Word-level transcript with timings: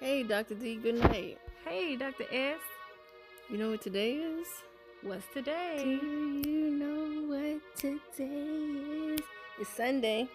Hey, 0.00 0.22
Dr. 0.22 0.54
D, 0.54 0.76
good 0.76 0.94
night. 0.94 1.38
Hey, 1.64 1.96
Dr. 1.96 2.22
S. 2.30 2.60
You 3.50 3.58
know 3.58 3.70
what 3.70 3.82
today 3.82 4.12
is? 4.12 4.46
What's 5.02 5.24
today? 5.34 5.98
Do 6.00 6.48
you 6.48 6.70
know 6.70 7.26
what 7.26 7.60
today 7.76 8.24
is? 8.24 9.20
It's 9.58 9.68
Sunday. 9.70 10.28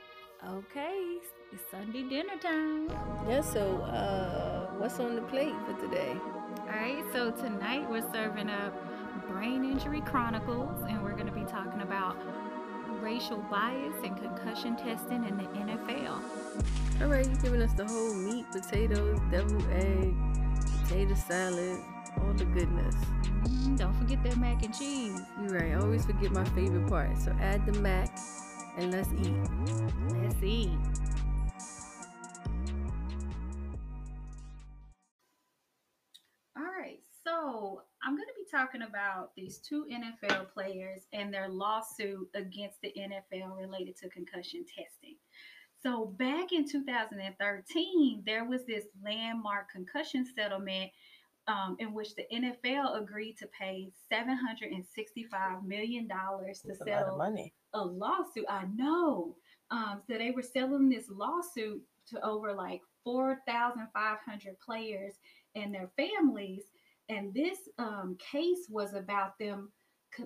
Okay, 0.46 1.18
it's 1.54 1.64
Sunday 1.72 2.04
dinner 2.04 2.36
time. 2.42 2.90
Yeah, 3.30 3.40
so 3.40 3.78
uh, 3.84 4.66
what's 4.80 5.00
on 5.00 5.16
the 5.16 5.22
plate 5.22 5.56
for 5.66 5.80
today? 5.80 6.14
All 6.60 6.66
right, 6.68 7.02
so 7.14 7.32
tonight 7.32 7.90
we're 7.90 8.12
serving 8.12 8.50
up 8.50 8.74
Brain 9.30 9.64
Injury 9.64 10.02
Chronicles, 10.02 10.84
and 10.90 11.02
we're 11.02 11.14
going 11.14 11.28
to 11.28 11.32
be 11.32 11.46
talking 11.46 11.82
about 11.84 12.18
racial 13.02 13.38
bias 13.50 13.96
and 14.04 14.18
concussion 14.18 14.76
testing 14.76 15.24
in 15.26 15.38
the 15.38 15.44
NFL. 15.44 16.22
All 17.02 17.08
right, 17.08 17.26
you're 17.26 17.42
giving 17.42 17.62
us 17.62 17.74
the 17.74 17.86
whole 17.86 18.14
meat, 18.14 18.46
potatoes, 18.52 19.20
deviled 19.32 19.68
egg, 19.72 20.14
potato 20.84 21.16
salad, 21.16 21.80
all 22.22 22.34
the 22.34 22.46
goodness. 22.46 22.96
Mm, 23.44 23.78
don't 23.78 23.94
forget 23.96 24.24
that 24.24 24.38
mac 24.38 24.64
and 24.64 24.74
cheese. 24.78 25.20
You're 25.42 25.60
right, 25.60 25.72
I 25.72 25.76
always 25.76 26.06
forget 26.06 26.32
my 26.32 26.46
favorite 26.46 26.88
part. 26.88 27.18
So 27.18 27.36
add 27.42 27.66
the 27.66 27.80
mac 27.80 28.18
and 28.78 28.92
let's 28.92 29.10
eat. 29.14 29.34
Let's 30.22 30.44
eat. 30.44 30.70
Talking 38.74 38.88
about 38.88 39.32
these 39.36 39.58
two 39.60 39.86
NFL 39.92 40.52
players 40.54 41.02
and 41.14 41.34
their 41.34 41.50
lawsuit 41.50 42.28
against 42.36 42.82
the 42.82 42.94
NFL 42.98 43.58
related 43.58 43.96
to 43.98 44.10
concussion 44.10 44.66
testing. 44.66 45.16
So, 45.82 46.14
back 46.18 46.54
in 46.54 46.68
2013, 46.68 48.24
there 48.26 48.46
was 48.46 48.66
this 48.66 48.86
landmark 49.04 49.70
concussion 49.70 50.26
settlement 50.34 50.92
um, 51.48 51.76
in 51.80 51.94
which 51.94 52.16
the 52.16 52.24
NFL 52.34 53.02
agreed 53.02 53.38
to 53.40 53.48
pay 53.48 53.92
$765 54.12 55.66
million 55.66 56.08
to 56.08 56.18
That's 56.46 56.64
a 56.64 56.86
settle 56.86 57.18
money. 57.18 57.54
a 57.74 57.84
lawsuit. 57.84 58.46
I 58.50 58.66
know. 58.74 59.36
Um, 59.72 60.02
so 60.08 60.18
they 60.18 60.32
were 60.32 60.42
selling 60.42 60.88
this 60.88 61.10
lawsuit 61.10 61.82
to 62.12 62.26
over 62.26 62.54
like 62.54 62.82
4,500 63.04 64.60
players 64.60 65.14
and 65.56 65.74
their 65.74 65.90
families. 65.98 66.64
And 67.14 67.34
this 67.34 67.60
um, 67.78 68.18
case 68.20 68.68
was 68.70 68.94
about 68.94 69.38
them 69.38 69.72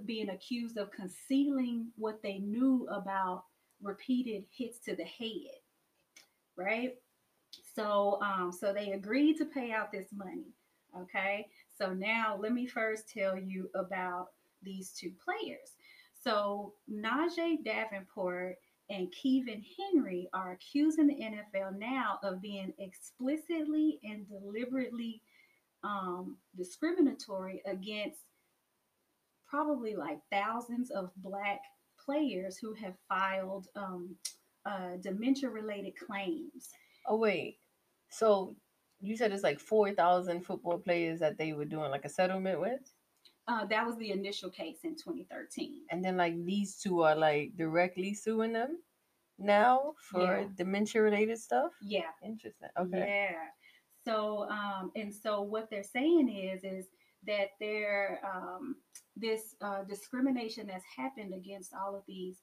being 0.05 0.29
accused 0.29 0.77
of 0.77 0.91
concealing 0.91 1.87
what 1.97 2.21
they 2.21 2.39
knew 2.39 2.87
about 2.89 3.43
repeated 3.81 4.43
hits 4.51 4.79
to 4.79 4.95
the 4.95 5.03
head, 5.03 5.59
right? 6.55 6.95
So, 7.75 8.19
um, 8.21 8.51
so 8.51 8.73
they 8.73 8.93
agreed 8.93 9.37
to 9.37 9.45
pay 9.45 9.71
out 9.71 9.91
this 9.91 10.07
money. 10.13 10.53
Okay. 10.97 11.47
So 11.77 11.93
now 11.93 12.37
let 12.39 12.53
me 12.53 12.65
first 12.65 13.09
tell 13.09 13.37
you 13.37 13.69
about 13.75 14.29
these 14.63 14.91
two 14.91 15.11
players. 15.23 15.73
So 16.23 16.73
Najeh 16.91 17.63
Davenport 17.63 18.55
and 18.89 19.13
Kevin 19.13 19.63
Henry 19.77 20.29
are 20.33 20.53
accusing 20.53 21.07
the 21.07 21.15
NFL 21.15 21.77
now 21.77 22.19
of 22.23 22.41
being 22.41 22.73
explicitly 22.79 23.99
and 24.03 24.25
deliberately 24.27 25.21
um, 25.83 26.37
discriminatory 26.55 27.61
against 27.65 28.19
probably 29.47 29.95
like 29.95 30.19
thousands 30.31 30.91
of 30.91 31.11
black 31.17 31.61
players 32.03 32.57
who 32.57 32.73
have 32.73 32.93
filed 33.07 33.67
um, 33.75 34.15
uh, 34.65 34.97
dementia-related 35.01 35.93
claims. 36.05 36.69
Oh, 37.07 37.17
wait. 37.17 37.57
So 38.09 38.55
you 38.99 39.15
said 39.15 39.31
it's 39.31 39.43
like 39.43 39.59
4,000 39.59 40.41
football 40.45 40.77
players 40.79 41.19
that 41.19 41.37
they 41.37 41.53
were 41.53 41.65
doing 41.65 41.91
like 41.91 42.05
a 42.05 42.09
settlement 42.09 42.59
with? 42.59 42.81
Uh, 43.47 43.65
that 43.65 43.85
was 43.85 43.95
the 43.97 44.11
initial 44.11 44.49
case 44.49 44.79
in 44.83 44.91
2013. 44.95 45.83
And 45.91 46.03
then 46.03 46.17
like 46.17 46.43
these 46.45 46.75
two 46.75 47.01
are 47.03 47.15
like 47.15 47.55
directly 47.55 48.13
suing 48.13 48.51
them 48.51 48.79
now 49.39 49.93
for 50.11 50.21
Yeah. 50.21 50.47
dementia 50.55 51.01
related 51.01 51.37
stuff? 51.39 51.71
Yeah. 51.81 52.09
Interesting. 52.25 52.67
Okay. 52.77 52.97
Yeah. 53.31 53.37
So, 54.07 54.47
um, 54.49 54.91
and 54.95 55.13
so 55.13 55.41
what 55.41 55.69
they're 55.69 55.83
saying 55.83 56.29
is, 56.29 56.63
is 56.63 56.85
that 57.25 57.49
there, 57.59 58.21
um, 58.23 58.77
this 59.17 59.53
uh, 59.59 59.83
discrimination 59.83 60.67
that's 60.67 60.85
happened 60.95 61.33
against 61.33 61.73
all 61.73 61.93
of 61.93 62.03
these 62.07 62.37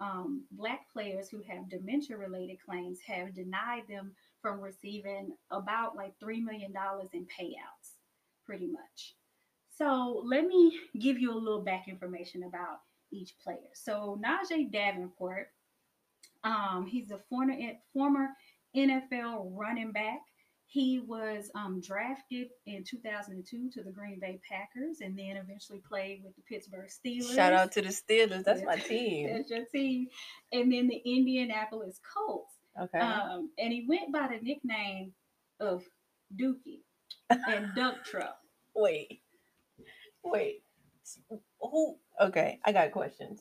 um, 0.00 0.42
black 0.50 0.90
players 0.92 1.28
who 1.28 1.40
have 1.48 1.70
dementia 1.70 2.16
related 2.16 2.56
claims 2.66 2.98
have 3.06 3.32
denied 3.32 3.84
them 3.88 4.10
from 4.42 4.60
receiving 4.60 5.36
about 5.52 5.94
like 5.94 6.14
$3 6.18 6.42
million 6.42 6.72
in 7.12 7.26
payouts, 7.26 7.92
pretty 8.44 8.66
much. 8.66 9.14
So 9.78 10.20
let 10.24 10.48
me 10.48 10.80
give 10.98 11.20
you 11.20 11.32
a 11.32 11.38
little 11.38 11.62
back 11.62 11.86
information 11.86 12.42
about 12.42 12.78
each 13.12 13.34
player. 13.38 13.70
So 13.72 14.20
Najeh 14.20 14.72
Davenport, 14.72 15.46
um, 16.42 16.86
he's 16.90 17.12
a 17.12 17.18
former 17.30 17.54
former 17.92 18.30
NFL 18.76 19.52
running 19.52 19.92
back. 19.92 20.18
He 20.74 20.98
was 20.98 21.52
um, 21.54 21.80
drafted 21.80 22.48
in 22.66 22.82
2002 22.82 23.70
to 23.74 23.82
the 23.84 23.92
Green 23.92 24.18
Bay 24.18 24.40
Packers 24.50 25.02
and 25.02 25.16
then 25.16 25.36
eventually 25.36 25.80
played 25.88 26.22
with 26.24 26.34
the 26.34 26.42
Pittsburgh 26.42 26.88
Steelers. 26.88 27.32
Shout 27.32 27.52
out 27.52 27.70
to 27.72 27.82
the 27.82 27.90
Steelers. 27.90 28.42
That's 28.42 28.58
Yeah. 28.58 28.66
my 28.66 28.76
team. 28.90 29.32
That's 29.32 29.50
your 29.50 29.66
team. 29.66 30.08
And 30.52 30.72
then 30.72 30.88
the 30.88 30.96
Indianapolis 31.04 32.00
Colts. 32.12 32.54
Okay. 32.80 32.98
Um, 32.98 33.50
and 33.56 33.72
he 33.72 33.86
went 33.88 34.12
by 34.12 34.26
the 34.26 34.44
nickname 34.44 35.12
of 35.60 35.84
Dookie 36.34 36.80
and 37.30 37.72
Duck 37.76 38.04
Truck. 38.04 38.36
wait. 38.74 39.20
Wait. 40.24 40.64
Who? 41.60 41.98
Okay. 42.20 42.58
I 42.64 42.72
got 42.72 42.90
questions. 42.90 43.40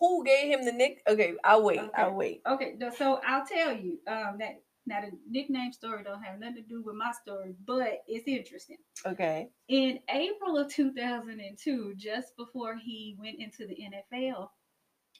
Who 0.00 0.24
gave 0.24 0.48
him 0.48 0.64
the 0.64 0.72
nick? 0.72 1.02
Okay. 1.06 1.34
I'll 1.44 1.62
wait. 1.62 1.80
I'll 1.94 2.14
wait. 2.14 2.40
Okay, 2.48 2.76
so 2.96 3.20
I'll 3.26 3.44
tell 3.44 3.76
you 3.76 3.98
um, 4.06 4.36
that 4.38 4.62
now 4.86 5.00
the 5.00 5.10
nickname 5.28 5.72
story 5.72 6.04
don't 6.04 6.22
have 6.22 6.38
nothing 6.38 6.56
to 6.56 6.62
do 6.62 6.82
with 6.82 6.94
my 6.94 7.12
story, 7.22 7.54
but 7.66 8.02
it's 8.06 8.28
interesting. 8.28 8.78
Okay. 9.04 9.48
In 9.68 9.98
April 10.08 10.56
of 10.56 10.72
2002, 10.72 11.94
just 11.96 12.36
before 12.36 12.76
he 12.76 13.16
went 13.18 13.40
into 13.40 13.66
the 13.66 13.76
NFL, 13.76 14.48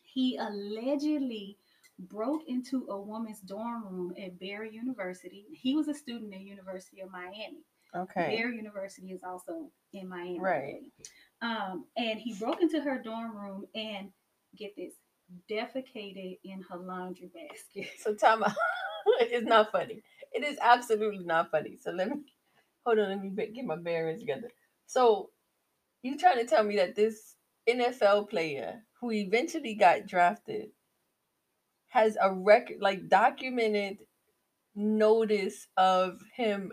he 0.05 0.37
allegedly 0.37 1.59
broke 1.99 2.43
into 2.47 2.87
a 2.91 3.01
woman's 3.01 3.41
dorm 3.41 3.85
room 3.91 4.15
at 4.23 4.39
Barry 4.39 4.73
University. 4.73 5.47
He 5.53 5.75
was 5.75 5.89
a 5.89 5.95
student 5.95 6.35
at 6.35 6.41
University 6.41 7.01
of 7.01 7.11
Miami. 7.11 7.65
Okay. 7.95 8.37
Barry 8.37 8.57
University 8.57 9.13
is 9.13 9.23
also 9.25 9.71
in 9.93 10.09
Miami. 10.09 10.39
Right. 10.41 10.81
Um, 11.43 11.87
and 11.97 12.19
he 12.19 12.35
broke 12.35 12.61
into 12.61 12.81
her 12.81 13.01
dorm 13.03 13.37
room 13.37 13.65
and 13.75 14.11
get 14.57 14.75
this, 14.77 14.93
defecated 15.51 16.39
in 16.45 16.63
her 16.71 16.79
laundry 16.79 17.31
basket. 17.35 17.91
So 18.01 18.15
time 18.15 18.45
out. 19.21 19.29
it's 19.31 19.47
not 19.47 19.73
funny. 19.73 20.03
It 20.33 20.45
is 20.45 20.59
absolutely 20.61 21.25
not 21.25 21.51
funny. 21.51 21.79
So 21.81 21.91
let 21.91 22.09
me 22.09 22.17
hold 22.87 22.99
on. 22.99 23.09
Let 23.09 23.23
me 23.23 23.31
get 23.55 23.65
my 23.65 23.77
bearings 23.77 24.21
together. 24.21 24.51
So 24.87 25.31
you 26.03 26.17
trying 26.17 26.39
to 26.39 26.47
tell 26.47 26.63
me 26.63 26.77
that 26.77 26.95
this 26.95 27.35
NFL 27.69 28.31
player 28.31 28.83
who 29.01 29.11
eventually 29.13 29.75
got 29.75 30.07
drafted 30.07 30.71
has 31.89 32.17
a 32.21 32.33
record, 32.33 32.79
like 32.81 33.09
documented 33.09 33.99
notice 34.75 35.67
of 35.77 36.21
him 36.35 36.73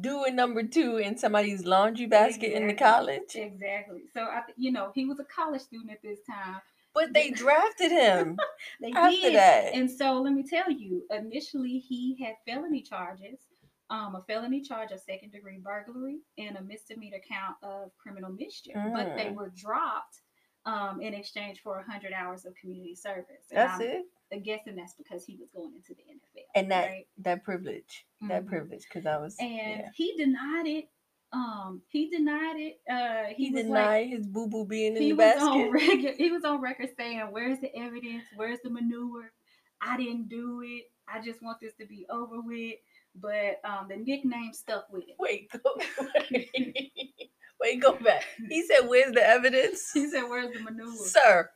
doing 0.00 0.34
number 0.34 0.64
two 0.64 0.96
in 0.96 1.16
somebody's 1.16 1.64
laundry 1.64 2.06
basket 2.06 2.52
in 2.52 2.66
the 2.66 2.74
college? 2.74 3.34
Exactly. 3.34 4.02
So 4.12 4.22
I, 4.22 4.42
you 4.56 4.72
know, 4.72 4.90
he 4.94 5.04
was 5.04 5.20
a 5.20 5.24
college 5.24 5.62
student 5.62 5.92
at 5.92 6.02
this 6.02 6.18
time. 6.28 6.60
But 6.96 7.12
they 7.12 7.30
drafted 7.30 7.92
him 7.92 8.36
They 8.80 8.90
after 8.92 9.10
did. 9.20 9.34
that. 9.36 9.74
And 9.74 9.88
so 9.90 10.20
let 10.22 10.32
me 10.32 10.42
tell 10.42 10.70
you, 10.70 11.04
initially 11.10 11.78
he 11.78 12.16
had 12.24 12.34
felony 12.46 12.82
charges, 12.82 13.38
um, 13.90 14.16
a 14.16 14.22
felony 14.26 14.62
charge 14.62 14.90
of 14.92 15.00
second 15.00 15.30
degree 15.30 15.58
burglary 15.62 16.18
and 16.38 16.56
a 16.56 16.62
misdemeanor 16.62 17.20
count 17.30 17.56
of 17.62 17.90
criminal 17.98 18.30
mischief. 18.32 18.74
But 18.94 19.14
they 19.16 19.26
Mm. 19.26 19.34
were 19.36 19.52
dropped 19.54 20.22
um, 20.64 21.00
in 21.00 21.14
exchange 21.14 21.60
for 21.62 21.76
100 21.76 22.12
hours 22.12 22.44
of 22.44 22.52
community 22.56 22.96
service. 22.96 23.46
And 23.52 23.58
That's 23.58 23.80
I'm 23.80 24.02
it. 24.32 24.42
guessing 24.42 24.74
that's 24.74 24.94
because 24.94 25.24
he 25.24 25.36
was 25.36 25.48
going 25.54 25.72
into 25.76 25.94
the 25.94 26.02
NFL. 26.02 26.42
And 26.56 26.70
that 26.72 26.86
right? 26.88 27.06
that 27.18 27.44
privilege, 27.44 28.04
that 28.22 28.44
Mhm. 28.44 28.48
privilege, 28.48 28.82
because 28.82 29.06
I 29.06 29.16
was 29.18 29.36
and 29.38 29.52
yeah. 29.82 29.90
he 29.94 30.16
denied 30.16 30.66
it. 30.66 30.88
Um, 31.32 31.82
he 31.88 32.08
denied 32.08 32.56
it. 32.56 32.80
Uh, 32.90 33.34
he, 33.34 33.46
he, 33.46 33.50
denied 33.50 34.02
like, 34.02 34.08
his 34.10 34.26
boo 34.26 34.48
boo 34.48 34.64
being 34.64 34.96
in 34.96 35.02
he 35.02 35.10
the 35.10 35.16
basket. 35.16 35.42
on 35.42 35.70
record. 35.72 36.14
He 36.16 36.30
was 36.30 36.44
on 36.44 36.60
record 36.60 36.90
saying, 36.96 37.20
"Where's 37.30 37.58
the 37.60 37.74
evidence? 37.76 38.24
Where's 38.36 38.60
the 38.62 38.70
manure? 38.70 39.32
I 39.82 39.96
didn't 39.96 40.28
do 40.28 40.62
it. 40.64 40.84
I 41.08 41.20
just 41.20 41.42
want 41.42 41.58
this 41.60 41.74
to 41.80 41.86
be 41.86 42.06
over 42.10 42.40
with." 42.40 42.74
But 43.14 43.60
um, 43.64 43.86
the 43.88 43.96
nickname 43.96 44.52
stuck 44.52 44.86
with 44.90 45.02
him. 45.04 45.16
Wait, 45.18 45.50
go 45.50 45.76
wait, 47.60 47.82
go 47.82 47.96
back. 47.96 48.24
He 48.48 48.64
said, 48.66 48.88
"Where's 48.88 49.12
the 49.12 49.26
evidence, 49.26 49.90
He 49.92 50.08
said, 50.08 50.24
"Where's 50.24 50.52
the 50.54 50.60
manure?" 50.60 50.94
sir?" 51.06 51.50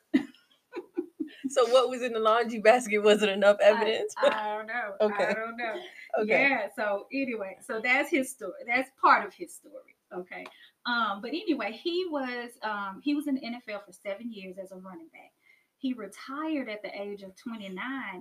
So 1.51 1.69
what 1.71 1.91
was 1.91 2.03
in 2.03 2.13
the 2.13 2.21
laundry 2.21 2.61
basket 2.61 2.99
wasn't 2.99 3.33
enough 3.33 3.57
evidence. 3.61 4.15
I, 4.19 4.29
I 4.29 4.57
don't 4.57 4.67
know. 4.67 4.95
Okay. 5.01 5.25
I 5.25 5.33
don't 5.33 5.57
know. 5.57 5.75
okay. 6.21 6.49
Yeah. 6.49 6.69
So 6.75 7.07
anyway, 7.13 7.59
so 7.67 7.81
that's 7.83 8.11
his 8.11 8.31
story. 8.31 8.53
That's 8.67 8.91
part 9.01 9.27
of 9.27 9.35
his 9.35 9.55
story. 9.55 9.97
Okay. 10.15 10.47
Um, 10.87 11.21
but 11.21 11.31
anyway, 11.31 11.73
he 11.73 12.07
was 12.11 12.51
um 12.63 13.01
he 13.03 13.15
was 13.15 13.27
in 13.27 13.35
the 13.35 13.41
NFL 13.43 13.85
for 13.85 13.93
seven 13.93 14.33
years 14.33 14.57
as 14.59 14.73
a 14.73 14.77
running 14.77 15.09
back. 15.13 15.33
He 15.77 15.95
retired 15.95 16.69
at 16.69 16.83
the 16.83 16.91
age 17.01 17.23
of 17.23 17.35
29, 17.37 17.75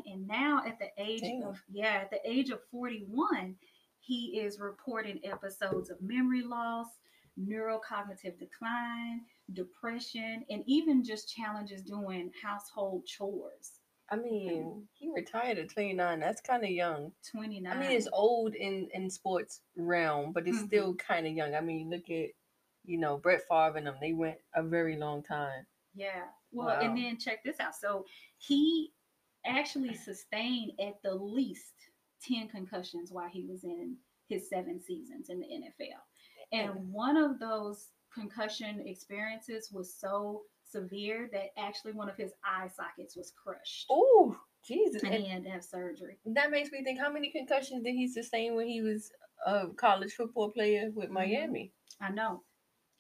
and 0.06 0.28
now 0.28 0.64
at 0.66 0.80
the 0.80 0.88
age 0.98 1.22
Damn. 1.22 1.44
of 1.44 1.62
yeah, 1.70 2.00
at 2.02 2.10
the 2.10 2.20
age 2.24 2.52
of 2.52 2.60
41, 2.72 3.56
he 4.00 4.40
is 4.40 4.60
reporting 4.60 5.20
episodes 5.26 5.90
of 5.90 6.02
memory 6.02 6.42
loss, 6.42 6.88
neurocognitive 7.38 8.40
decline, 8.40 9.22
depression, 9.54 10.46
and 10.50 10.64
even 10.66 11.04
just 11.04 11.34
challenges 11.34 11.82
doing 11.82 12.32
household 12.42 13.06
chores. 13.06 13.80
I 14.12 14.16
mean, 14.16 14.88
he 14.94 15.12
retired 15.16 15.60
at 15.60 15.70
29. 15.70 16.20
That's 16.20 16.42
kind 16.42 16.64
of 16.64 16.70
young. 16.72 17.12
29. 17.32 17.72
I 17.72 17.80
mean, 17.80 17.92
it's 17.92 18.08
old 18.12 18.56
in 18.56 18.90
in 18.94 19.10
sports 19.10 19.62
realm, 19.76 20.32
but 20.34 20.48
it's 20.48 20.58
Mhm. 20.58 20.68
still 20.68 20.96
kind 20.96 21.28
of 21.28 21.34
young. 21.34 21.54
I 21.54 21.62
mean, 21.62 21.90
look 21.90 22.10
at 22.10 22.30
you 22.86 22.98
know 22.98 23.18
Brett 23.18 23.42
Favre 23.48 23.78
and 23.78 23.86
them. 23.86 23.98
They 24.02 24.14
went 24.14 24.40
a 24.56 24.64
very 24.64 24.98
long 24.98 25.22
time. 25.22 25.66
Yeah. 25.94 26.28
Well, 26.52 26.70
and 26.82 26.98
then 26.98 27.18
check 27.18 27.44
this 27.44 27.60
out. 27.60 27.76
So 27.76 28.06
he 28.38 28.94
actually 29.46 29.94
sustained 29.94 30.80
at 30.80 31.02
the 31.04 31.14
least 31.14 31.74
10 32.24 32.48
concussions 32.50 33.12
while 33.12 33.30
he 33.30 33.46
was 33.46 33.64
in 33.64 33.96
his 34.28 34.50
seven 34.50 34.80
seasons 34.82 35.30
in 35.30 35.40
the 35.40 35.48
NFL. 35.48 36.02
And 36.52 36.92
one 36.92 37.16
of 37.16 37.38
those 37.40 37.92
concussion 38.14 38.82
experiences 38.86 39.70
was 39.72 39.94
so 39.96 40.44
severe 40.64 41.30
that 41.34 41.50
actually 41.58 41.94
one 41.94 42.10
of 42.10 42.16
his 42.18 42.32
eye 42.44 42.68
sockets 42.68 43.16
was 43.16 43.32
crushed. 43.42 43.88
Oh, 43.90 44.36
Jesus! 44.64 45.04
And 45.04 45.14
And 45.14 45.24
he 45.24 45.30
had 45.30 45.44
to 45.44 45.50
have 45.50 45.64
surgery. 45.64 46.18
that 46.26 46.52
makes 46.52 46.72
me 46.72 46.84
think: 46.84 47.00
How 47.00 47.12
many 47.12 47.32
concussions 47.32 47.84
did 47.84 47.94
he 47.96 48.08
sustain 48.08 48.56
when 48.56 48.68
he 48.68 48.82
was 48.82 49.12
a 49.46 49.68
college 49.70 50.14
football 50.14 50.52
player 50.52 50.92
with 50.94 51.10
Mhm. 51.10 51.14
Miami? 51.14 51.74
I 52.02 52.12
know. 52.12 52.44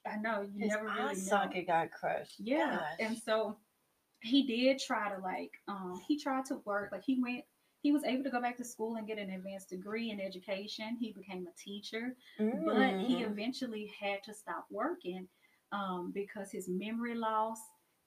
I 0.06 0.15
know. 0.17 0.41
You 0.41 0.59
His 0.59 0.69
never 0.73 0.85
really 0.85 1.00
eye 1.00 1.13
know. 1.13 1.19
socket 1.19 1.67
got 1.67 1.91
crushed. 1.91 2.39
Yeah. 2.39 2.77
Gosh. 2.77 2.95
And 3.00 3.17
so 3.17 3.57
he 4.21 4.44
did 4.47 4.79
try 4.79 5.13
to 5.13 5.19
like 5.21 5.51
um 5.67 6.01
he 6.07 6.17
tried 6.19 6.45
to 6.45 6.55
work 6.65 6.91
like 6.91 7.03
he 7.03 7.21
went 7.21 7.44
he 7.81 7.91
was 7.91 8.03
able 8.03 8.23
to 8.23 8.29
go 8.29 8.41
back 8.41 8.57
to 8.57 8.63
school 8.65 8.95
and 8.95 9.07
get 9.07 9.17
an 9.17 9.29
advanced 9.31 9.69
degree 9.69 10.11
in 10.11 10.19
education. 10.19 10.97
He 10.99 11.11
became 11.13 11.47
a 11.47 11.55
teacher, 11.61 12.15
but 12.65 12.95
he 12.99 13.21
Mm. 13.21 13.31
eventually 13.31 13.91
had 13.99 14.23
to 14.23 14.33
stop 14.33 14.65
working 14.69 15.27
um 15.71 16.11
because 16.13 16.51
his 16.51 16.67
memory 16.67 17.13
loss 17.15 17.59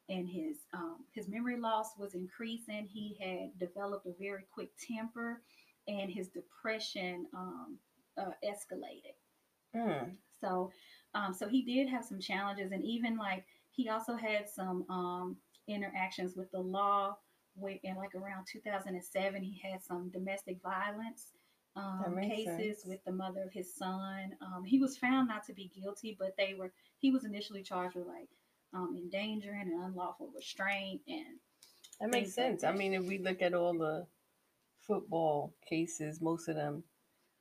and 0.09 0.29
his 0.29 0.59
um 0.75 1.05
his 1.13 1.29
memory 1.29 1.59
loss 1.59 1.97
was 1.99 2.15
increasing. 2.15 2.87
He 2.87 3.17
had 3.21 3.59
developed 3.59 4.07
a 4.07 4.13
very 4.19 4.45
quick 4.53 4.71
temper 4.79 5.43
and 5.89 6.11
his 6.11 6.29
depression 6.29 7.27
um 7.35 7.79
uh, 8.19 8.33
escalated. 8.45 9.15
Mm. 9.75 10.17
So, 10.41 10.71
um, 11.15 11.33
so 11.33 11.49
he 11.49 11.63
did 11.63 11.89
have 11.89 12.05
some 12.05 12.21
challenges, 12.21 12.73
and 12.73 12.85
even 12.85 13.17
like 13.17 13.45
he 13.71 13.89
also 13.89 14.15
had 14.17 14.49
some 14.49 14.85
um, 14.91 15.37
interactions 15.69 16.37
with 16.37 16.51
the 16.51 16.61
law. 16.61 17.17
With 17.57 17.79
in 17.83 17.97
like 17.97 18.15
around 18.15 18.47
2007, 18.51 19.43
he 19.43 19.61
had 19.63 19.83
some 19.83 20.11
domestic 20.11 20.61
violence 20.63 21.33
um, 21.77 22.19
cases 22.23 22.79
sense. 22.79 22.85
with 22.87 23.05
the 23.05 23.13
mother 23.13 23.43
of 23.43 23.53
his 23.53 23.75
son. 23.75 24.35
Um, 24.41 24.65
he 24.65 24.79
was 24.79 24.97
found 24.97 25.29
not 25.29 25.45
to 25.47 25.53
be 25.55 25.71
guilty, 25.75 26.17
but 26.19 26.35
they 26.37 26.55
were. 26.55 26.73
He 26.99 27.11
was 27.11 27.25
initially 27.25 27.63
charged 27.63 27.97
with 27.97 28.07
like 28.07 28.29
um, 28.75 28.95
endangering 28.97 29.63
and 29.73 29.85
unlawful 29.85 30.31
restraint, 30.35 31.03
and 31.09 31.27
That 32.01 32.11
makes 32.11 32.31
like 32.31 32.35
sense. 32.35 32.65
I 32.65 32.73
mean, 32.73 32.95
if 32.95 33.05
we 33.05 33.19
look 33.19 33.43
at 33.43 33.55
all 33.55 33.75
the 33.75 34.07
football 34.81 35.55
cases, 35.69 36.21
most 36.21 36.49
of 36.49 36.57
them, 36.57 36.85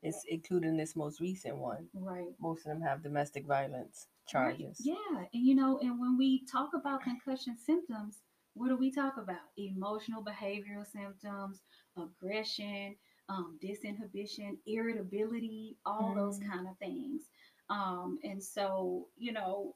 it's 0.03 0.23
including 0.27 0.77
this 0.77 0.95
most 0.95 1.19
recent 1.19 1.57
one. 1.57 1.87
right. 1.93 2.27
Most 2.39 2.65
of 2.65 2.71
them 2.71 2.81
have 2.81 3.03
domestic 3.03 3.45
violence 3.45 4.07
Right. 4.33 4.57
charges. 4.57 4.81
Yeah, 4.83 5.25
and 5.33 5.45
you 5.45 5.55
know, 5.55 5.79
and 5.79 5.99
when 5.99 6.17
we 6.17 6.45
talk 6.45 6.71
about 6.73 7.01
concussion 7.03 7.57
symptoms, 7.57 8.19
what 8.53 8.67
do 8.69 8.75
we 8.77 8.91
talk 8.91 9.17
about? 9.17 9.39
Emotional 9.57 10.23
behavioral 10.23 10.85
symptoms, 10.85 11.61
aggression, 11.97 12.95
um, 13.29 13.57
disinhibition, 13.63 14.57
irritability, 14.65 15.77
all 15.85 16.13
those 16.13 16.39
Mhm. 16.39 16.49
kind 16.49 16.67
of 16.67 16.77
things. 16.77 17.29
Um, 17.69 18.19
and 18.23 18.43
so, 18.43 19.09
you 19.15 19.31
know, 19.31 19.75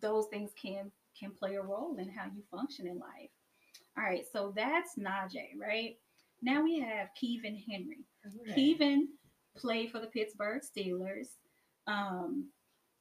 those 0.00 0.26
things 0.28 0.52
can 0.54 0.90
can 1.18 1.32
play 1.32 1.56
a 1.56 1.62
role 1.62 1.96
in 1.98 2.08
how 2.08 2.24
you 2.26 2.42
function 2.50 2.86
in 2.86 2.98
life. 2.98 3.30
All 3.96 4.04
right, 4.04 4.24
so 4.26 4.52
that's 4.52 4.96
Najeh, 4.96 5.54
right? 5.58 6.00
Now 6.40 6.62
we 6.62 6.78
have 6.78 7.10
Kevin 7.14 7.56
Henry. 7.56 8.06
Right. 8.24 8.54
Kevin 8.54 9.18
played 9.56 9.90
for 9.90 9.98
the 10.00 10.06
Pittsburgh 10.06 10.62
Steelers. 10.62 11.36
Um, 11.86 12.50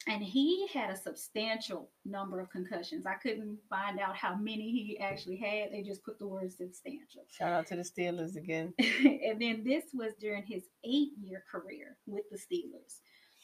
and 0.07 0.23
he 0.23 0.67
had 0.73 0.89
a 0.89 0.95
substantial 0.95 1.89
number 2.05 2.39
of 2.39 2.49
concussions. 2.49 3.05
I 3.05 3.15
couldn't 3.15 3.57
find 3.69 3.99
out 3.99 4.15
how 4.15 4.35
many 4.35 4.71
he 4.71 4.99
actually 4.99 5.37
had. 5.37 5.71
They 5.71 5.83
just 5.83 6.03
put 6.03 6.17
the 6.19 6.27
word 6.27 6.51
substantial. 6.51 7.25
Shout 7.29 7.51
out 7.51 7.67
to 7.67 7.75
the 7.75 7.83
Steelers 7.83 8.35
again. 8.35 8.73
and 8.79 9.41
then 9.41 9.63
this 9.63 9.85
was 9.93 10.13
during 10.19 10.43
his 10.43 10.63
eight 10.83 11.11
year 11.21 11.43
career 11.51 11.97
with 12.07 12.23
the 12.31 12.37
Steelers. 12.37 12.99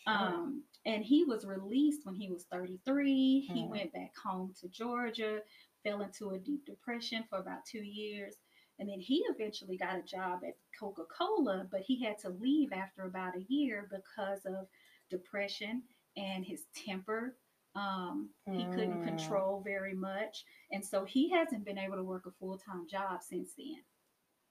Um, 0.07 0.63
and 0.85 1.03
he 1.03 1.23
was 1.23 1.45
released 1.45 2.01
when 2.05 2.15
he 2.15 2.29
was 2.29 2.45
33. 2.51 3.39
He 3.41 3.63
Mhm. 3.63 3.69
went 3.69 3.91
back 3.93 4.15
home 4.15 4.53
to 4.61 4.69
Georgia, 4.69 5.41
fell 5.83 6.01
into 6.01 6.29
a 6.31 6.39
deep 6.39 6.63
depression 6.65 7.23
for 7.29 7.39
about 7.39 7.65
two 7.65 7.83
years. 7.83 8.35
And 8.77 8.87
then 8.87 8.99
he 8.99 9.23
eventually 9.29 9.77
got 9.77 9.97
a 9.97 10.03
job 10.03 10.43
at 10.47 10.57
Coca 10.79 11.05
Cola, 11.05 11.67
but 11.71 11.81
he 11.81 11.99
had 12.03 12.19
to 12.19 12.29
leave 12.29 12.71
after 12.71 13.03
about 13.03 13.35
a 13.35 13.43
year 13.49 13.89
because 13.91 14.45
of 14.45 14.67
depression 15.09 15.83
and 16.17 16.45
his 16.45 16.63
temper. 16.73 17.37
Um, 17.75 18.29
he 18.49 18.63
couldn't 18.65 19.01
Mm. 19.01 19.07
control 19.07 19.61
very 19.61 19.93
much. 19.93 20.45
And 20.71 20.83
so 20.85 21.03
he 21.03 21.29
hasn't 21.29 21.65
been 21.65 21.77
able 21.77 21.97
to 21.97 22.03
work 22.03 22.25
a 22.25 22.31
full 22.31 22.57
time 22.57 22.87
job 22.87 23.21
since 23.21 23.53
then. 23.57 23.83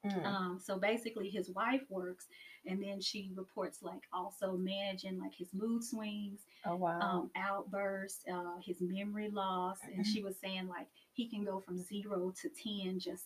Mm. 0.04 0.24
Um, 0.26 0.60
so 0.60 0.78
basically, 0.78 1.30
his 1.30 1.48
wife 1.50 1.80
works, 1.88 2.26
and 2.66 2.82
then 2.82 3.00
she 3.00 3.32
reports 3.34 3.80
like 3.82 4.02
also 4.12 4.58
managing 4.58 5.18
like 5.18 5.34
his 5.34 5.54
mood 5.54 5.82
swings, 5.82 6.44
oh 6.66 6.76
wow. 6.76 7.00
um, 7.00 7.30
outbursts, 7.34 8.22
uh, 8.30 8.58
his 8.62 8.82
memory 8.82 9.30
loss, 9.30 9.78
and 9.94 10.06
she 10.06 10.22
was 10.22 10.38
saying 10.38 10.68
like 10.68 10.88
he 11.14 11.26
can 11.30 11.42
go 11.44 11.60
from 11.60 11.78
zero 11.78 12.30
to 12.42 12.50
ten 12.50 12.98
just 12.98 13.24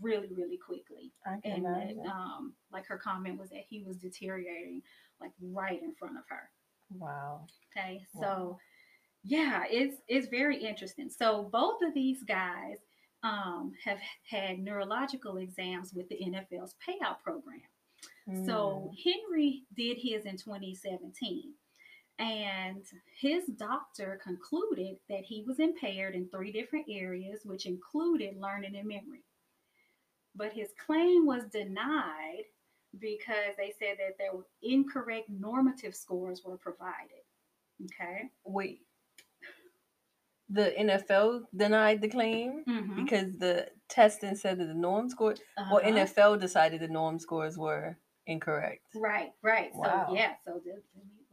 really, 0.00 0.32
really 0.32 0.56
quickly. 0.58 1.12
And 1.44 1.64
that, 1.64 1.94
um, 2.10 2.54
like 2.72 2.86
her 2.86 2.98
comment 2.98 3.38
was 3.38 3.50
that 3.50 3.64
he 3.68 3.82
was 3.84 3.96
deteriorating 3.98 4.82
like 5.20 5.30
right 5.40 5.80
in 5.80 5.94
front 5.94 6.16
of 6.18 6.24
her. 6.28 6.50
Wow. 6.98 7.46
Okay, 7.76 8.04
so 8.14 8.20
Wow. 8.20 8.58
yeah, 9.24 9.64
it's 9.68 9.96
it's 10.08 10.28
very 10.28 10.56
interesting. 10.62 11.08
So 11.10 11.48
both 11.52 11.80
of 11.82 11.94
these 11.94 12.22
guys 12.24 12.78
um, 13.22 13.72
have 13.84 13.98
had 14.28 14.58
neurological 14.58 15.36
exams 15.38 15.92
with 15.94 16.08
the 16.08 16.16
NFL's 16.16 16.74
payout 16.86 17.20
program. 17.22 17.60
So 18.46 18.90
Mm. 18.92 18.96
Henry 19.04 19.62
did 19.76 19.96
his 19.98 20.26
in 20.26 20.36
2017, 20.36 21.52
and 22.18 22.84
his 23.20 23.46
doctor 23.56 24.20
concluded 24.22 24.96
that 25.08 25.24
he 25.24 25.42
was 25.46 25.58
impaired 25.60 26.14
in 26.14 26.28
three 26.28 26.52
different 26.52 26.86
areas, 26.88 27.40
which 27.44 27.66
included 27.66 28.36
learning 28.36 28.76
and 28.76 28.86
memory. 28.88 29.24
But 30.34 30.52
his 30.52 30.70
claim 30.84 31.26
was 31.26 31.44
denied 31.52 32.44
because 33.00 33.54
they 33.56 33.72
said 33.78 33.96
that 33.98 34.16
there 34.18 34.32
were 34.34 34.46
incorrect 34.62 35.28
normative 35.30 35.94
scores 35.94 36.42
were 36.44 36.56
provided. 36.58 37.22
Okay. 37.84 38.30
wait. 38.44 38.80
The 40.50 40.72
NFL 40.78 41.44
denied 41.56 42.00
the 42.02 42.08
claim 42.08 42.62
Mhm. 42.68 42.96
because 42.96 43.38
the 43.38 43.70
testing 43.88 44.34
said 44.36 44.58
that 44.58 44.66
the 44.66 44.74
norm 44.74 45.08
score, 45.08 45.32
Uh-huh. 45.56 45.76
well, 45.76 45.84
NFL 45.84 46.36
decided 46.38 46.80
the 46.80 46.88
norm 46.88 47.18
scores 47.18 47.56
were 47.56 47.96
incorrect. 48.26 48.84
Right, 48.94 49.32
right. 49.42 49.74
Wow. 49.74 50.06
So 50.08 50.14
yeah, 50.14 50.36
so 50.44 50.60
the, 50.64 50.82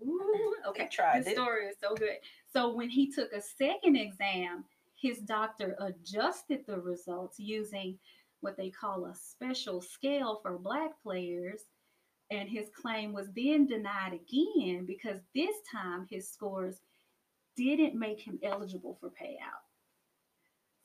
ooh, 0.06 0.56
okay. 0.68 0.88
tried 0.88 1.20
this 1.20 1.28
it. 1.28 1.34
story 1.36 1.66
is 1.68 1.78
so 1.80 1.96
good. 1.96 2.18
So 2.48 2.74
when 2.74 2.90
he 2.90 3.12
took 3.12 3.34
a 3.34 3.42
second 3.42 3.98
exam, 3.98 4.66
his 4.96 5.20
doctor 5.20 5.76
adjusted 5.80 6.66
the 6.66 6.80
results 6.80 7.40
using 7.40 8.00
what 8.42 8.58
they 8.58 8.70
call 8.70 9.06
a 9.06 9.16
special 9.16 9.82
scale 9.82 10.40
for 10.42 10.58
black 10.58 10.92
players. 11.04 11.62
And 12.32 12.48
his 12.48 12.70
claim 12.70 13.12
was 13.14 13.28
then 13.36 13.66
denied 13.66 14.14
again 14.14 14.86
because 14.86 15.20
this 15.34 15.56
time 15.72 16.06
his 16.10 16.30
scores 16.30 16.80
didn't 17.58 17.96
make 17.96 18.22
him 18.22 18.40
eligible 18.44 18.98
for 19.00 19.10
payout. 19.10 19.66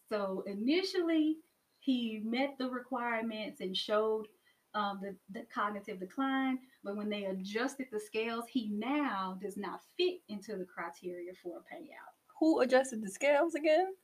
So 0.08 0.42
initially, 0.46 1.36
he 1.80 2.22
met 2.24 2.54
the 2.58 2.70
requirements 2.70 3.60
and 3.60 3.76
showed 3.76 4.26
um, 4.74 5.00
the, 5.02 5.14
the 5.30 5.46
cognitive 5.54 6.00
decline, 6.00 6.58
but 6.82 6.96
when 6.96 7.08
they 7.08 7.24
adjusted 7.24 7.86
the 7.92 8.00
scales, 8.00 8.44
he 8.48 8.70
now 8.70 9.38
does 9.40 9.56
not 9.56 9.80
fit 9.96 10.20
into 10.28 10.56
the 10.56 10.64
criteria 10.64 11.32
for 11.42 11.58
a 11.58 11.74
payout. 11.74 12.14
Who 12.40 12.60
adjusted 12.60 13.02
the 13.02 13.10
scales 13.10 13.54
again? 13.54 13.94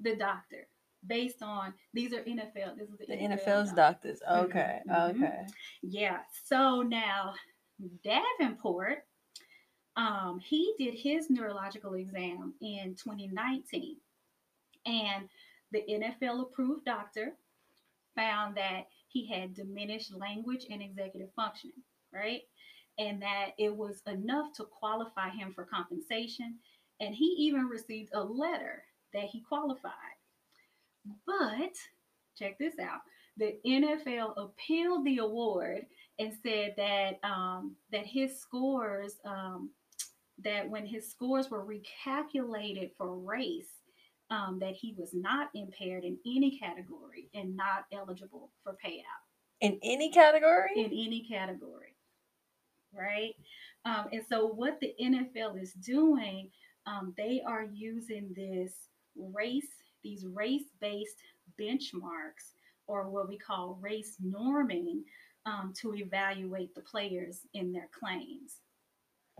The 0.00 0.16
doctor. 0.16 0.66
Based 1.06 1.42
on 1.42 1.72
these 1.94 2.12
are 2.12 2.22
NFL. 2.22 2.76
This 2.78 2.88
is 2.88 2.98
the, 2.98 3.06
The 3.06 3.14
NFL 3.16 3.44
NFL's 3.44 3.72
doctors. 3.72 4.20
doctors. 4.20 4.22
Okay. 4.50 4.80
Mhm. 4.88 5.10
Okay. 5.16 5.46
Yeah. 5.82 6.18
So 6.44 6.82
now 6.82 7.34
Davenport, 8.04 9.04
um, 9.96 10.40
he 10.40 10.74
did 10.78 10.94
his 10.94 11.30
neurological 11.30 11.94
exam 11.94 12.54
in 12.60 12.94
2019, 12.96 13.96
and 14.86 15.28
the 15.72 15.84
NFL 15.88 16.42
approved 16.42 16.84
doctor 16.84 17.34
found 18.16 18.56
that 18.56 18.88
he 19.08 19.26
had 19.26 19.54
diminished 19.54 20.12
language 20.14 20.66
and 20.70 20.82
executive 20.82 21.32
functioning, 21.34 21.82
right? 22.12 22.42
And 22.98 23.22
that 23.22 23.50
it 23.58 23.74
was 23.74 24.02
enough 24.06 24.52
to 24.54 24.64
qualify 24.64 25.28
him 25.30 25.52
for 25.54 25.64
compensation. 25.64 26.58
And 27.00 27.14
he 27.14 27.26
even 27.38 27.66
received 27.68 28.10
a 28.14 28.22
letter 28.22 28.82
that 29.14 29.24
he 29.24 29.40
qualified. 29.40 29.92
But 31.26 31.74
check 32.38 32.58
this 32.58 32.74
out. 32.78 33.00
The 33.36 33.56
NFL 33.66 34.34
appealed 34.36 35.04
the 35.04 35.18
award 35.18 35.86
and 36.18 36.32
said 36.42 36.74
that 36.76 37.18
um, 37.22 37.76
that 37.92 38.06
his 38.06 38.40
scores 38.40 39.14
um, 39.24 39.70
that 40.44 40.68
when 40.68 40.86
his 40.86 41.08
scores 41.10 41.50
were 41.50 41.64
recalculated 41.64 42.90
for 42.96 43.16
race 43.16 43.70
um, 44.30 44.58
that 44.60 44.74
he 44.74 44.94
was 44.98 45.10
not 45.14 45.48
impaired 45.54 46.04
in 46.04 46.18
any 46.26 46.58
category 46.58 47.30
and 47.34 47.56
not 47.56 47.84
eligible 47.92 48.50
for 48.62 48.76
payout. 48.84 49.02
In 49.60 49.78
any 49.82 50.10
category? 50.10 50.70
in 50.76 50.86
any 50.86 51.26
category 51.28 51.94
right? 52.92 53.34
Um, 53.84 54.06
and 54.12 54.22
so 54.28 54.46
what 54.46 54.80
the 54.80 54.94
nfl 55.00 55.60
is 55.60 55.72
doing 55.72 56.50
um, 56.86 57.14
they 57.16 57.42
are 57.46 57.64
using 57.72 58.32
this 58.34 58.72
race 59.16 59.68
these 60.08 60.26
race-based 60.26 61.16
benchmarks 61.60 62.54
or 62.86 63.08
what 63.08 63.28
we 63.28 63.36
call 63.36 63.78
race 63.80 64.16
norming 64.24 65.00
um, 65.46 65.72
to 65.76 65.94
evaluate 65.94 66.74
the 66.74 66.80
players 66.80 67.40
in 67.54 67.72
their 67.72 67.88
claims 67.98 68.60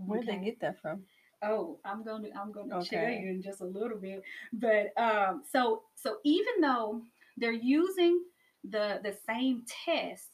Where'd 0.06 0.26
they 0.26 0.36
get 0.36 0.60
that 0.60 0.80
from? 0.80 1.02
Oh, 1.42 1.78
I'm 1.84 2.04
going 2.04 2.24
to 2.24 2.30
I'm 2.36 2.52
going 2.52 2.70
to 2.70 2.82
tell 2.82 3.08
you 3.08 3.30
in 3.30 3.42
just 3.42 3.60
a 3.60 3.64
little 3.64 3.98
bit. 3.98 4.22
But 4.52 4.92
um, 5.00 5.42
so 5.50 5.82
so 5.94 6.16
even 6.24 6.60
though 6.60 7.02
they're 7.36 7.52
using 7.52 8.22
the 8.68 9.00
the 9.02 9.16
same 9.26 9.64
test, 9.84 10.28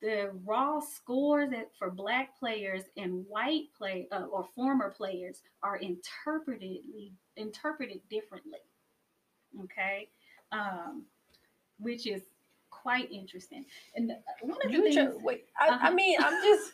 the 0.00 0.30
raw 0.44 0.80
scores 0.80 1.50
that 1.50 1.70
for 1.78 1.90
black 1.90 2.38
players 2.38 2.82
and 2.96 3.24
white 3.28 3.64
play 3.76 4.06
uh, 4.12 4.24
or 4.30 4.46
former 4.54 4.90
players 4.90 5.42
are 5.62 5.76
interpretedly 5.76 7.12
interpreted 7.36 8.00
differently. 8.08 8.60
Okay, 9.64 10.08
um, 10.52 11.04
which 11.78 12.06
is 12.06 12.22
quite 12.70 13.10
interesting. 13.12 13.64
And 13.94 14.12
one 14.40 14.58
of 14.64 14.70
the 14.72 14.78
You 14.78 14.82
things, 14.84 14.96
try, 14.96 15.08
wait. 15.22 15.46
I, 15.58 15.68
I 15.68 15.70
Uh-huh. 15.74 15.90
mean, 15.92 16.18
I'm 16.20 16.42
just 16.48 16.72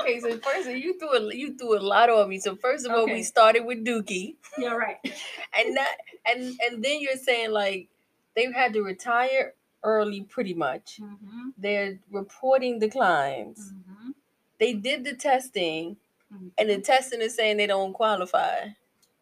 okay. 0.00 0.20
So 0.20 0.38
first, 0.38 0.68
you 0.70 0.98
threw 0.98 1.12
a 1.16 1.34
you 1.34 1.56
threw 1.56 1.78
a 1.78 1.80
lot 1.80 2.10
on 2.10 2.28
me. 2.28 2.38
So 2.40 2.56
first 2.56 2.86
of 2.86 2.92
all, 2.92 3.02
Okay. 3.04 3.14
we 3.14 3.22
started 3.22 3.64
with 3.64 3.84
Dookie, 3.84 4.36
yeah, 4.58 4.74
right. 4.74 4.98
and 5.58 5.76
that 5.76 5.96
and 6.26 6.58
and 6.62 6.84
then 6.84 7.00
you're 7.00 7.16
saying 7.16 7.50
like 7.52 7.88
they've 8.36 8.52
had 8.54 8.72
to 8.74 8.82
retire 8.82 9.54
early, 9.84 10.22
pretty 10.22 10.54
much. 10.54 10.98
hmm 11.00 11.50
They're 11.58 11.98
reporting 12.10 12.78
declines. 12.80 13.72
hmm 13.88 14.10
They 14.58 14.74
did 14.74 15.04
the 15.04 15.14
testing, 15.14 15.96
Mhm. 16.32 16.50
and 16.58 16.70
the 16.70 16.80
testing 16.80 17.20
is 17.22 17.34
saying 17.34 17.56
they 17.58 17.66
don't 17.66 17.92
qualify. 17.94 18.68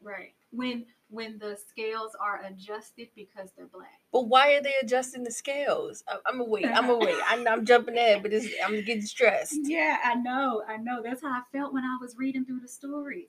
Right. 0.02 0.34
When 0.50 0.86
when 1.08 1.38
the 1.38 1.56
scales 1.68 2.12
are 2.20 2.42
adjusted 2.44 3.08
because 3.14 3.50
they're 3.56 3.66
black. 3.66 4.00
But 4.12 4.28
why 4.28 4.54
are 4.54 4.62
they 4.62 4.74
adjusting 4.82 5.22
the 5.22 5.30
scales? 5.30 6.02
I'm 6.08 6.38
gonna 6.38 6.44
wait. 6.44 6.66
I'm 6.66 6.86
gonna 6.86 6.98
wait. 6.98 7.16
I'm, 7.28 7.46
I'm 7.46 7.64
jumping 7.64 7.96
ahead, 7.96 8.22
but 8.22 8.32
it's, 8.32 8.46
I'm 8.64 8.72
getting 8.84 9.02
stressed. 9.02 9.54
Yeah, 9.66 9.98
I 10.04 10.14
know. 10.14 10.62
I 10.68 10.76
know. 10.76 11.02
That's 11.02 11.22
how 11.22 11.28
I 11.28 11.42
felt 11.52 11.72
when 11.72 11.84
I 11.84 11.96
was 12.00 12.16
reading 12.16 12.44
through 12.44 12.60
the 12.60 12.68
stories. 12.68 13.28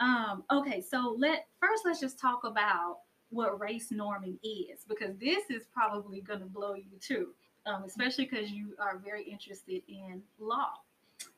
Um, 0.00 0.44
okay, 0.50 0.80
so 0.80 1.16
let 1.18 1.46
first 1.60 1.82
let's 1.84 2.00
just 2.00 2.18
talk 2.18 2.44
about 2.44 2.98
what 3.30 3.60
race 3.60 3.90
norming 3.92 4.38
is 4.42 4.84
because 4.88 5.16
this 5.18 5.50
is 5.50 5.64
probably 5.72 6.20
going 6.20 6.40
to 6.40 6.46
blow 6.46 6.74
you 6.74 6.98
too, 7.00 7.28
um, 7.66 7.84
especially 7.84 8.26
because 8.26 8.50
you 8.50 8.74
are 8.80 8.98
very 8.98 9.24
interested 9.24 9.82
in 9.88 10.22
law 10.38 10.70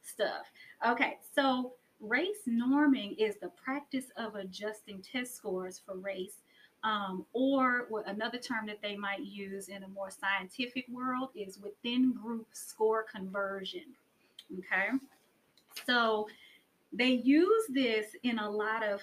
stuff. 0.03 0.47
Okay, 0.87 1.19
so 1.35 1.75
race 2.01 2.49
norming 2.49 3.15
is 3.19 3.37
the 3.37 3.51
practice 3.51 4.07
of 4.17 4.35
adjusting 4.35 5.03
test 5.03 5.37
scores 5.37 5.81
for 5.85 5.97
race, 5.97 6.43
um, 6.83 7.27
or 7.33 7.87
what 7.89 8.09
another 8.09 8.39
term 8.39 8.67
that 8.67 8.81
they 8.83 8.97
might 8.97 9.21
use 9.21 9.69
in 9.69 9.83
a 9.83 9.89
more 9.89 10.11
scientific 10.11 10.87
world 10.89 11.31
is 11.35 11.59
within 11.59 12.13
group 12.13 12.47
score 12.53 13.05
conversion. 13.05 13.85
Okay, 14.59 14.89
so 15.87 16.27
they 16.93 17.11
use 17.11 17.65
this 17.69 18.07
in 18.23 18.39
a 18.39 18.51
lot 18.51 18.83
of 18.83 19.01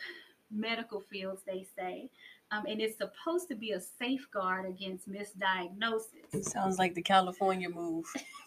medical 0.51 0.99
fields, 0.99 1.41
they 1.45 1.65
say, 1.77 2.09
um, 2.51 2.65
and 2.65 2.81
it's 2.81 2.97
supposed 2.97 3.49
to 3.49 3.55
be 3.55 3.71
a 3.71 3.79
safeguard 3.79 4.65
against 4.65 5.09
misdiagnosis. 5.09 6.43
Sounds 6.43 6.77
like 6.77 6.95
the 6.95 7.01
California 7.01 7.69
move 7.69 8.05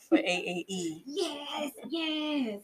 for 0.09 0.19
AAE. 0.19 1.02
Yes, 1.07 1.73
yes. 1.88 2.61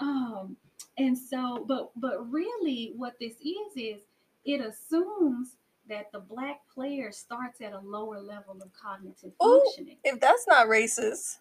Um, 0.00 0.56
and 0.98 1.16
so, 1.16 1.64
but 1.66 1.90
but 1.96 2.30
really, 2.30 2.92
what 2.96 3.18
this 3.18 3.34
is 3.40 3.76
is 3.76 4.02
it 4.44 4.60
assumes 4.60 5.56
that 5.88 6.12
the 6.12 6.20
black 6.20 6.60
player 6.72 7.10
starts 7.12 7.60
at 7.60 7.72
a 7.72 7.78
lower 7.80 8.20
level 8.20 8.60
of 8.62 8.70
cognitive 8.72 9.32
Ooh. 9.42 9.62
functioning. 9.64 9.96
If 10.04 10.20
that's 10.20 10.46
not 10.46 10.66
racist, 10.68 11.38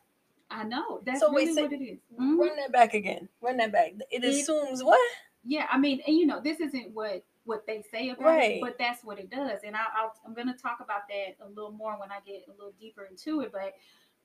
I 0.49 0.63
know 0.63 1.01
that's 1.05 1.19
So 1.19 1.31
wait, 1.31 1.47
really 1.49 1.61
what 1.63 1.73
it 1.73 1.83
is. 1.83 1.99
Mhm. 2.19 2.39
run 2.39 2.55
that 2.57 2.71
back 2.71 2.93
again. 2.93 3.29
Run 3.41 3.57
that 3.57 3.71
back. 3.71 3.93
It 4.11 4.23
It- 4.23 4.27
assumes 4.27 4.83
what? 4.83 4.99
Yeah, 5.45 5.67
I 5.71 5.77
mean, 5.77 6.01
and 6.05 6.17
you 6.17 6.25
know, 6.25 6.39
this 6.41 6.59
isn't 6.59 6.93
what 6.93 7.23
what 7.45 7.65
they 7.65 7.81
say 7.81 8.09
about 8.09 8.25
Right. 8.25 8.51
it, 8.57 8.61
but 8.61 8.77
that's 8.77 9.03
what 9.03 9.17
it 9.17 9.31
does. 9.31 9.61
And 9.63 9.75
I, 9.75 9.85
I'll, 9.95 10.13
I'm 10.23 10.35
going 10.35 10.45
to 10.47 10.53
talk 10.53 10.81
about 10.81 11.07
that 11.07 11.35
a 11.43 11.47
little 11.49 11.71
more 11.71 11.97
when 11.99 12.11
I 12.11 12.19
get 12.23 12.43
a 12.47 12.51
little 12.51 12.73
deeper 12.79 13.05
into 13.05 13.41
it. 13.41 13.51
But 13.51 13.73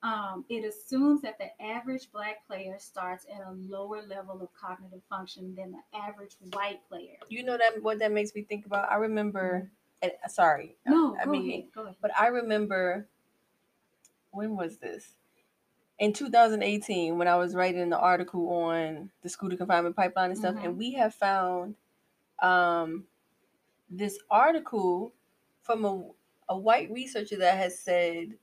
um, 0.02 0.44
it 0.48 0.64
assumes 0.64 1.22
that 1.22 1.38
the 1.38 1.48
average 1.62 2.10
black 2.12 2.46
player 2.46 2.76
starts 2.78 3.24
at 3.34 3.40
a 3.46 3.52
lower 3.52 4.02
level 4.02 4.40
of 4.42 4.48
cognitive 4.52 5.00
function 5.08 5.54
than 5.54 5.72
the 5.72 5.98
average 5.98 6.36
white 6.52 6.80
player. 6.88 7.16
You 7.28 7.42
know 7.42 7.56
that 7.56 7.82
what 7.82 7.98
that 8.00 8.12
makes 8.12 8.34
me 8.34 8.42
think 8.42 8.66
about. 8.66 8.90
I 8.90 8.96
remember. 8.96 9.70
And, 10.02 10.12
sorry. 10.28 10.76
No, 10.86 11.16
I 11.18 11.24
go 11.24 11.30
mean, 11.30 11.48
ahead, 11.50 11.64
go 11.74 11.82
ahead. 11.84 11.96
But 12.02 12.10
I 12.18 12.26
remember. 12.28 13.06
When 14.32 14.56
was 14.56 14.78
this? 14.78 15.14
In 15.98 16.12
2018, 16.12 17.16
when 17.18 17.28
I 17.28 17.36
was 17.36 17.54
writing 17.54 17.88
the 17.88 17.98
article 17.98 18.48
on 18.50 19.10
the 19.22 19.28
school 19.28 19.48
to 19.48 19.56
confinement 19.56 19.94
pipeline 19.94 20.30
and 20.30 20.38
stuff, 20.38 20.56
Mhm. 20.56 20.64
and 20.64 20.76
we 20.78 20.92
have 20.94 21.14
found 21.14 21.76
um, 22.40 23.06
this 23.88 24.18
article 24.30 25.12
from 25.62 25.84
a, 25.84 26.02
a 26.48 26.58
white 26.58 26.90
researcher 26.90 27.36
that 27.36 27.56
has 27.56 27.78
said 27.78 28.36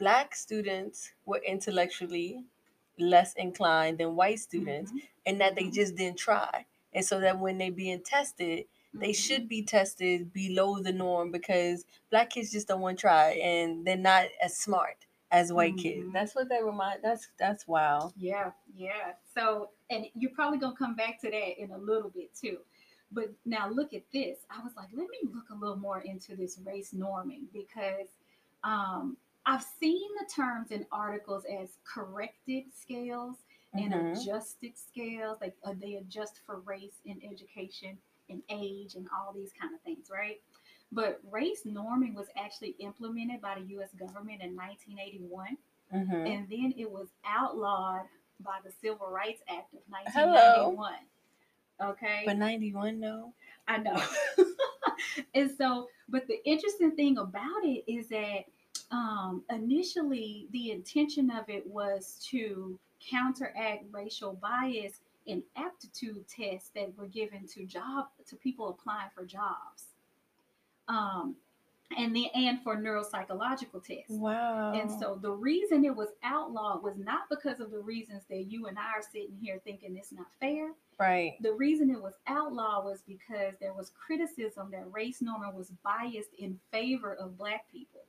black 0.00 0.34
students 0.34 1.12
were 1.26 1.42
intellectually 1.46 2.44
less 2.98 3.34
inclined 3.34 3.98
than 3.98 4.16
white 4.16 4.40
students 4.40 4.92
Mhm, 4.92 5.02
and 5.26 5.40
that 5.40 5.56
they 5.56 5.64
Mhm. 5.64 5.74
just 5.74 5.96
didn't 5.96 6.18
try 6.18 6.66
and 6.92 7.04
so 7.04 7.20
that 7.20 7.38
when 7.38 7.58
they 7.58 7.70
being 7.70 8.02
tested 8.02 8.66
they 9.00 9.12
mhm. 9.12 9.14
should 9.14 9.48
be 9.48 9.62
tested 9.62 10.32
below 10.32 10.80
the 10.82 10.92
norm 10.92 11.30
because 11.32 11.86
black 12.10 12.30
kids 12.30 12.52
just 12.52 12.68
don't 12.68 12.80
want 12.82 12.98
to 12.98 13.02
try 13.02 13.32
and 13.34 13.86
they're 13.86 13.96
not 13.96 14.26
as 14.42 14.56
smart 14.56 15.06
as 15.32 15.52
white 15.52 15.76
kids 15.78 16.08
Mhm. 16.08 16.12
that's 16.12 16.34
what 16.34 16.48
that 16.48 16.64
remind 16.64 17.02
that's 17.02 17.28
that's 17.38 17.68
wow 17.68 18.14
Yeah, 18.16 18.52
yeah. 18.74 19.14
So, 19.34 19.70
and 19.90 20.06
you're 20.14 20.32
probably 20.32 20.58
gonna 20.58 20.76
come 20.76 20.94
back 20.96 21.20
to 21.20 21.30
that 21.30 21.60
in 21.62 21.70
a 21.72 21.78
little 21.78 22.10
bit 22.10 22.34
too. 22.34 22.58
But 23.12 23.30
now 23.44 23.68
look 23.68 23.94
at 23.94 24.04
this. 24.12 24.38
I 24.50 24.62
was 24.62 24.74
like, 24.76 24.88
let 24.92 25.08
me 25.08 25.18
look 25.32 25.50
a 25.50 25.54
little 25.54 25.76
more 25.76 26.00
into 26.00 26.36
this 26.36 26.58
race 26.64 26.92
norming 26.92 27.52
because 27.52 28.08
um, 28.64 29.16
I've 29.46 29.62
seen 29.62 30.08
the 30.18 30.26
terms 30.26 30.70
in 30.70 30.86
articles 30.92 31.44
as 31.44 31.70
corrected 31.84 32.64
scales 32.74 33.36
and 33.72 33.92
Mhm. 33.92 34.20
adjusted 34.20 34.76
scales. 34.76 35.38
Like 35.40 35.56
uh, 35.64 35.74
they 35.78 35.94
adjust 35.96 36.38
for 36.44 36.60
race 36.60 37.00
and 37.06 37.22
education 37.24 37.98
and 38.28 38.42
age 38.48 38.94
and 38.94 39.08
all 39.10 39.32
these 39.32 39.52
kind 39.52 39.74
of 39.74 39.80
things, 39.80 40.10
right? 40.10 40.40
But 40.92 41.20
race 41.30 41.62
norming 41.64 42.14
was 42.14 42.28
actually 42.36 42.70
implemented 42.80 43.40
by 43.40 43.54
the 43.56 43.62
U.S. 43.76 43.92
government 43.94 44.42
in 44.42 44.54
1981 44.56 45.56
Mhm. 45.92 46.26
and 46.28 46.48
then 46.48 46.72
it 46.76 46.90
was 46.90 47.08
outlawed 47.24 48.06
by 48.40 48.58
the 48.64 48.70
Civil 48.70 49.08
Rights 49.08 49.42
Act 49.48 49.72
of 49.74 49.80
1991. 49.88 50.34
Hello. 50.34 50.70
1991. 50.70 51.06
Okay, 51.92 52.22
but 52.26 52.36
91 52.36 53.00
no 53.00 53.32
I 53.66 53.78
know. 53.78 54.02
and 55.34 55.50
so, 55.50 55.88
but 56.08 56.26
the 56.26 56.44
interesting 56.46 56.94
thing 56.96 57.18
about 57.18 57.64
it 57.64 57.84
is 57.90 58.08
that 58.08 58.44
um, 58.90 59.42
initially 59.50 60.48
the 60.52 60.72
intention 60.72 61.30
of 61.30 61.48
it 61.48 61.66
was 61.66 62.24
to 62.30 62.78
counteract 63.00 63.84
racial 63.92 64.34
bias 64.34 65.00
in 65.26 65.42
aptitude 65.56 66.24
tests 66.28 66.70
that 66.74 66.96
were 66.96 67.06
given 67.06 67.46
to 67.46 67.64
job 67.64 68.06
to 68.28 68.36
people 68.36 68.68
applying 68.68 69.10
for 69.14 69.24
jobs. 69.24 69.84
Um, 70.88 71.36
and 71.96 72.14
then 72.14 72.26
and 72.34 72.62
for 72.62 72.76
neuropsychological 72.76 73.84
tests. 73.84 74.10
Wow. 74.10 74.72
And 74.74 74.90
so 74.90 75.18
the 75.20 75.32
reason 75.32 75.84
it 75.84 75.94
was 75.94 76.10
outlawed 76.22 76.82
was 76.82 76.96
not 76.96 77.22
because 77.28 77.58
of 77.60 77.70
the 77.70 77.80
reasons 77.80 78.22
that 78.30 78.50
you 78.50 78.66
and 78.66 78.78
I 78.78 78.98
are 78.98 79.02
sitting 79.02 79.36
here 79.40 79.60
thinking 79.64 79.96
it's 79.96 80.12
not 80.12 80.26
fair. 80.38 80.70
right. 80.98 81.34
The 81.40 81.52
reason 81.52 81.90
it 81.90 82.00
was 82.00 82.14
outlawed 82.28 82.84
was 82.84 83.02
because 83.06 83.54
there 83.60 83.74
was 83.74 83.90
criticism 83.90 84.68
that 84.70 84.90
race 84.92 85.20
norming 85.20 85.54
was 85.54 85.72
biased 85.82 86.34
in 86.38 86.58
favor 86.70 87.14
of 87.14 87.36
black 87.36 87.64
people. 87.72 88.02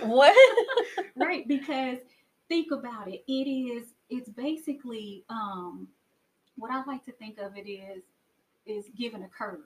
What? 0.00 0.34
right 1.16 1.46
because 1.46 1.98
think 2.48 2.70
about 2.72 3.08
it 3.08 3.22
it 3.28 3.48
is 3.48 3.88
it's 4.10 4.28
basically 4.30 5.24
um 5.28 5.86
what 6.56 6.70
i 6.70 6.82
like 6.84 7.04
to 7.04 7.12
think 7.12 7.38
of 7.38 7.56
it 7.56 7.68
is 7.68 8.02
is 8.66 8.86
given 8.96 9.22
a 9.22 9.28
curve 9.28 9.60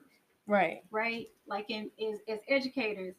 right. 0.47 0.83
right 0.91 1.27
like 1.47 1.69
in 1.69 1.89
as, 2.01 2.19
as 2.27 2.39
educators 2.47 3.15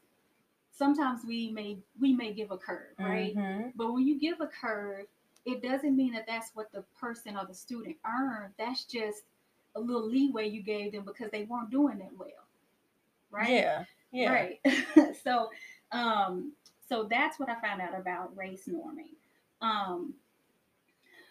sometimes 0.72 1.22
we 1.26 1.50
may 1.50 1.76
we 2.00 2.14
may 2.14 2.32
give 2.32 2.50
a 2.50 2.56
curve 2.56 2.94
right 2.98 3.36
Mhm. 3.36 3.72
but 3.76 3.92
when 3.92 4.06
you 4.06 4.18
give 4.18 4.40
a 4.40 4.46
curve 4.46 5.06
it 5.44 5.62
doesn't 5.62 5.96
mean 5.96 6.12
that 6.12 6.26
that's 6.26 6.50
what 6.54 6.70
the 6.72 6.82
person 6.98 7.36
or 7.36 7.44
the 7.46 7.54
student 7.54 7.96
earned 8.06 8.52
that's 8.58 8.84
just 8.84 9.22
a 9.76 9.80
little 9.80 10.06
leeway 10.08 10.48
you 10.48 10.62
gave 10.62 10.92
them 10.92 11.04
because 11.04 11.30
they 11.30 11.44
weren't 11.44 11.70
doing 11.70 12.00
it 12.00 12.10
well 12.16 12.28
right 13.30 13.50
Yeah. 13.50 13.84
Yeah. 14.10 14.32
Right. 14.32 14.60
so 15.24 15.50
um 15.92 16.52
so 16.88 17.06
that's 17.08 17.38
what 17.38 17.48
I 17.48 17.60
found 17.60 17.80
out 17.80 17.98
about 17.98 18.36
race 18.36 18.68
norming. 18.68 19.14
Um 19.60 20.14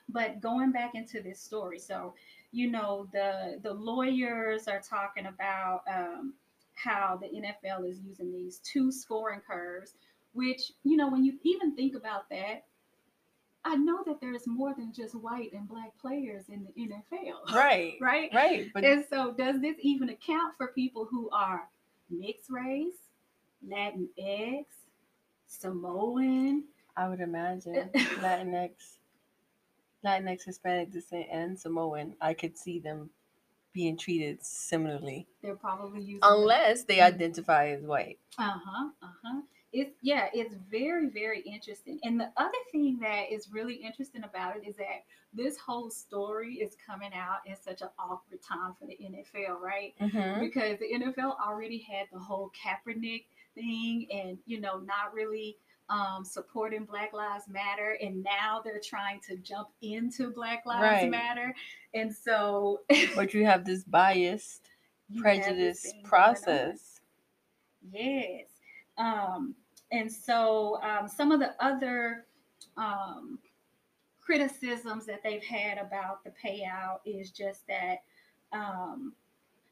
but 0.09 0.39
going 0.39 0.71
back 0.71 0.95
into 0.95 1.21
this 1.21 1.39
story, 1.39 1.79
so 1.79 2.13
you 2.51 2.69
know 2.69 3.07
the 3.11 3.59
the 3.61 3.73
lawyers 3.73 4.67
are 4.67 4.81
talking 4.81 5.25
about 5.25 5.81
um 5.87 6.33
how 6.75 7.19
the 7.19 7.27
NFL 7.27 7.89
is 7.89 7.99
using 7.99 8.31
these 8.31 8.59
two 8.59 8.91
scoring 8.91 9.41
curves, 9.45 9.93
which 10.33 10.71
you 10.83 10.97
know 10.97 11.09
when 11.09 11.25
you 11.25 11.33
even 11.43 11.75
think 11.75 11.95
about 11.95 12.29
that, 12.29 12.65
I 13.67 13.75
know 13.75 14.01
that 14.05 14.21
there's 14.21 14.47
more 14.47 14.73
than 14.73 14.93
just 14.93 15.13
white 15.13 15.51
and 15.51 15.67
black 15.67 15.91
players 15.99 16.45
in 16.47 16.65
the 16.65 16.81
NFL. 16.81 17.53
Right. 17.53 17.95
Right? 17.99 18.29
Right. 18.33 18.67
But 18.73 18.85
And 18.85 19.03
so, 19.09 19.33
does 19.33 19.59
this 19.59 19.75
even 19.81 20.09
account 20.09 20.55
for 20.55 20.67
people 20.67 21.05
who 21.09 21.29
are 21.31 21.67
mixed 22.09 22.49
race, 22.49 22.95
Latinx, 23.67 24.65
Samoan? 25.47 26.63
I 26.95 27.09
would 27.09 27.19
imagine 27.19 27.89
Latinx, 27.93 28.71
Latinx, 30.03 30.43
Hispanic 30.45 30.91
descent, 30.91 31.27
and 31.31 31.59
Samoan. 31.59 32.15
I 32.21 32.33
could 32.33 32.57
see 32.57 32.79
them 32.79 33.09
being 33.73 33.97
treated 33.97 34.43
similarly, 34.43 35.27
They're 35.43 35.55
probably 35.55 35.99
using 36.01 36.19
unless 36.23 36.83
they 36.85 36.97
Mhm. 36.97 37.03
identify 37.13 37.67
as 37.69 37.83
white. 37.83 38.17
Uh 38.37 38.57
huh. 38.63 38.89
Uh 39.03 39.11
huh. 39.23 39.41
It's 39.71 39.95
yeah. 40.01 40.29
It's 40.33 40.55
very 40.55 41.09
very 41.09 41.41
interesting. 41.41 41.99
And 42.03 42.19
the 42.19 42.31
other 42.37 42.57
thing 42.71 42.97
that 43.01 43.31
is 43.31 43.51
really 43.51 43.75
interesting 43.75 44.23
about 44.23 44.57
it 44.57 44.65
is 44.67 44.77
that 44.77 45.03
this 45.31 45.57
whole 45.57 45.91
story 45.91 46.55
is 46.55 46.75
coming 46.87 47.13
out 47.13 47.45
in 47.45 47.55
such 47.55 47.81
an 47.83 47.89
awkward 47.99 48.41
time 48.41 48.73
for 48.79 48.87
the 48.87 48.97
NFL, 48.99 49.59
right? 49.61 49.93
Mm-hmm. 50.01 50.39
because 50.39 50.79
the 50.79 50.93
NFL 50.93 51.37
already 51.39 51.77
had 51.79 52.07
the 52.11 52.17
whole 52.17 52.51
Kaepernick 52.59 53.25
thing 53.57 54.07
and 54.11 54.37
you 54.45 54.59
know 54.61 54.79
not 54.79 55.13
really 55.13 55.57
um, 55.89 56.25
supporting 56.25 56.85
Black 56.85 57.13
Lives 57.13 57.45
Matter, 57.49 57.97
and 58.01 58.21
now 58.23 58.61
they're 58.63 58.81
trying 58.83 59.21
to 59.27 59.37
jump 59.37 59.69
into 59.81 60.31
Black 60.31 60.65
Lives 60.65 60.81
Right. 60.81 61.09
Matter, 61.09 61.53
and 61.93 62.13
so 62.13 62.81
But 63.15 63.33
you 63.33 63.45
have 63.45 63.65
this 63.65 63.83
biased 63.83 64.69
prejudice 65.17 65.81
thing 65.81 65.91
going 65.91 66.03
on. 66.03 66.09
process. 66.09 67.01
Yes. 67.91 68.47
Um, 68.97 69.55
and 69.91 70.11
so 70.11 70.81
um, 70.81 71.07
some 71.07 71.31
of 71.31 71.39
the 71.39 71.55
other 71.63 72.25
um, 72.75 73.39
criticisms 74.19 75.05
that 75.05 75.23
they've 75.23 75.43
had 75.43 75.77
about 75.77 76.23
the 76.23 76.31
payout 76.31 76.99
is 77.05 77.31
just 77.31 77.65
that 77.67 78.03
um, 78.51 79.13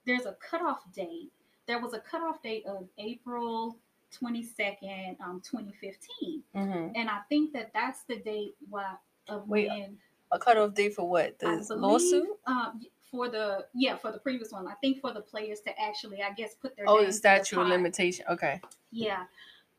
there's 0.06 0.26
a 0.26 0.38
cutoff 0.40 0.80
date. 0.94 1.32
There 1.68 1.80
was 1.80 1.94
a 1.94 2.00
cutoff 2.00 2.42
date 2.42 2.66
of 2.66 2.88
April 2.98 3.78
22nd, 4.22 5.20
um, 5.22 5.42
2015. 5.44 6.44
hmm 6.54 6.88
And 6.96 7.10
I 7.10 7.20
think 7.30 7.54
that 7.54 7.72
that's 7.74 8.04
the 8.04 8.18
date 8.18 8.56
why, 8.70 8.96
of 9.28 9.48
Wait, 9.48 9.68
when 9.68 9.98
A 10.32 10.40
cutoff 10.40 10.74
date 10.74 10.96
for 10.96 11.10
what? 11.10 11.38
The 11.40 11.66
believe, 11.68 11.82
lawsuit? 11.82 12.28
Um, 12.46 12.82
for 13.12 13.30
the 13.30 13.66
yeah 13.74 13.96
for 13.96 14.12
the 14.12 14.18
previous 14.20 14.52
one, 14.52 14.68
I 14.68 14.74
think 14.76 15.00
for 15.00 15.14
the 15.14 15.22
players 15.22 15.60
to 15.62 15.80
actually, 15.80 16.22
I 16.22 16.34
guess, 16.34 16.56
put 16.56 16.76
their 16.76 16.86
Oh, 16.88 17.06
the 17.06 17.14
statute 17.14 17.60
of 17.60 17.68
limitation. 17.68 18.26
Okay. 18.30 18.62
Yeah. 18.92 19.24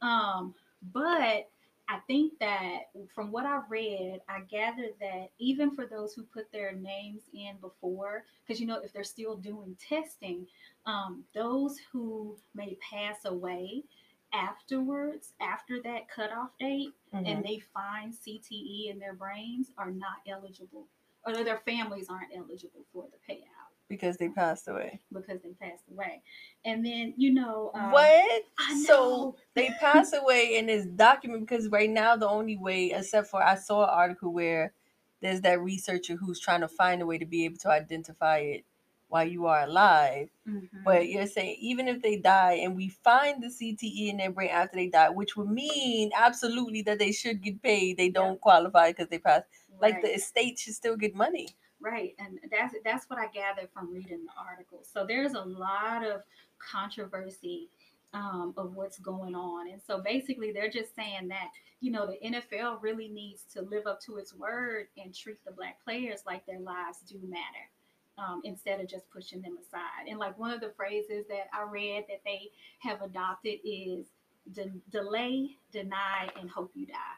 Um, 0.01 0.55
but 0.93 1.49
I 1.89 1.99
think 2.09 2.39
that 2.41 2.91
from 3.15 3.31
what 3.31 3.47
I 3.47 3.61
read, 3.69 4.21
I 4.29 4.41
gathered 4.41 4.95
that 5.01 5.29
even 5.39 5.71
for 5.71 5.87
those 5.87 6.15
who 6.15 6.23
put 6.25 6.51
their 6.51 6.73
names 6.73 7.23
in 7.33 7.57
before, 7.61 8.25
because 8.45 8.61
you 8.61 8.67
know, 8.67 8.81
if 8.83 8.93
they're 8.93 9.05
still 9.05 9.37
doing 9.37 9.77
testing, 9.79 10.47
um, 10.87 11.25
those 11.33 11.79
who 11.93 12.37
may 12.55 12.77
pass 12.77 13.25
away 13.25 13.85
afterwards, 14.33 15.35
after 15.41 15.81
that 15.83 16.09
cutoff 16.09 16.51
date, 16.59 16.93
Mhm. 17.13 17.27
and 17.27 17.45
they 17.45 17.61
find 17.61 18.13
CTE 18.13 18.89
in 18.91 18.99
their 18.99 19.15
brains 19.15 19.71
are 19.79 19.91
not 19.93 20.19
eligible, 20.27 20.89
or 21.25 21.33
their 21.45 21.61
families 21.61 22.09
aren't 22.09 22.35
eligible 22.35 22.85
for 22.93 23.09
the 23.09 23.19
payout 23.33 23.45
Because 23.89 24.17
they 24.17 24.29
passed 24.29 24.67
away. 24.69 25.01
because 25.13 25.41
they 25.43 25.51
passed 25.61 25.85
away. 25.91 26.23
And 26.65 26.85
then, 26.85 27.15
you 27.17 27.33
know, 27.33 27.71
um, 27.75 27.93
what? 27.93 28.43
I 28.59 28.83
So 28.85 29.37
they 29.55 29.71
pass 29.81 30.13
away 30.13 30.57
in 30.59 30.67
this 30.67 30.87
document 30.87 31.43
because 31.49 31.69
right 31.69 31.89
now 31.89 32.17
the 32.17 32.29
only 32.29 32.57
way, 32.57 32.91
except 32.93 33.29
for 33.29 33.43
I 33.43 33.55
saw 33.55 33.85
an 33.85 33.91
article 33.91 34.33
where 34.33 34.73
there's 35.21 35.41
that 35.43 35.61
researcher 35.61 36.17
who's 36.17 36.41
trying 36.41 36.63
to 36.63 36.69
find 36.69 37.01
a 37.01 37.07
way 37.07 37.19
to 37.19 37.25
be 37.27 37.45
able 37.45 37.59
to 37.59 37.71
identify 37.71 38.39
it 38.39 38.65
while 39.09 39.27
you 39.27 39.47
are 39.47 39.63
alive. 39.63 40.31
Mhm. 40.49 40.83
But 40.85 41.09
you're 41.09 41.27
saying 41.29 41.57
even 41.61 41.87
if 41.87 42.03
they 42.03 42.17
die 42.17 42.55
and 42.55 42.75
we 42.75 42.89
find 42.89 43.41
the 43.41 43.51
CTE 43.51 44.09
in 44.09 44.17
their 44.17 44.33
brain 44.33 44.51
after 44.51 44.77
they 44.77 44.89
die, 44.89 45.11
which 45.11 45.37
would 45.37 45.49
mean 45.49 46.11
absolutely 46.17 46.83
that 46.83 46.99
they 46.99 47.13
should 47.13 47.41
get 47.41 47.63
paid, 47.63 47.97
they 47.99 48.09
don't 48.09 48.41
qualify 48.41 48.91
because 48.91 49.09
they 49.09 49.19
passed. 49.21 49.47
Like 49.81 50.03
the 50.03 50.13
estate 50.15 50.59
should 50.59 50.75
still 50.75 50.97
get 50.97 51.15
money. 51.15 51.49
Right, 51.87 52.17
and 52.19 52.41
that's 52.51 52.75
that's 52.85 53.09
what 53.09 53.21
I 53.21 53.29
gathered 53.29 53.69
from 53.73 53.93
reading 53.95 54.25
the 54.25 54.33
article. 54.37 54.81
So 54.83 55.07
there's 55.07 55.35
a 55.35 55.41
lot 55.41 56.05
of 56.05 56.23
controversy 56.59 57.69
um, 58.13 58.55
of 58.57 58.75
what's 58.75 58.99
going 58.99 59.37
on, 59.37 59.71
and 59.71 59.81
so 59.81 60.01
basically 60.01 60.51
they're 60.51 60.69
just 60.69 60.97
saying 60.97 61.29
that 61.29 61.47
you 61.79 61.93
know 61.93 62.05
the 62.05 62.19
NFL 62.27 62.83
really 62.83 63.07
needs 63.07 63.45
to 63.53 63.63
live 63.63 63.87
up 63.87 64.01
to 64.01 64.17
its 64.17 64.35
word 64.35 64.89
and 64.97 65.15
treat 65.15 65.37
the 65.45 65.53
black 65.53 65.77
players 65.85 66.25
like 66.27 66.45
their 66.45 66.59
lives 66.59 66.99
do 67.09 67.21
matter, 67.23 67.71
um, 68.19 68.41
instead 68.43 68.81
of 68.81 68.89
just 68.89 69.09
pushing 69.09 69.41
them 69.41 69.57
aside. 69.57 70.09
And 70.11 70.19
like 70.19 70.37
one 70.37 70.51
of 70.51 70.61
the 70.61 70.73
phrases 70.77 71.25
that 71.29 71.47
I 71.55 71.71
read 71.71 72.07
that 72.09 72.23
they 72.25 72.51
have 72.81 73.01
adopted 73.01 73.61
is 73.65 74.07
de- 74.51 74.73
delay, 74.91 75.57
deny, 75.71 76.31
and 76.41 76.51
hope 76.51 76.73
you 76.75 76.87
die, 76.87 77.17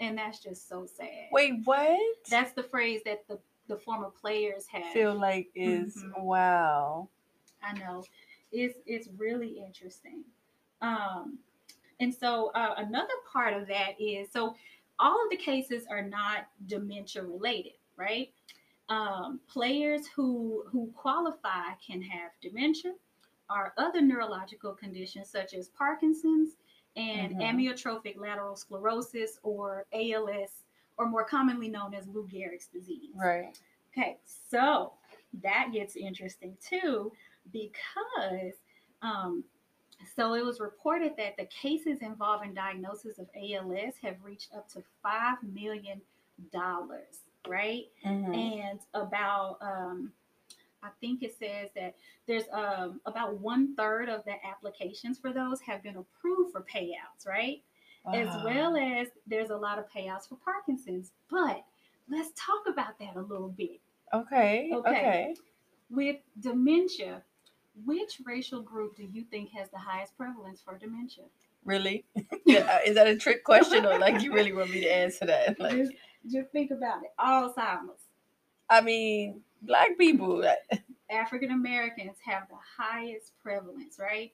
and 0.00 0.18
that's 0.18 0.40
just 0.40 0.68
so 0.68 0.88
sad. 0.92 1.28
Wait, 1.30 1.60
what? 1.62 2.00
That's 2.28 2.52
the 2.52 2.64
phrase 2.64 3.02
that 3.04 3.28
the, 3.28 3.38
the 3.68 3.76
former 3.76 4.10
players 4.10 4.66
have. 4.68 4.92
feel 4.92 5.14
like 5.14 5.50
is 5.54 5.96
Mhm. 5.96 6.22
wow. 6.22 7.08
I 7.62 7.72
know. 7.78 8.04
It's 8.50 8.78
it's 8.86 9.08
really 9.16 9.58
interesting. 9.64 10.24
Um, 10.80 11.38
and 12.00 12.12
so 12.12 12.48
uh, 12.54 12.74
another 12.78 13.14
part 13.32 13.54
of 13.54 13.68
that 13.68 14.00
is 14.00 14.30
so 14.30 14.56
all 14.98 15.22
of 15.24 15.30
the 15.30 15.36
cases 15.36 15.86
are 15.88 16.02
not 16.02 16.48
dementia 16.66 17.22
related, 17.22 17.74
right? 17.96 18.32
Um, 18.88 19.40
players 19.46 20.06
who 20.08 20.64
who 20.68 20.92
qualify 20.96 21.74
can 21.86 22.02
have 22.02 22.32
dementia 22.40 22.94
or 23.48 23.72
other 23.76 24.00
neurological 24.00 24.74
conditions 24.74 25.28
such 25.30 25.54
as 25.54 25.68
Parkinson's 25.68 26.56
and 26.96 27.36
Mhm. 27.36 27.40
amyotrophic 27.42 28.16
lateral 28.16 28.56
sclerosis 28.56 29.38
or 29.42 29.86
ALS, 29.92 30.64
or 30.98 31.08
more 31.08 31.24
commonly 31.24 31.68
known 31.68 31.94
as 31.94 32.06
Lou 32.06 32.26
Gehrig's 32.26 32.66
disease. 32.66 33.14
Right. 33.14 33.58
Okay, 33.96 34.18
so 34.50 34.92
that 35.42 35.70
gets 35.72 35.96
interesting 35.96 36.56
too 36.66 37.12
because 37.52 38.54
um, 39.02 39.44
so 40.16 40.34
it 40.34 40.44
was 40.44 40.60
reported 40.60 41.12
that 41.16 41.36
the 41.36 41.46
cases 41.46 41.98
involving 42.00 42.54
diagnosis 42.54 43.18
of 43.18 43.28
ALS 43.36 43.94
have 44.02 44.16
reached 44.22 44.52
up 44.54 44.68
to 44.70 44.82
five 45.02 45.36
million 45.42 46.00
dollars, 46.52 47.20
right? 47.46 47.84
Mhm. 48.04 48.34
And 48.34 48.80
about 48.94 49.58
um, 49.60 50.12
I 50.82 50.88
think 51.00 51.22
it 51.22 51.34
says 51.38 51.70
that 51.76 51.94
there's 52.26 52.44
um, 52.52 53.00
about 53.06 53.38
one 53.38 53.74
third 53.76 54.08
of 54.08 54.24
the 54.24 54.34
applications 54.44 55.18
for 55.18 55.32
those 55.32 55.60
have 55.60 55.82
been 55.82 55.96
approved 55.96 56.52
for 56.52 56.62
payouts, 56.62 57.26
right? 57.26 57.62
As 58.06 58.28
well 58.44 58.76
as 58.76 59.08
there's 59.26 59.50
a 59.50 59.56
lot 59.56 59.78
of 59.78 59.84
payouts 59.90 60.28
for 60.28 60.36
Parkinson's. 60.44 61.12
But 61.30 61.64
let's 62.08 62.30
talk 62.36 62.72
about 62.72 62.98
that 62.98 63.16
a 63.16 63.20
little 63.20 63.48
bit 63.48 63.80
Okay. 64.12 64.70
Okay. 64.74 64.90
Okay. 64.90 65.34
with 65.90 66.16
dementia, 66.40 67.22
which 67.84 68.20
racial 68.24 68.60
group 68.60 68.96
do 68.96 69.04
you 69.04 69.24
think 69.30 69.50
has 69.50 69.70
the 69.70 69.78
highest 69.78 70.16
prevalence 70.16 70.60
for 70.60 70.76
dementia? 70.76 71.24
Really? 71.64 72.04
Yeah, 72.44 72.58
uh, 72.72 72.78
Is 72.84 72.94
that 72.96 73.06
a 73.06 73.16
trick 73.16 73.44
question 73.44 73.86
or 73.86 73.98
like 73.98 74.22
you 74.22 74.32
really 74.32 74.52
want 74.52 74.70
me 74.70 74.80
to 74.80 74.94
answer 74.94 75.26
that? 75.26 75.56
Like, 75.60 75.76
just, 75.76 75.92
just 76.30 76.50
think 76.50 76.70
about 76.70 77.02
it. 77.04 77.10
Alzheimer's. 77.18 78.02
I 78.68 78.80
mean, 78.80 79.40
black 79.62 79.96
people. 79.98 80.44
African 81.10 81.50
Americans 81.50 82.16
have 82.24 82.48
the 82.48 82.56
highest 82.82 83.32
prevalence, 83.42 83.98
right? 83.98 84.32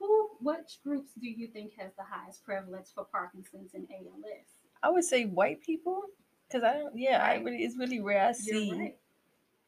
Who, 0.00 0.30
which 0.40 0.80
groups 0.82 1.12
do 1.20 1.28
you 1.28 1.46
think 1.46 1.74
has 1.78 1.92
the 1.96 2.02
highest 2.04 2.42
prevalence 2.44 2.90
for 2.92 3.04
Parkinson's 3.04 3.74
and 3.74 3.86
ALS? 3.90 4.46
I 4.82 4.90
would 4.90 5.04
say 5.04 5.26
white 5.26 5.60
people, 5.62 6.02
because 6.48 6.64
I 6.64 6.72
don't. 6.78 6.96
Yeah, 6.98 7.22
I 7.24 7.34
really. 7.36 7.58
It's 7.64 7.76
really 7.76 8.00
rare 8.00 8.26
I 8.28 8.32
see. 8.32 8.72
Right. 8.72 8.96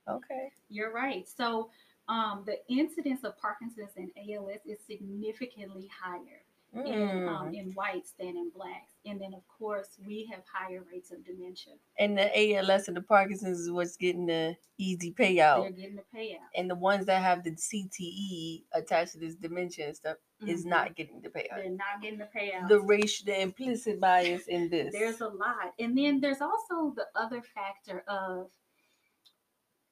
Okay. 0.09 0.51
You're 0.68 0.92
right. 0.92 1.29
So, 1.29 1.71
um, 2.09 2.42
the 2.47 2.59
incidence 2.68 3.23
of 3.25 3.38
Parkinson's 3.38 3.90
and 3.97 4.11
ALS 4.16 4.61
is 4.66 4.79
significantly 4.87 5.88
higher 6.03 6.42
in 6.75 7.29
um, 7.29 7.51
Mm. 7.51 7.55
in 7.59 7.73
whites 7.73 8.12
than 8.18 8.29
in 8.29 8.51
blacks, 8.51 8.92
and 9.05 9.21
then 9.21 9.35
of 9.35 9.43
course 9.49 9.88
we 10.07 10.29
have 10.33 10.43
higher 10.53 10.83
rates 10.91 11.11
of 11.11 11.25
dementia. 11.25 11.75
And 11.99 12.17
the 12.17 12.31
ALS 12.57 12.88
and 12.88 12.97
the 12.97 13.03
Parkinson's 13.03 13.61
is 13.61 13.71
what's 13.71 13.97
getting 13.97 14.27
the 14.27 14.57
easy 14.79 15.12
payout. 15.12 15.62
They're 15.62 15.71
getting 15.73 15.97
the 15.97 16.05
payout. 16.19 16.38
And 16.57 16.71
the 16.71 16.75
ones 16.75 17.07
that 17.07 17.23
have 17.23 17.43
the 17.45 17.51
CTE 17.53 18.65
attached 18.73 19.12
to 19.12 19.19
this 19.19 19.35
dementia 19.35 19.87
and 19.88 19.97
stuff 19.97 20.17
is 20.47 20.65
Mhm. 20.65 20.69
not 20.71 20.95
getting 20.97 21.21
the 21.21 21.29
payout. 21.29 21.57
They're 21.57 21.71
not 21.71 22.01
getting 22.01 22.19
the 22.19 22.29
payout. 22.35 22.69
The 22.69 22.81
racial, 22.81 23.27
the 23.27 23.41
implicit 23.41 24.01
bias 24.01 24.47
in 24.49 24.69
this. 24.69 24.93
There's 24.93 25.21
a 25.21 25.29
lot. 25.29 25.75
And 25.79 25.97
then 25.97 26.21
there's 26.21 26.41
also 26.41 26.93
the 26.97 27.07
other 27.15 27.43
factor 27.43 28.01
of, 28.09 28.51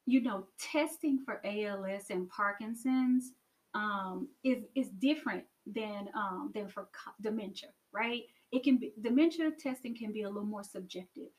you 0.06 0.20
know, 0.22 0.46
testing 0.58 1.18
for 1.24 1.40
ALS 1.44 2.10
and 2.10 2.28
Parkinson's 2.28 3.32
um, 3.74 4.28
is 4.42 4.64
is 4.74 4.88
different 4.98 5.44
than 5.66 6.08
um, 6.14 6.50
than 6.54 6.66
for 6.68 6.88
co- 6.92 7.12
dementia, 7.20 7.68
right? 7.92 8.24
It 8.52 8.62
can 8.64 8.78
be 8.78 8.92
dementia 9.00 9.50
testing 9.52 9.96
can 9.96 10.12
be 10.12 10.22
a 10.22 10.28
little 10.28 10.44
more 10.44 10.64
subjective 10.64 11.30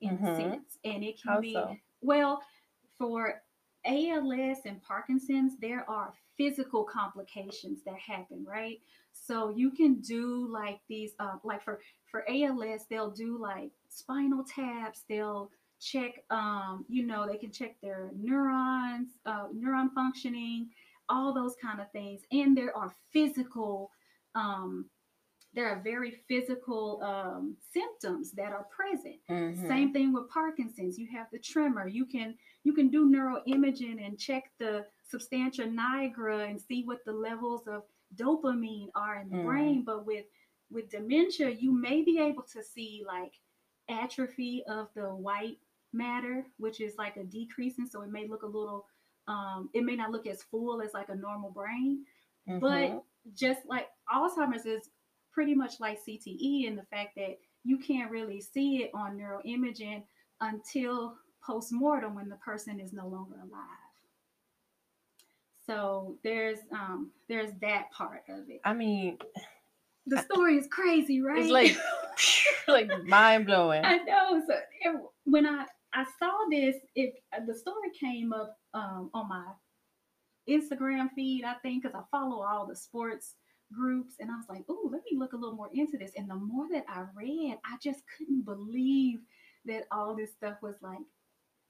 in 0.00 0.10
a 0.10 0.18
Mhm. 0.18 0.36
sense, 0.36 0.78
and 0.84 1.02
it 1.02 1.20
can 1.20 1.32
How 1.32 1.40
be 1.40 1.52
so? 1.54 1.76
well 2.00 2.42
for 2.96 3.42
ALS 3.84 4.58
and 4.66 4.82
Parkinson's. 4.82 5.56
There 5.58 5.88
are 5.88 6.14
physical 6.36 6.84
complications 6.84 7.82
that 7.84 7.98
happen, 7.98 8.44
right? 8.44 8.80
So 9.12 9.48
you 9.50 9.70
can 9.70 10.00
do 10.00 10.46
like 10.46 10.80
these, 10.88 11.14
uh, 11.18 11.38
like 11.42 11.62
for 11.62 11.80
for 12.10 12.24
ALS, 12.28 12.86
they'll 12.86 13.10
do 13.10 13.36
like 13.38 13.72
spinal 13.88 14.44
taps. 14.44 15.02
They'll 15.08 15.50
check, 15.80 16.24
um, 16.30 16.84
you 16.88 17.04
know, 17.04 17.26
they 17.26 17.36
can 17.38 17.52
check 17.52 17.80
their 17.80 18.10
neurons, 18.14 19.18
uh, 19.26 19.48
neuron 19.48 19.92
functioning, 19.94 20.70
all 21.08 21.32
those 21.32 21.54
kind 21.56 21.80
of 21.80 21.90
things. 21.92 22.22
And 22.32 22.56
there 22.56 22.76
are 22.76 22.94
physical, 23.10 23.92
um, 24.34 24.90
there 25.58 25.68
are 25.68 25.80
very 25.82 26.12
physical 26.28 27.02
um, 27.02 27.56
symptoms 27.72 28.30
that 28.30 28.52
are 28.52 28.68
present. 28.70 29.16
Mhm. 29.28 29.66
Same 29.66 29.92
thing 29.92 30.12
with 30.12 30.28
Parkinson's. 30.30 30.96
You 30.96 31.08
have 31.08 31.26
the 31.32 31.38
tremor. 31.40 31.88
You 31.88 32.06
can 32.06 32.36
you 32.62 32.72
can 32.72 32.88
do 32.90 33.10
neuroimaging 33.10 34.06
and 34.06 34.16
check 34.16 34.52
the 34.58 34.86
substantia 35.02 35.64
nigra 35.64 36.48
and 36.48 36.60
see 36.60 36.84
what 36.84 37.04
the 37.04 37.12
levels 37.12 37.66
of 37.66 37.82
dopamine 38.14 38.90
are 38.94 39.16
in 39.18 39.30
the 39.30 39.38
Mm. 39.38 39.44
brain. 39.46 39.82
But 39.82 40.06
with 40.06 40.26
with 40.70 40.90
dementia, 40.90 41.50
you 41.50 41.72
may 41.72 42.02
be 42.02 42.20
able 42.20 42.44
to 42.44 42.62
see 42.62 43.02
like 43.04 43.34
atrophy 43.88 44.62
of 44.68 44.94
the 44.94 45.12
white 45.12 45.58
matter, 45.92 46.46
which 46.58 46.80
is 46.80 46.96
like 46.98 47.16
a 47.16 47.24
decreasing. 47.24 47.86
So 47.86 48.02
it 48.02 48.10
may 48.10 48.28
look 48.28 48.44
a 48.44 48.46
little 48.46 48.86
um, 49.26 49.70
it 49.74 49.82
may 49.82 49.96
not 49.96 50.12
look 50.12 50.28
as 50.28 50.44
full 50.44 50.80
as 50.80 50.94
like 50.94 51.08
a 51.08 51.16
normal 51.16 51.50
brain, 51.50 52.06
Mhm. 52.46 52.60
but 52.60 53.04
just 53.34 53.66
like 53.66 53.88
Alzheimer's 54.08 54.64
is 54.64 54.88
pretty 55.32 55.54
much 55.54 55.80
like 55.80 55.98
CTE 56.04 56.66
in 56.66 56.76
the 56.76 56.84
fact 56.90 57.10
that 57.16 57.38
you 57.64 57.78
can't 57.78 58.10
really 58.10 58.40
see 58.40 58.78
it 58.78 58.90
on 58.94 59.18
neuroimaging 59.18 60.02
until 60.40 61.14
post-mortem 61.44 62.14
when 62.14 62.28
the 62.28 62.36
person 62.36 62.80
is 62.80 62.92
no 62.92 63.06
longer 63.06 63.36
alive. 63.36 63.88
So 65.66 66.16
there's 66.24 66.58
um 66.72 67.10
there's 67.28 67.50
that 67.60 67.90
part 67.92 68.22
of 68.28 68.48
it. 68.48 68.60
I 68.64 68.72
mean, 68.72 69.18
The 70.06 70.22
story 70.22 70.56
is 70.56 70.66
crazy, 70.70 71.20
right? 71.20 71.42
it's 71.42 71.50
like, 71.50 71.76
like 72.68 73.04
mind 73.04 73.46
blowing. 73.46 73.84
I 73.84 73.98
know. 73.98 74.42
So 74.46 74.54
it, 74.54 75.00
when 75.24 75.46
I 75.46 75.66
I 75.92 76.04
saw 76.18 76.32
this, 76.50 76.76
it 76.94 77.22
the 77.46 77.54
story 77.54 77.90
came 77.98 78.32
up 78.32 78.56
um, 78.72 79.10
on 79.12 79.28
my 79.28 79.44
Instagram 80.48 81.10
feed, 81.14 81.44
I 81.44 81.54
think, 81.54 81.82
because 81.82 81.94
I 81.94 82.02
follow 82.10 82.42
all 82.42 82.66
the 82.66 82.76
sports 82.76 83.34
groups, 83.72 84.14
and 84.20 84.30
I 84.30 84.36
was 84.36 84.48
like, 84.48 84.64
"Oh, 84.68 84.88
let 84.90 85.02
me 85.10 85.18
look 85.18 85.32
a 85.32 85.36
little 85.36 85.56
more 85.56 85.70
into 85.72 85.98
this." 85.98 86.12
And 86.16 86.28
the 86.28 86.34
more 86.34 86.68
that 86.70 86.84
I 86.88 87.04
read, 87.14 87.58
I 87.64 87.76
just 87.82 88.02
couldn't 88.16 88.44
believe 88.44 89.20
that 89.66 89.86
all 89.90 90.14
this 90.16 90.32
stuff 90.32 90.56
was 90.62 90.76
like 90.82 90.98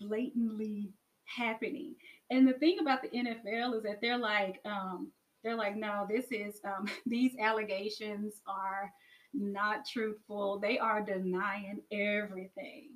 blatantly 0.00 0.92
happening. 1.24 1.94
And 2.30 2.46
the 2.46 2.54
thing 2.54 2.78
about 2.80 3.02
the 3.02 3.08
NFL 3.08 3.76
is 3.76 3.82
that 3.84 4.00
they're 4.00 4.18
like, 4.18 4.60
um, 4.64 5.10
they're 5.44 5.56
like, 5.56 5.76
no, 5.76 6.06
this 6.08 6.26
is 6.30 6.60
um, 6.64 6.86
these 7.06 7.32
allegations 7.40 8.40
are 8.46 8.92
not 9.34 9.86
truthful. 9.86 10.58
They 10.58 10.78
are 10.78 11.02
denying 11.02 11.80
everything. 11.92 12.90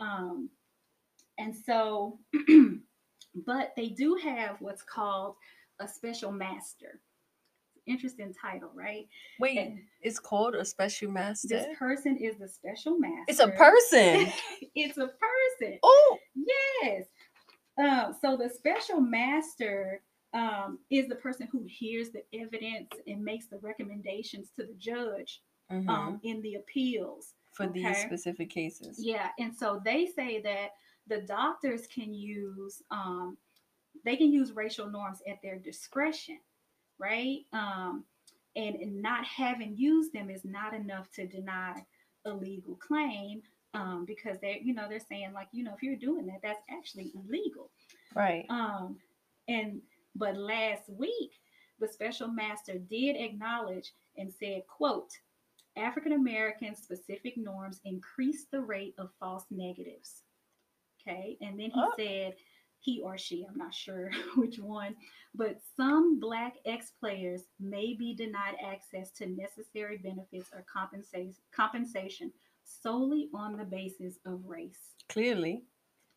Um, 0.00 0.50
and 1.38 1.54
so, 1.54 2.18
but 3.46 3.72
they 3.76 3.88
do 3.88 4.16
have 4.16 4.56
what's 4.60 4.82
called 4.82 5.36
a 5.80 5.88
special 5.88 6.32
master. 6.32 7.00
Interesting 7.88 8.32
title, 8.34 8.70
right? 8.74 9.08
Wait, 9.40 9.58
And 9.58 9.80
it's 10.02 10.18
called 10.18 10.54
a 10.54 10.64
special 10.64 11.10
master. 11.10 11.48
this 11.48 11.66
person 11.78 12.16
is 12.18 12.36
the 12.38 12.48
special 12.48 12.98
master. 12.98 13.24
It's 13.28 13.40
a 13.40 13.48
person. 13.48 14.32
it's 14.74 14.98
a 14.98 15.08
person. 15.08 15.78
oh, 15.82 16.18
Yes. 16.82 17.04
Um, 17.78 18.14
so 18.20 18.36
the 18.36 18.48
special 18.50 19.00
master 19.00 20.02
um, 20.34 20.78
is 20.90 21.08
the 21.08 21.14
person 21.14 21.48
who 21.50 21.64
hears 21.66 22.10
the 22.10 22.22
evidence 22.38 22.88
and 23.06 23.24
makes 23.24 23.46
the 23.46 23.58
recommendations 23.58 24.50
to 24.56 24.64
the 24.66 24.74
judge 24.78 25.40
mhm, 25.72 25.88
um, 25.88 26.20
in 26.24 26.42
the 26.42 26.54
appeals. 26.56 27.34
for 27.52 27.66
these 27.66 27.96
specific 27.98 28.50
cases. 28.50 28.96
Yeah, 28.98 29.28
and 29.38 29.54
so 29.54 29.80
they 29.84 30.06
say 30.06 30.40
that 30.42 30.70
the 31.06 31.22
doctors 31.22 31.86
can 31.86 32.12
use 32.12 32.82
um, 32.90 33.36
they 34.04 34.16
can 34.16 34.32
use 34.32 34.52
racial 34.52 34.88
norms 34.90 35.20
at 35.28 35.40
their 35.42 35.56
discretion, 35.58 36.38
right? 36.98 37.40
Um, 37.52 38.04
and, 38.56 38.76
and 38.76 39.00
not 39.02 39.24
having 39.24 39.76
used 39.76 40.12
them 40.12 40.30
is 40.30 40.44
not 40.44 40.74
enough 40.74 41.10
to 41.12 41.26
deny 41.26 41.84
a 42.24 42.30
legal 42.32 42.74
claim 42.76 43.42
um, 43.74 44.04
because 44.06 44.38
they're 44.40 44.56
you 44.58 44.74
know 44.74 44.86
they're 44.88 44.98
saying 44.98 45.32
like 45.32 45.48
you 45.52 45.62
know 45.62 45.74
if 45.74 45.82
you're 45.82 45.94
doing 45.96 46.26
that 46.26 46.40
that's 46.42 46.62
actually 46.70 47.12
illegal. 47.14 47.70
Right. 48.14 48.46
Um, 48.50 48.96
and 49.46 49.80
but 50.16 50.36
last 50.36 50.88
week, 50.88 51.32
the 51.78 51.86
special 51.86 52.28
master 52.28 52.78
did 52.78 53.16
acknowledge 53.16 53.92
and 54.16 54.32
said, 54.32 54.62
"quote 54.66 55.12
African 55.76 56.12
American 56.12 56.74
specific 56.74 57.36
norms 57.36 57.80
increase 57.84 58.46
the 58.50 58.60
rate 58.60 58.94
of 58.98 59.10
false 59.20 59.44
negatives." 59.50 60.22
Okay, 61.06 61.36
and 61.40 61.52
then 61.60 61.70
he 61.70 61.80
Oh. 61.80 61.92
said, 61.96 62.34
he 62.80 63.00
or 63.02 63.18
she, 63.18 63.46
I'm 63.48 63.58
not 63.58 63.74
sure 63.74 64.10
which 64.36 64.58
one, 64.58 64.94
but 65.34 65.58
some 65.76 66.18
Black 66.20 66.54
ex 66.64 66.92
players 67.00 67.42
may 67.60 67.94
be 67.94 68.14
denied 68.14 68.56
access 68.64 69.10
to 69.12 69.26
necessary 69.26 69.98
benefits 69.98 70.50
or 70.52 70.64
compensation 70.72 71.34
compensation 71.54 72.32
solely 72.64 73.28
on 73.34 73.56
the 73.56 73.64
basis 73.64 74.18
of 74.26 74.44
race. 74.46 74.94
Clearly. 75.08 75.64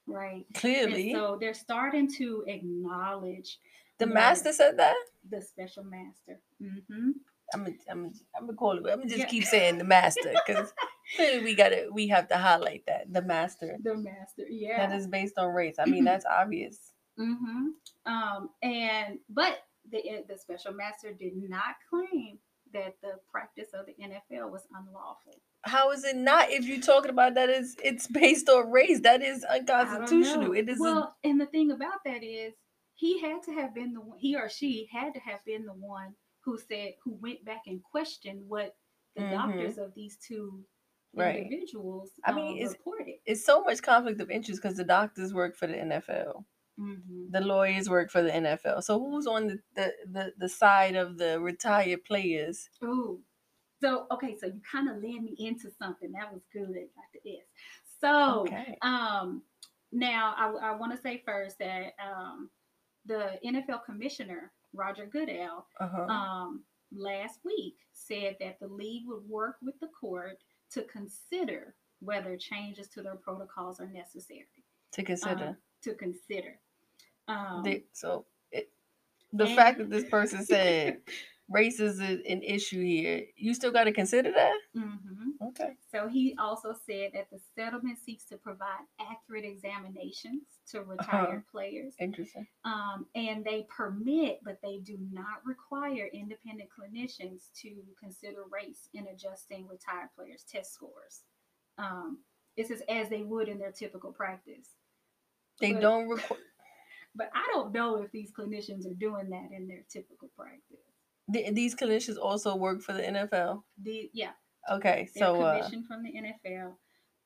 Right. 0.07 0.45
And 0.47 0.55
Clearly. 0.55 1.13
so 1.13 1.37
they're 1.39 1.53
starting 1.53 2.11
to 2.17 2.43
acknowledge 2.47 3.59
the 3.99 4.07
master 4.07 4.51
said 4.51 4.77
that? 4.77 4.95
the 5.29 5.41
special 5.41 5.83
master. 5.83 6.39
hmm 6.59 7.11
I'm 7.53 7.63
gonna, 7.63 7.75
I'm 7.89 8.01
gonna, 8.03 8.13
I'm 8.35 8.45
gonna 8.45 8.57
call 8.57 8.77
it. 8.77 8.89
I'm 8.89 8.99
gonna 8.99 9.05
just 9.07 9.19
Yeah. 9.19 9.25
keep 9.25 9.45
saying 9.45 9.77
the 9.77 9.83
master 9.83 10.33
because 10.45 10.73
clearly 11.15 11.43
we 11.43 11.55
gotta, 11.55 11.89
we 11.91 12.07
have 12.07 12.27
to 12.29 12.37
highlight 12.37 12.83
that 12.87 13.11
the 13.11 13.21
master. 13.21 13.77
The 13.83 13.95
master, 13.95 14.43
yeah. 14.49 14.87
That 14.87 14.95
is 14.97 15.07
based 15.07 15.37
on 15.37 15.53
race. 15.53 15.75
I 15.79 15.85
mean, 15.85 16.03
that's 16.05 16.25
obvious. 16.25 16.77
Mm-hmm. 17.19 18.11
Um, 18.11 18.49
and 18.63 19.19
but 19.29 19.59
the 19.91 19.97
eh, 19.97 20.21
the 20.27 20.37
special 20.37 20.73
master 20.73 21.13
did 21.13 21.33
not 21.35 21.75
claim 21.89 22.39
that 22.73 22.95
the 23.01 23.15
practice 23.29 23.69
of 23.73 23.85
the 23.85 23.93
NFL 24.01 24.49
was 24.49 24.65
unlawful. 24.73 25.33
How 25.63 25.91
is 25.91 26.03
it 26.05 26.15
not? 26.15 26.49
If 26.49 26.65
you're 26.65 26.81
talking 26.81 27.11
about 27.11 27.35
that, 27.35 27.49
is 27.49 27.75
it's 27.83 28.07
based 28.07 28.49
on 28.49 28.71
race? 28.71 29.01
That 29.01 29.21
is 29.21 29.43
unconstitutional. 29.43 30.53
It 30.53 30.69
is. 30.69 30.79
Well, 30.79 31.15
and 31.23 31.39
the 31.39 31.45
thing 31.45 31.71
about 31.71 32.03
that 32.05 32.23
is 32.23 32.53
he 32.95 33.19
had 33.19 33.43
to 33.43 33.51
have 33.51 33.75
been 33.75 33.93
the 33.93 34.01
one, 34.01 34.17
he 34.19 34.35
or 34.35 34.49
she 34.49 34.87
had 34.91 35.13
to 35.13 35.19
have 35.19 35.43
been 35.45 35.65
the 35.65 35.73
one 35.73 36.15
who 36.43 36.57
said 36.57 36.93
who 37.03 37.13
went 37.21 37.43
back 37.45 37.61
and 37.67 37.81
questioned 37.83 38.47
what 38.47 38.75
the 39.15 39.21
Mhm. 39.21 39.31
doctors 39.31 39.77
of 39.77 39.93
these 39.93 40.17
two 40.17 40.65
Right. 41.13 41.43
individuals 41.43 42.11
I 42.23 42.31
mean, 42.31 42.51
um, 42.53 42.57
it's- 42.57 42.71
reported. 42.71 43.19
it's 43.25 43.43
so 43.45 43.61
much 43.63 43.81
conflict 43.81 44.21
of 44.21 44.31
interest 44.31 44.61
because 44.61 44.77
the 44.77 44.83
doctors 44.85 45.33
work 45.33 45.55
for 45.55 45.67
the 45.67 45.77
NFL. 45.77 46.45
Mhm. 46.79 47.31
The 47.31 47.41
lawyers 47.41 47.89
work 47.89 48.09
for 48.09 48.21
the 48.21 48.31
NFL. 48.33 48.81
So 48.81 48.97
who's 48.99 49.27
on 49.27 49.47
the 49.47 49.59
the 49.73 49.93
the, 50.05 50.33
the 50.37 50.49
side 50.49 50.95
of 50.95 51.17
the 51.17 51.39
retired 51.39 52.05
players? 52.05 52.69
Ooh. 52.83 53.23
So 53.81 54.07
okay, 54.11 54.37
so 54.37 54.45
you 54.47 54.61
kind 54.61 54.87
of 54.89 54.95
led 55.03 55.21
me 55.21 55.35
into 55.37 55.69
something 55.71 56.11
that 56.13 56.31
was 56.31 56.43
good, 56.53 56.73
Dr. 56.95 57.19
S. 57.27 57.45
So 57.99 58.41
Okay. 58.41 58.77
um 58.81 59.43
now 59.91 60.33
I, 60.37 60.69
I 60.69 60.71
want 60.75 60.93
to 60.93 60.97
say 61.01 61.17
first 61.25 61.59
that 61.59 61.93
um 61.99 62.49
the 63.05 63.37
NFL 63.43 63.79
commissioner 63.83 64.53
Roger 64.73 65.05
Goodell 65.05 65.65
Uh-huh. 65.79 66.01
um 66.03 66.63
last 66.91 67.39
week 67.45 67.77
said 67.93 68.35
that 68.39 68.59
the 68.59 68.67
league 68.67 69.03
would 69.07 69.27
work 69.27 69.57
with 69.61 69.79
the 69.79 69.87
court 69.87 70.37
to 70.71 70.83
consider 70.83 71.75
whether 71.99 72.35
changes 72.37 72.87
to 72.89 73.01
their 73.01 73.15
protocols 73.15 73.79
are 73.79 73.87
necessary. 73.87 74.47
to 74.91 75.03
consider. 75.03 75.43
Uh, 75.45 75.53
to 75.83 75.93
consider. 75.95 76.59
Um, 77.29 77.63
The- 77.63 77.85
so 77.93 78.25
it, 78.51 78.71
the 79.31 79.47
fact 79.47 79.77
that 79.77 79.89
this 79.89 80.03
person 80.09 80.43
said 80.43 81.01
race 81.51 81.79
is 81.79 81.99
a- 81.99 82.21
an 82.31 82.41
issue 82.43 82.81
here, 82.83 83.25
you 83.35 83.53
still 83.53 83.71
got 83.71 83.85
to 83.85 83.91
consider 83.91 84.31
that. 84.31 84.57
mhm. 84.75 85.17
Okay. 85.41 85.75
So 85.91 86.07
he 86.07 86.35
also 86.37 86.73
said 86.73 87.11
that 87.13 87.29
the 87.31 87.39
settlement 87.55 87.97
seeks 87.99 88.25
to 88.25 88.37
provide 88.37 88.85
accurate 88.99 89.43
examinations 89.43 90.43
to 90.67 90.83
retired 90.83 91.45
players. 91.47 91.95
Interesting. 91.99 92.47
Um, 92.63 93.07
and 93.15 93.43
they 93.43 93.63
permit, 93.63 94.39
but 94.43 94.61
they 94.61 94.77
do 94.79 94.97
not 95.11 95.43
require 95.45 96.07
independent 96.13 96.69
clinicians 96.69 97.51
to 97.61 97.83
consider 97.99 98.43
race 98.51 98.87
in 98.93 99.07
adjusting 99.07 99.67
retired 99.67 100.09
players' 100.15 100.43
test 100.43 100.73
scores. 100.73 101.23
Um, 101.77 102.23
this 102.55 102.69
is 102.69 102.81
as 102.87 103.09
they 103.09 103.23
would 103.23 103.49
in 103.49 103.57
their 103.57 103.71
typical 103.71 104.13
practice. 104.13 104.75
They 105.59 105.73
But- 105.73 105.81
don't 105.81 106.07
require. 106.07 106.39
But 107.13 107.29
I 107.35 107.45
don't 107.51 107.73
know 107.73 107.97
if 107.97 108.09
these 108.11 108.31
clinicians 108.31 108.89
are 108.89 108.93
doing 108.93 109.29
that 109.31 109.51
in 109.51 109.67
their 109.67 109.83
typical 109.89 110.29
practice. 110.29 110.90
These 111.31 111.75
clinicians 111.75 112.17
also 112.21 112.55
work 112.55 112.81
for 112.81 112.93
the 112.93 113.01
NFL. 113.01 113.63
The 113.81 114.09
yeah, 114.13 114.31
Okay, 114.69 115.09
they're 115.15 115.27
so 115.27 115.41
uh, 115.41 115.69
from 115.87 116.03
the 116.03 116.13
NFL. 116.13 116.73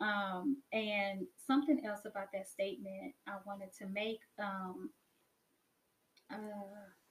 Um, 0.01 0.57
and 0.73 1.25
something 1.47 1.85
else 1.85 2.01
about 2.05 2.31
that 2.33 2.47
statement 2.47 3.13
I 3.27 3.35
wanted 3.45 3.69
to 3.79 3.87
make. 3.87 4.19
Um, 4.39 4.89
uh, 6.31 6.35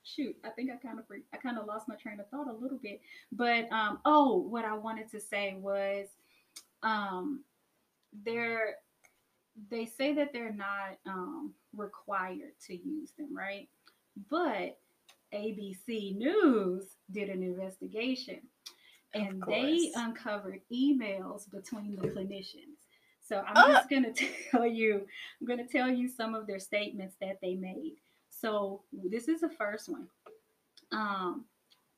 shoot, 0.03 0.37
I 0.45 0.51
think 0.51 0.71
I 0.71 0.77
kind 0.77 0.99
of 0.99 1.05
I 1.33 1.37
kind 1.37 1.59
of 1.59 1.67
lost 1.67 1.89
my 1.89 1.97
train 1.97 2.21
of 2.21 2.29
thought 2.29 2.49
a 2.49 2.53
little 2.53 2.79
bit. 2.79 3.01
But 3.33 3.71
um, 3.73 4.01
oh, 4.05 4.39
what 4.39 4.65
I 4.65 4.75
wanted 4.75 5.11
to 5.11 5.21
say 5.21 5.57
was, 5.59 6.09
um, 6.83 7.45
they're 8.25 8.77
they 9.71 9.87
say 9.87 10.15
that 10.15 10.33
they're 10.33 10.53
not 10.53 10.99
um, 11.07 11.53
required 11.77 12.53
to 12.67 12.75
use 12.75 13.13
them, 13.17 13.35
right? 13.37 13.69
But 14.31 14.79
ABC 15.35 16.17
News 16.17 16.85
did 17.11 17.29
an 17.29 17.43
investigation 17.43 18.41
and 19.15 19.43
they 19.47 19.93
uncovered 19.95 20.61
emails 20.73 21.51
between 21.51 21.97
the 21.97 22.09
clinicians. 22.15 22.79
So 23.27 23.39
I'm 23.39 23.53
Ah! 23.57 23.67
just 23.69 23.91
going 23.91 24.05
to 24.15 24.27
tell 24.51 24.67
you, 24.67 25.07
I'm 25.41 25.47
going 25.47 25.65
to 25.65 25.71
tell 25.71 25.89
you 25.91 26.09
some 26.09 26.35
of 26.35 26.47
their 26.47 26.59
statements 26.59 27.17
that 27.21 27.39
they 27.43 27.55
made. 27.55 27.95
So 28.31 28.83
this 28.93 29.29
is 29.29 29.41
the 29.41 29.51
first 29.51 29.89
one. 29.89 30.09
Um, 30.93 31.45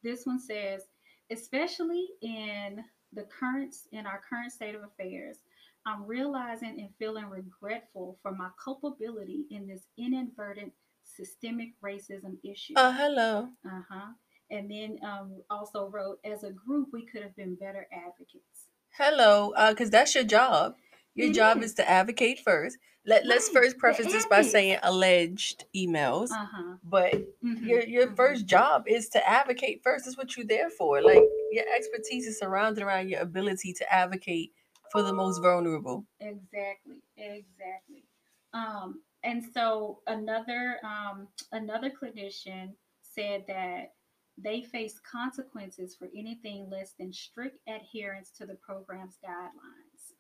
this 0.02 0.24
one 0.26 0.38
says, 0.38 0.82
especially 1.30 2.06
in 2.22 2.84
the 3.12 3.22
current 3.24 3.74
in 3.92 4.06
our 4.06 4.20
current 4.28 4.52
state 4.52 4.74
of 4.74 4.82
affairs, 4.84 5.38
I'm 5.86 6.04
realizing 6.06 6.80
and 6.80 6.90
feeling 6.98 7.26
regretful 7.28 8.18
for 8.22 8.32
my 8.32 8.48
culpability 8.62 9.46
in 9.50 9.66
this 9.66 9.82
inadvertent 9.98 10.72
systemic 11.06 11.70
racism 11.82 12.36
issue. 12.44 12.74
uh, 12.76 12.92
hello. 12.92 13.48
Uh 13.64 13.82
huh. 13.88 14.06
And 14.50 14.70
then 14.70 14.98
um, 15.02 15.42
also 15.50 15.88
wrote, 15.88 16.18
as 16.24 16.44
a 16.44 16.50
group, 16.50 16.88
we 16.92 17.04
could 17.06 17.22
have 17.22 17.34
been 17.36 17.56
better 17.56 17.88
advocates. 17.92 18.68
Hello, 18.96 19.52
because 19.70 19.90
that's 19.90 20.14
your 20.14 20.24
job. 20.24 20.76
Your 21.14 21.30
It 21.30 21.34
job 21.34 21.58
is. 21.58 21.70
is 21.70 21.74
to 21.74 21.88
advocate 21.88 22.40
first. 22.40 22.78
Let, 23.04 23.26
let's 23.26 23.48
Right, 23.48 23.54
first 23.64 23.76
the 23.76 23.80
preface 23.80 24.06
this 24.12 24.26
by 24.26 24.42
saying 24.42 24.78
alleged 24.82 25.64
emails, 25.74 26.30
Uh 26.30 26.46
huh. 26.52 26.76
but 26.84 27.14
Mm-hmm. 27.44 27.66
your 27.68 27.82
your 27.82 28.14
first 28.16 28.46
job 28.46 28.84
is 28.86 29.08
to 29.10 29.28
advocate 29.28 29.82
first. 29.82 30.04
That's 30.04 30.16
what 30.16 30.36
you're 30.36 30.46
there 30.46 30.70
for. 30.70 31.00
Like 31.02 31.22
your 31.52 31.64
expertise 31.76 32.26
is 32.26 32.38
surrounded 32.38 32.82
around 32.82 33.08
your 33.08 33.20
ability 33.20 33.72
to 33.74 33.92
advocate 33.92 34.52
for 34.90 35.02
the 35.02 35.12
most 35.12 35.40
vulnerable. 35.40 36.04
Exactly. 36.20 37.02
Exactly. 37.16 38.04
Um, 38.52 39.02
and 39.26 39.42
so 39.52 39.98
another 40.06 40.78
um, 40.84 41.26
another 41.52 41.90
clinician 41.90 42.70
said 43.02 43.44
that 43.48 43.92
they 44.38 44.62
face 44.62 45.00
consequences 45.10 45.96
for 45.96 46.08
anything 46.16 46.70
less 46.70 46.94
than 46.98 47.12
strict 47.12 47.58
adherence 47.68 48.30
to 48.38 48.46
the 48.46 48.54
program's 48.54 49.18
guidelines. 49.24 50.12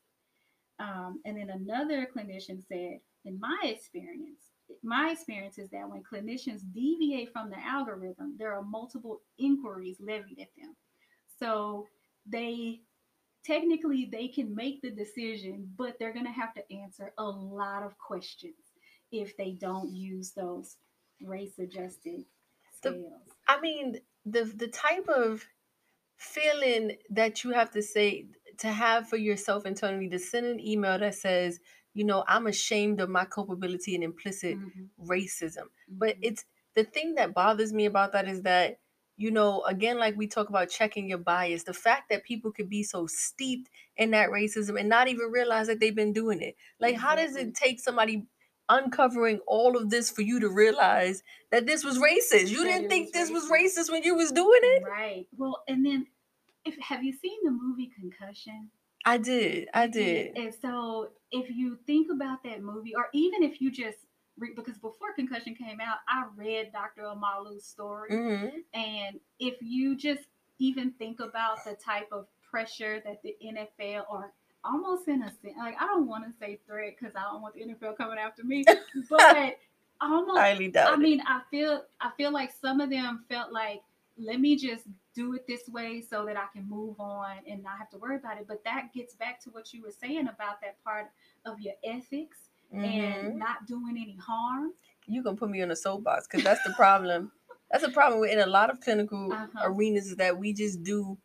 Um, 0.78 1.20
and 1.24 1.38
then 1.38 1.50
another 1.50 2.06
clinician 2.06 2.66
said, 2.66 3.00
in 3.24 3.38
my 3.38 3.58
experience, 3.64 4.50
my 4.82 5.10
experience 5.10 5.58
is 5.58 5.70
that 5.70 5.88
when 5.88 6.02
clinicians 6.02 6.62
deviate 6.74 7.32
from 7.32 7.50
the 7.50 7.58
algorithm, 7.58 8.34
there 8.38 8.54
are 8.54 8.62
multiple 8.62 9.20
inquiries 9.38 9.98
levied 10.00 10.40
at 10.40 10.48
them. 10.56 10.74
So 11.38 11.86
they 12.26 12.80
technically 13.44 14.08
they 14.10 14.28
can 14.28 14.54
make 14.54 14.82
the 14.82 14.90
decision, 14.90 15.70
but 15.76 15.96
they're 15.98 16.12
going 16.12 16.26
to 16.26 16.32
have 16.32 16.54
to 16.54 16.72
answer 16.72 17.12
a 17.18 17.24
lot 17.24 17.82
of 17.84 17.96
questions 17.98 18.65
if 19.12 19.36
they 19.36 19.52
don't 19.52 19.90
use 19.94 20.32
those 20.32 20.76
race 21.22 21.58
adjusted 21.58 22.24
The- 22.82 22.90
scales. 22.90 23.22
I 23.48 23.60
mean, 23.60 24.00
the 24.24 24.44
the 24.44 24.68
type 24.68 25.08
of 25.08 25.46
feeling 26.16 26.98
that 27.10 27.44
you 27.44 27.50
have 27.52 27.70
to 27.72 27.82
say 27.82 28.28
to 28.58 28.68
have 28.72 29.08
for 29.08 29.16
yourself 29.16 29.66
internally 29.66 30.08
to 30.10 30.18
send 30.18 30.46
an 30.46 30.60
email 30.60 30.98
that 30.98 31.14
says, 31.14 31.60
you 31.94 32.04
know, 32.04 32.24
I'm 32.28 32.46
ashamed 32.46 33.00
of 33.00 33.10
my 33.10 33.24
culpability 33.24 33.94
and 33.94 34.04
implicit 34.04 34.56
Mhm, 34.56 34.90
racism. 35.00 35.68
But 35.88 36.16
mhm. 36.16 36.22
it's 36.22 36.44
the 36.74 36.84
thing 36.84 37.14
that 37.16 37.34
bothers 37.34 37.72
me 37.72 37.86
about 37.86 38.12
that 38.12 38.28
is 38.28 38.42
that, 38.42 38.80
you 39.16 39.30
know, 39.30 39.62
again, 39.64 39.98
like 39.98 40.16
we 40.16 40.26
talk 40.26 40.48
about 40.48 40.70
checking 40.70 41.08
your 41.08 41.18
bias, 41.18 41.64
the 41.64 41.74
fact 41.74 42.08
that 42.10 42.24
people 42.24 42.52
could 42.52 42.68
be 42.68 42.82
so 42.82 43.06
steeped 43.06 43.70
in 43.96 44.10
that 44.12 44.30
racism 44.30 44.78
and 44.78 44.88
not 44.88 45.08
even 45.08 45.30
realize 45.30 45.66
that 45.68 45.80
they've 45.80 45.94
been 45.94 46.12
doing 46.12 46.40
it. 46.42 46.56
Like, 46.80 46.96
how 46.96 47.16
does 47.16 47.36
it 47.36 47.54
take 47.54 47.80
somebody 47.80 48.26
uncovering 48.68 49.40
all 49.46 49.76
of 49.76 49.90
this 49.90 50.10
for 50.10 50.22
you 50.22 50.40
to 50.40 50.48
realize 50.48 51.22
that 51.50 51.66
this 51.66 51.84
was 51.84 51.98
racist? 51.98 52.48
You 52.48 52.64
That 52.64 52.72
didn't 52.72 52.88
think 52.88 53.06
was 53.06 53.12
this 53.12 53.30
was 53.30 53.44
racist. 53.50 53.78
racist 53.88 53.92
when 53.92 54.02
you 54.02 54.14
was 54.14 54.32
doing 54.32 54.60
it? 54.62 54.82
Right. 54.84 55.26
Well, 55.36 55.62
and 55.68 55.84
then 55.84 56.06
if 56.64 56.76
have 56.80 57.02
you 57.04 57.12
seen 57.12 57.38
the 57.44 57.50
movie 57.50 57.90
Concussion? 57.98 58.70
I 59.04 59.18
did. 59.18 59.68
I 59.72 59.86
did. 59.86 60.36
And 60.36 60.52
so 60.60 61.10
if 61.30 61.48
you 61.48 61.78
think 61.86 62.08
about 62.12 62.42
that 62.44 62.62
movie, 62.62 62.94
or 62.96 63.06
even 63.12 63.42
if 63.44 63.60
you 63.60 63.70
just 63.70 63.98
read, 64.38 64.56
because 64.56 64.78
before 64.78 65.12
Concussion 65.14 65.54
came 65.54 65.80
out, 65.80 65.98
I 66.08 66.24
read 66.36 66.72
Dr. 66.72 67.02
Omalu's 67.02 67.64
story. 67.64 68.08
hmm 68.10 68.46
And 68.74 69.20
if 69.38 69.54
you 69.60 69.96
just 69.96 70.22
even 70.58 70.90
think 70.92 71.20
about 71.20 71.64
the 71.64 71.74
type 71.74 72.08
of 72.10 72.26
pressure 72.50 73.00
that 73.04 73.22
the 73.22 73.36
NFL 73.44 74.04
or 74.10 74.32
almost 74.64 75.08
in 75.08 75.22
a 75.22 75.30
sense, 75.42 75.54
like 75.58 75.76
I 75.80 75.86
don't 75.86 76.06
want 76.06 76.24
to 76.24 76.32
say 76.38 76.58
threat 76.66 76.94
because 76.98 77.14
I 77.16 77.22
don't 77.22 77.42
want 77.42 77.54
the 77.54 77.62
NFL 77.62 77.96
coming 77.96 78.18
after 78.18 78.44
me, 78.44 78.64
but 79.10 79.56
almost 80.00 80.38
Highly 80.38 80.68
doubt 80.68 80.92
I 80.92 80.96
mean, 80.96 81.20
I 81.26 81.40
feel 81.50 81.84
I 82.00 82.10
feel 82.16 82.32
like 82.32 82.50
some 82.52 82.80
of 82.80 82.90
them 82.90 83.24
felt 83.28 83.52
like, 83.52 83.82
let 84.18 84.40
me 84.40 84.56
just 84.56 84.84
do 85.14 85.34
it 85.34 85.46
this 85.46 85.68
way 85.68 86.02
so 86.02 86.24
that 86.26 86.36
I 86.36 86.44
can 86.52 86.68
move 86.68 86.98
on 87.00 87.36
and 87.48 87.62
not 87.62 87.78
have 87.78 87.88
to 87.90 87.98
worry 87.98 88.16
about 88.16 88.38
it. 88.38 88.46
But 88.48 88.62
that 88.64 88.92
gets 88.94 89.14
back 89.14 89.40
to 89.44 89.50
what 89.50 89.72
you 89.72 89.82
were 89.82 89.90
saying 89.90 90.28
about 90.28 90.60
that 90.62 90.82
part 90.84 91.06
of 91.46 91.60
your 91.60 91.74
ethics 91.84 92.50
Mhm. 92.74 92.84
and 92.84 93.38
not 93.38 93.66
doing 93.66 93.96
any 93.98 94.16
harm. 94.16 94.72
you 95.08 95.22
gonna 95.22 95.36
put 95.36 95.48
me 95.50 95.62
on 95.62 95.70
a 95.70 95.76
soapbox 95.76 96.26
because 96.26 96.42
that's 96.42 96.62
the 96.64 96.72
problem. 96.72 97.30
that's 97.70 97.84
the 97.84 97.90
problem 97.92 98.24
in 98.28 98.40
a 98.40 98.46
lot 98.46 98.70
of 98.70 98.80
clinical 98.80 99.32
Uh-huh. 99.32 99.60
arenas 99.62 100.08
is 100.08 100.16
that 100.16 100.36
we 100.36 100.52
just 100.52 100.82
do 100.82 101.16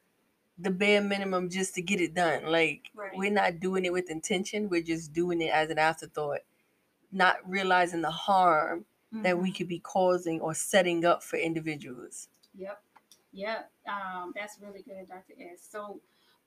the 0.62 0.71
bare 0.71 1.02
minimum 1.02 1.50
just 1.50 1.76
to 1.76 1.82
get 1.82 2.00
it 2.02 2.13
done. 2.13 2.45
Like 2.45 2.89
Right. 2.93 3.12
we're 3.15 3.32
not 3.32 3.60
doing 3.60 3.86
it 3.86 3.93
with 3.93 4.10
intention. 4.10 4.69
We're 4.69 4.84
just 4.84 5.13
doing 5.13 5.41
it 5.41 5.52
as 5.54 5.69
an 5.69 5.80
afterthought, 5.80 6.41
not 7.12 7.38
realizing 7.47 8.02
the 8.02 8.12
harm 8.12 8.86
that 9.12 9.38
we 9.38 9.52
Mhm. 9.52 9.56
could 9.58 9.67
be 9.67 9.80
causing 9.80 10.39
or 10.39 10.54
setting 10.54 11.04
up 11.04 11.21
for 11.21 11.36
individuals. 11.38 12.30
Yep. 12.56 12.82
Yep. 13.34 13.71
Um, 13.88 14.32
that's 14.36 14.58
really 14.60 14.82
good, 14.84 15.08
Dr. 15.08 15.34
S. 15.38 15.62
So, 15.69 16.00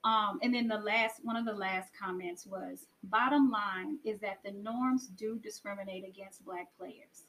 um, 0.03 0.39
and 0.41 0.53
then 0.53 0.67
the 0.67 0.79
last 0.79 1.23
one 1.23 1.35
of 1.35 1.45
the 1.45 1.53
last 1.53 1.93
comments 1.93 2.45
was 2.47 2.87
bottom 3.03 3.51
line 3.51 3.99
is 4.03 4.19
that 4.21 4.41
the 4.43 4.51
norms 4.51 5.07
do 5.09 5.37
discriminate 5.39 6.03
against 6.05 6.43
black 6.43 6.75
players. 6.77 7.27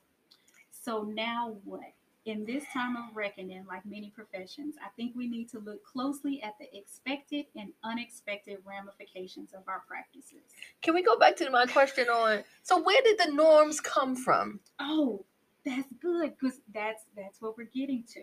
So 0.70 1.02
now 1.02 1.58
what? 1.64 1.92
In 2.26 2.44
this 2.44 2.64
time 2.72 2.96
of 2.96 3.14
reckoning, 3.14 3.64
like 3.68 3.86
many 3.86 4.10
professions, 4.10 4.74
I 4.84 4.88
think 4.96 5.14
we 5.14 5.28
need 5.28 5.48
to 5.50 5.60
look 5.60 5.84
closely 5.84 6.42
at 6.42 6.54
the 6.58 6.66
expected 6.76 7.46
and 7.54 7.72
unexpected 7.84 8.58
ramifications 8.64 9.54
of 9.54 9.62
our 9.68 9.84
practices. 9.86 10.42
Can 10.82 10.94
we 10.94 11.04
go 11.04 11.16
back 11.16 11.36
to 11.36 11.48
my 11.50 11.66
question 11.66 12.08
on 12.08 12.42
so 12.64 12.82
where 12.82 13.00
did 13.02 13.16
the 13.18 13.32
norms 13.32 13.80
come 13.80 14.16
from? 14.16 14.58
Oh, 14.80 15.24
that's 15.64 15.86
good 16.02 16.32
because 16.36 16.58
that's 16.74 17.04
that's 17.16 17.40
what 17.40 17.56
we're 17.56 17.70
getting 17.72 18.02
to. 18.14 18.22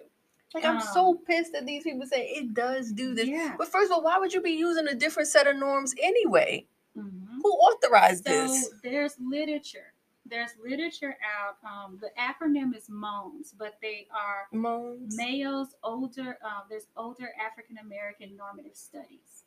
Like 0.54 0.66
I'm 0.66 0.78
Um, 0.78 0.84
so 0.94 1.14
pissed 1.26 1.54
that 1.54 1.66
these 1.66 1.84
people 1.84 2.06
say 2.06 2.28
it 2.28 2.54
does 2.54 2.92
do 2.92 3.16
this. 3.16 3.30
Yeah. 3.30 3.56
But 3.58 3.70
first 3.70 3.90
of 3.90 3.96
all, 3.96 4.04
why 4.04 4.18
would 4.18 4.34
you 4.34 4.42
be 4.42 4.52
using 4.52 4.86
a 4.90 4.96
different 4.96 5.30
set 5.30 5.48
of 5.48 5.56
norms 5.56 5.96
anyway? 6.02 6.68
Mhm. 6.98 7.26
Who 7.42 7.50
authorized 7.52 8.26
So 8.26 8.32
this? 8.34 8.70
there's 8.84 9.18
literature. 9.18 9.93
There's 10.26 10.52
literature 10.64 11.18
out. 11.22 11.58
Um, 11.70 12.00
the 12.02 12.10
acronym 12.20 12.76
is 12.76 12.90
MONS, 12.90 13.54
but 13.58 13.76
they 13.82 14.08
are 14.12 14.48
Moans. 14.58 15.16
Mayo's 15.18 15.76
older. 15.84 16.38
Uh, 16.44 16.62
there's 16.70 16.88
older 16.96 17.30
African 17.46 17.78
American 17.80 18.36
normative 18.38 18.76
studies. 18.76 19.44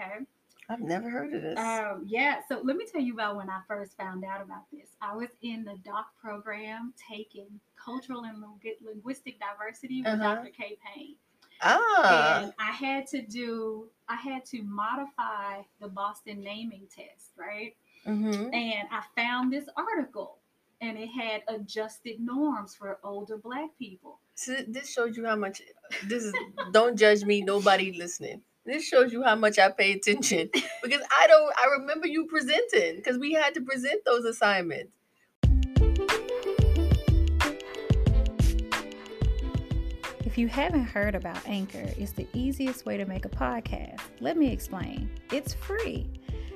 Okay. 0.00 0.24
I've 0.68 0.80
never 0.80 1.08
heard 1.08 1.32
of 1.32 1.42
this. 1.42 1.58
Um, 1.58 2.02
yeah. 2.08 2.40
So 2.48 2.60
let 2.64 2.76
me 2.76 2.86
tell 2.90 3.00
you 3.00 3.14
about 3.14 3.36
when 3.36 3.48
I 3.48 3.60
first 3.68 3.96
found 3.96 4.24
out 4.24 4.42
about 4.42 4.64
this. 4.72 4.88
I 5.00 5.14
was 5.14 5.28
in 5.42 5.64
the 5.64 5.76
doc 5.84 6.08
program 6.20 6.92
taking 7.08 7.46
cultural 7.82 8.24
and 8.24 8.38
lingu- 8.42 8.84
linguistic 8.84 9.36
diversity 9.38 10.02
with 10.02 10.14
Uh-huh. 10.20 10.34
Dr. 10.34 10.50
Kay 10.50 10.76
Payne. 10.84 11.14
ah. 11.62 12.40
and 12.42 12.52
I 12.58 12.72
had 12.72 13.06
to 13.08 13.22
do 13.22 13.86
I 14.08 14.16
had 14.16 14.44
to 14.46 14.62
modify 14.62 15.62
the 15.80 15.86
Boston 15.88 16.42
naming 16.42 16.88
test, 16.94 17.30
right? 17.36 17.74
Hmm 18.06 18.48
And 18.52 18.88
I 18.90 19.02
found 19.16 19.52
this 19.52 19.66
article 19.76 20.38
and 20.80 20.96
it 20.96 21.08
had 21.08 21.42
adjusted 21.48 22.20
norms 22.20 22.74
for 22.74 22.98
older 23.02 23.36
black 23.36 23.70
people. 23.78 24.20
So 24.34 24.56
this 24.68 24.92
shows 24.92 25.16
you 25.16 25.26
how 25.26 25.36
much 25.36 25.62
this 26.04 26.24
is 26.24 26.34
don't 26.72 26.96
judge 26.96 27.24
me, 27.24 27.42
nobody 27.42 27.92
listening. 27.92 28.42
This 28.64 28.86
shows 28.86 29.12
you 29.12 29.22
how 29.22 29.36
much 29.36 29.58
I 29.58 29.70
pay 29.70 29.92
attention 29.92 30.50
because 30.82 31.00
I 31.20 31.26
don't 31.26 31.52
I 31.56 31.66
remember 31.78 32.06
you 32.06 32.26
presenting 32.26 32.96
because 32.96 33.18
we 33.18 33.32
had 33.32 33.54
to 33.54 33.60
present 33.60 34.04
those 34.04 34.24
assignments. 34.24 34.92
If 40.24 40.36
you 40.36 40.48
haven't 40.48 40.84
heard 40.84 41.14
about 41.14 41.38
Anchor, 41.46 41.88
it's 41.96 42.12
the 42.12 42.26
easiest 42.34 42.84
way 42.84 42.98
to 42.98 43.06
make 43.06 43.24
a 43.24 43.30
podcast. 43.30 44.00
Let 44.20 44.36
me 44.36 44.52
explain. 44.52 45.08
It's 45.32 45.54
free. 45.54 46.10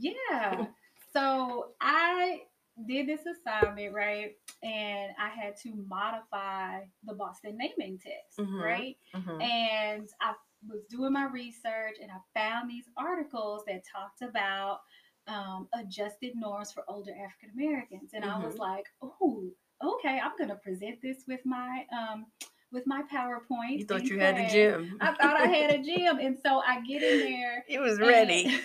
Yeah. 0.00 0.66
so 1.12 1.72
I 1.80 2.42
did 2.86 3.06
this 3.06 3.20
assignment, 3.26 3.92
right? 3.94 4.32
And 4.62 5.12
I 5.18 5.28
had 5.28 5.56
to 5.62 5.74
modify 5.88 6.82
the 7.04 7.14
Boston 7.14 7.58
naming 7.58 7.98
test, 7.98 8.38
Mhm. 8.38 8.60
right? 8.62 8.96
Mhm. 9.14 9.42
and 9.42 10.08
I 10.20 10.34
was 10.68 10.84
doing 10.90 11.12
my 11.12 11.24
research 11.24 11.96
and 12.02 12.10
I 12.10 12.18
found 12.34 12.70
these 12.70 12.88
articles 12.96 13.64
that 13.66 13.82
talked 13.84 14.22
about 14.22 14.80
um, 15.26 15.68
adjusted 15.74 16.34
norms 16.34 16.72
for 16.72 16.82
older 16.88 17.12
African 17.12 17.50
Americans, 17.54 18.14
and 18.14 18.24
I 18.24 18.38
was 18.38 18.54
Mhm. 18.56 18.58
like, 18.58 18.86
"Oh, 19.02 19.50
okay, 19.82 20.18
I'm 20.18 20.36
going 20.36 20.48
to 20.48 20.56
present 20.56 21.00
this 21.02 21.24
with 21.28 21.44
my 21.46 21.86
um, 21.92 22.26
with 22.72 22.86
my 22.86 23.02
PowerPoint." 23.12 23.78
You 23.78 23.84
thought 23.84 24.04
you 24.04 24.18
had 24.18 24.36
a 24.38 24.48
gym. 24.50 24.96
I 25.00 25.12
thought 25.14 25.36
I 25.40 25.46
had 25.46 25.70
a 25.72 25.82
gym, 25.82 26.18
and 26.18 26.38
so 26.44 26.60
I 26.66 26.80
get 26.82 27.02
in 27.02 27.18
there. 27.30 27.64
It 27.68 27.80
was 27.80 27.98
ready. 27.98 28.54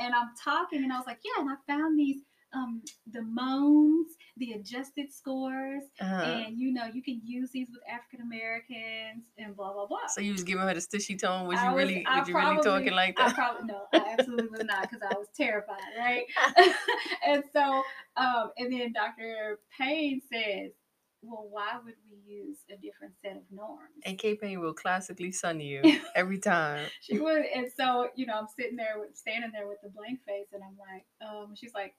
And, 0.00 0.14
I'm 0.14 0.30
talking, 0.42 0.82
and 0.82 0.92
I 0.92 0.96
was 0.96 1.06
like, 1.06 1.20
"Yeah," 1.24 1.42
and 1.42 1.50
I 1.50 1.54
found 1.66 1.98
these 1.98 2.22
um, 2.52 2.82
the 3.12 3.22
moans, 3.22 4.16
the 4.38 4.52
adjusted 4.52 5.12
scores, 5.12 5.84
Uh-huh. 6.00 6.22
and 6.22 6.58
you 6.58 6.72
know 6.72 6.86
you 6.86 7.02
can 7.02 7.20
use 7.22 7.50
these 7.52 7.68
with 7.70 7.82
African 7.88 8.22
Americans 8.22 9.24
and 9.38 9.54
blah 9.54 9.72
blah 9.72 9.86
blah. 9.86 10.06
So 10.08 10.20
you 10.22 10.32
was 10.32 10.42
giving 10.42 10.62
her 10.66 10.74
the 10.74 10.80
stushy 10.80 11.16
tone. 11.20 11.46
Was 11.46 11.58
I 11.60 11.70
you 11.70 11.76
really? 11.76 12.04
I 12.06 12.20
was 12.20 12.28
you 12.28 12.34
really 12.34 12.56
talking 12.56 12.62
probably- 12.64 12.90
like 12.90 13.20
I 13.20 13.26
that? 13.26 13.34
probably 13.36 13.66
no, 13.66 13.82
I 13.92 14.16
absolutely 14.18 14.48
was 14.48 14.64
not 14.64 14.90
because 14.90 15.02
I 15.08 15.14
was 15.16 15.28
terrified, 15.36 15.78
right? 15.98 16.24
and 17.26 17.44
so, 17.52 17.82
um, 18.16 18.50
and 18.58 18.72
then 18.72 18.92
Dr. 18.92 19.60
Payne 19.78 20.20
says, 20.32 20.72
"Well, 21.22 21.46
why 21.48 21.78
would 21.82 21.96
we 22.10 22.16
use 22.26 22.58
a 22.70 22.76
different 22.76 23.14
set 23.22 23.36
of 23.36 23.42
norms?" 23.50 24.02
and 24.04 24.18
K 24.18 24.34
Payne 24.34 24.60
will 24.60 24.74
classically 24.74 25.32
sun 25.32 25.60
you 25.60 25.82
every 26.14 26.38
time. 26.38 26.88
she 27.00 27.18
would, 27.18 27.44
and 27.44 27.70
so 27.70 28.10
you 28.14 28.26
know, 28.26 28.34
I'm 28.38 28.48
sitting 28.48 28.76
there, 28.76 28.98
with, 28.98 29.16
standing 29.16 29.50
there 29.52 29.66
with 29.66 29.80
the 29.82 29.88
blank 29.90 30.20
face, 30.26 30.48
and 30.52 30.62
I'm 30.62 30.76
like, 30.78 31.06
um, 31.26 31.54
she's 31.54 31.74
like, 31.74 31.94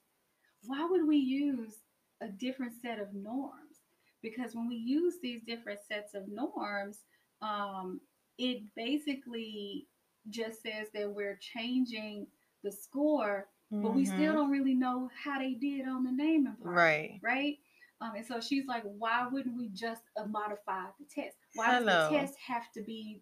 "Why 0.65 0.85
would 0.85 1.07
we 1.07 1.17
use 1.17 1.79
a 2.21 2.27
different 2.27 2.73
set 2.81 2.99
of 2.99 3.13
norms?" 3.13 3.77
Because 4.21 4.55
when 4.55 4.67
we 4.67 4.75
use 4.75 5.15
these 5.21 5.41
different 5.41 5.79
sets 5.87 6.13
of 6.13 6.27
norms, 6.27 6.99
um, 7.41 8.01
it 8.37 8.63
basically 8.75 9.87
just 10.29 10.61
says 10.61 10.87
that 10.93 11.09
we're 11.11 11.37
changing 11.37 12.27
the 12.63 12.71
score, 12.71 13.49
but 13.81 13.95
we 13.95 14.05
still 14.05 14.33
Mhm. 14.33 14.35
don't 14.35 14.51
really 14.51 14.75
know 14.75 15.09
how 15.23 15.39
they 15.39 15.53
did 15.55 15.87
on 15.87 16.03
the 16.03 16.11
naming 16.11 16.55
part, 16.61 16.75
Right. 16.75 17.19
right? 17.23 17.57
Um, 18.01 18.15
and 18.15 18.25
so 18.25 18.41
she's 18.41 18.65
like, 18.65 18.83
why 18.83 19.27
wouldn't 19.27 19.55
we 19.57 19.69
just 19.69 20.01
uh, 20.17 20.25
modify 20.25 20.85
the 20.99 21.05
test? 21.05 21.37
Why 21.53 21.71
Hello. 21.71 21.85
does 21.99 22.09
the 22.09 22.15
test 22.17 22.33
have 22.47 22.71
to 22.73 22.81
be 22.81 23.21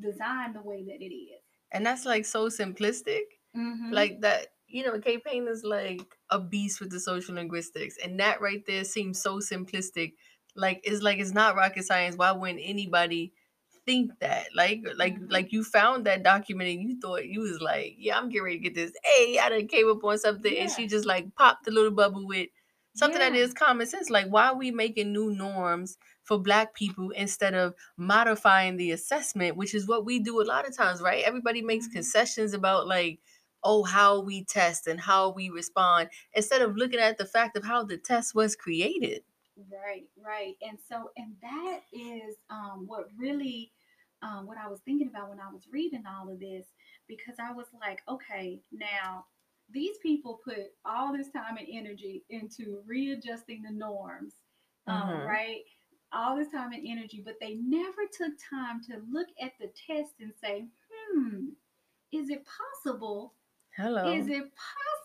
designed 0.00 0.54
the 0.54 0.62
way 0.62 0.84
that 0.84 1.02
it 1.02 1.12
is? 1.14 1.42
And 1.72 1.84
that's 1.84 2.04
like 2.06 2.24
so 2.24 2.48
simplistic. 2.48 3.22
Mhm. 3.56 3.92
Like 3.92 4.20
that, 4.20 4.48
you 4.68 4.84
know, 4.84 4.98
K 5.00 5.18
Payne 5.18 5.48
is 5.48 5.64
like 5.64 6.16
a 6.30 6.38
beast 6.38 6.80
with 6.80 6.90
the 6.90 7.00
social 7.00 7.34
linguistics. 7.34 7.96
And 8.02 8.18
that 8.20 8.40
right 8.40 8.64
there 8.66 8.84
seems 8.84 9.20
so 9.20 9.38
simplistic. 9.38 10.14
Like 10.54 10.80
it's 10.84 11.02
like 11.02 11.18
it's 11.18 11.32
not 11.32 11.56
rocket 11.56 11.84
science. 11.84 12.16
Why 12.16 12.32
wouldn't 12.32 12.60
anybody 12.62 13.32
think 13.86 14.18
that? 14.20 14.46
Like 14.54 14.82
like 14.96 15.16
Mhm. 15.18 15.30
like 15.30 15.52
you 15.52 15.64
found 15.64 16.06
that 16.06 16.22
document 16.22 16.70
and 16.70 16.82
you 16.82 17.00
thought 17.00 17.26
you 17.26 17.40
was 17.40 17.60
like, 17.60 17.94
Yeah, 17.98 18.18
I'm 18.18 18.28
getting 18.28 18.44
ready 18.44 18.58
to 18.58 18.62
get 18.62 18.74
this. 18.74 18.92
Hey, 19.04 19.38
I 19.38 19.48
done 19.48 19.66
came 19.68 19.90
up 19.90 20.04
on 20.04 20.18
something 20.18 20.56
and 20.56 20.70
she 20.70 20.86
just 20.86 21.06
like 21.06 21.34
popped 21.34 21.64
the 21.64 21.70
little 21.70 21.90
bubble 21.90 22.26
with 22.26 22.48
something 22.94 23.18
that 23.20 23.34
Yeah. 23.34 23.34
is 23.34 23.54
common 23.54 23.86
sense. 23.86 24.10
Like 24.10 24.26
why 24.28 24.48
are 24.48 24.56
we 24.56 24.70
making 24.70 25.12
new 25.12 25.30
norms 25.34 25.98
for 26.24 26.38
black 26.38 26.74
people 26.74 27.10
instead 27.10 27.54
of 27.54 27.74
modifying 27.96 28.76
the 28.76 28.92
assessment, 28.92 29.56
which 29.56 29.74
is 29.74 29.88
what 29.88 30.04
we 30.04 30.18
do 30.20 30.40
a 30.40 30.44
lot 30.44 30.68
of 30.68 30.76
times, 30.76 31.00
right? 31.00 31.24
Everybody 31.24 31.62
makes 31.62 31.86
Mhm. 31.86 31.88
concessions 31.88 32.54
about 32.54 32.86
like 32.86 33.20
oh 33.64 33.84
how 33.84 34.20
we 34.20 34.44
test 34.44 34.86
and 34.86 35.00
how 35.00 35.30
we 35.30 35.48
respond 35.50 36.08
instead 36.34 36.62
of 36.62 36.76
looking 36.76 37.00
at 37.00 37.18
the 37.18 37.24
fact 37.26 37.56
of 37.56 37.64
how 37.64 37.84
the 37.84 37.96
test 37.96 38.34
was 38.34 38.56
created 38.56 39.22
Right, 39.70 40.08
right. 40.16 40.56
And 40.62 40.78
so, 40.80 41.10
and 41.16 41.36
that 41.42 41.80
is 41.92 42.36
um, 42.48 42.84
what 42.86 43.08
really, 43.16 43.72
um, 44.22 44.46
what 44.46 44.56
I 44.56 44.68
was 44.68 44.80
thinking 44.80 45.08
about 45.08 45.28
when 45.28 45.40
I 45.40 45.50
was 45.52 45.68
reading 45.70 46.04
all 46.06 46.30
of 46.30 46.40
this, 46.40 46.66
because 47.06 47.34
I 47.38 47.52
was 47.52 47.66
like, 47.78 48.00
okay, 48.08 48.62
now 48.72 49.26
these 49.72 49.98
people 49.98 50.40
put 50.44 50.74
all 50.84 51.12
this 51.12 51.30
time 51.30 51.56
and 51.56 51.68
energy 51.70 52.24
into 52.30 52.82
readjusting 52.86 53.62
the 53.62 53.70
norms, 53.70 54.34
um, 54.86 55.08
Mhm. 55.08 55.26
right? 55.26 55.64
All 56.12 56.36
this 56.36 56.50
time 56.50 56.72
and 56.72 56.86
energy, 56.86 57.22
but 57.24 57.40
they 57.40 57.54
never 57.54 58.06
took 58.06 58.34
time 58.38 58.82
to 58.84 58.98
look 59.10 59.28
at 59.40 59.58
the 59.58 59.68
test 59.68 60.14
and 60.20 60.34
say, 60.36 60.68
hmm, 60.90 61.50
is 62.12 62.28
it 62.30 62.44
possible 62.44 63.34
hello 63.76 64.12
is 64.14 64.28
it 64.28 64.52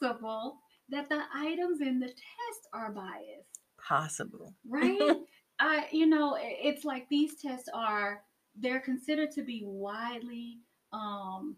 possible 0.01 0.59
that 0.89 1.07
the 1.09 1.23
items 1.33 1.81
in 1.81 1.99
the 1.99 2.07
test 2.07 2.67
are 2.73 2.91
biased? 2.91 3.61
possible 3.77 4.53
Right? 4.67 5.17
I, 5.59 5.87
you 5.91 6.05
know, 6.05 6.37
it's 6.39 6.85
like 6.85 7.09
these 7.09 7.41
tests 7.41 7.69
are 7.73 8.23
they're 8.55 8.79
considered 8.79 9.31
to 9.31 9.43
be 9.43 9.63
widely, 9.65 10.59
um, 10.91 11.55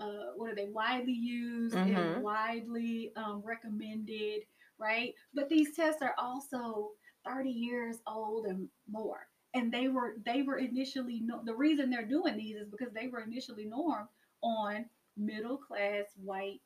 uh, 0.00 0.32
what 0.36 0.50
are 0.50 0.54
they? 0.54 0.68
Widely 0.68 1.12
used 1.12 1.74
Mhm. 1.74 1.86
and 1.86 2.22
widely 2.22 3.12
um, 3.16 3.40
recommended, 3.42 4.42
right? 4.78 5.14
But 5.34 5.48
these 5.48 5.74
tests 5.74 6.02
are 6.02 6.14
also 6.18 6.92
30 7.24 7.50
years 7.50 8.00
old 8.06 8.46
and 8.46 8.68
more. 8.88 9.28
And 9.54 9.72
they 9.72 9.88
were 9.88 10.16
they 10.24 10.42
were 10.42 10.58
initially 10.58 11.20
no, 11.20 11.42
the 11.44 11.54
reason 11.54 11.90
they're 11.90 12.04
doing 12.06 12.36
these 12.36 12.56
is 12.56 12.68
because 12.68 12.92
they 12.92 13.08
were 13.08 13.20
initially 13.22 13.64
normed 13.64 14.08
on 14.42 14.90
middle 15.16 15.56
class 15.56 16.04
white 16.16 16.60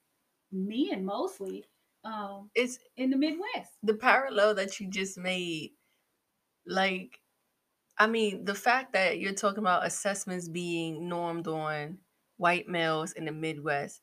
men 0.53 1.05
mostly 1.05 1.65
um, 2.05 2.51
it's 2.55 2.79
in 2.97 3.11
the 3.11 3.17
Midwest. 3.17 3.79
the 3.83 3.95
parallel 3.95 4.55
that 4.55 4.81
you 4.81 4.89
just 4.89 5.19
made 5.19 5.73
like 6.67 7.21
I 7.99 8.07
mean, 8.07 8.45
the 8.45 8.55
fact 8.55 8.95
that 8.95 9.19
you're 9.21 9.35
talking 9.35 9.59
about 9.61 9.87
assessments 9.87 10.49
being 10.49 11.09
normed 11.09 11.49
on 11.49 11.99
white 12.41 12.69
males 12.69 13.13
in 13.13 13.27
the 13.27 13.33
Midwest, 13.33 14.03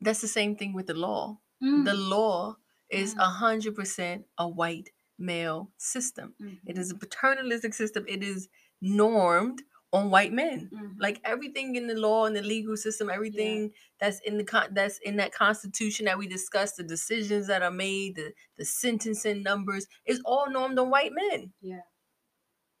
that's 0.00 0.20
the 0.20 0.28
same 0.28 0.56
thing 0.56 0.72
with 0.72 0.86
the 0.86 0.94
law. 0.94 1.40
Mm, 1.62 1.84
The 1.84 1.94
law 1.94 2.56
is 2.90 3.14
a 3.18 3.28
hundred 3.28 3.74
percent 3.74 4.26
a 4.38 4.48
white 4.48 4.90
male 5.18 5.72
system. 5.78 6.34
It 6.66 6.76
mhm, 6.76 6.80
is 6.80 6.90
a 6.90 6.96
paternalistic 6.96 7.74
system. 7.74 8.04
It 8.08 8.22
is 8.22 8.48
normed 8.80 9.62
on 9.92 10.10
white 10.10 10.32
men. 10.32 10.70
mhm. 10.72 10.96
Like 11.00 11.20
everything 11.24 11.76
in 11.76 11.86
the 11.86 11.94
law 11.94 12.26
and 12.26 12.34
the 12.36 12.42
legal 12.42 12.76
system, 12.76 13.10
everything 13.10 13.72
that's 14.00 14.20
in 14.20 14.38
the 14.38 14.44
con- 14.44 14.72
that's 14.74 14.98
in 14.98 15.16
that 15.16 15.32
constitution 15.32 16.06
that 16.06 16.18
we 16.18 16.26
discussed, 16.26 16.76
the 16.76 16.82
decisions 16.84 17.46
that 17.46 17.62
are 17.62 17.70
made, 17.70 18.16
the 18.16 18.32
the 18.56 18.64
sentencing 18.64 19.42
numbers 19.42 19.86
is 20.06 20.20
all 20.24 20.50
normed 20.50 20.78
on 20.78 20.90
white 20.90 21.12
men. 21.12 21.52
Yeah. 21.60 21.82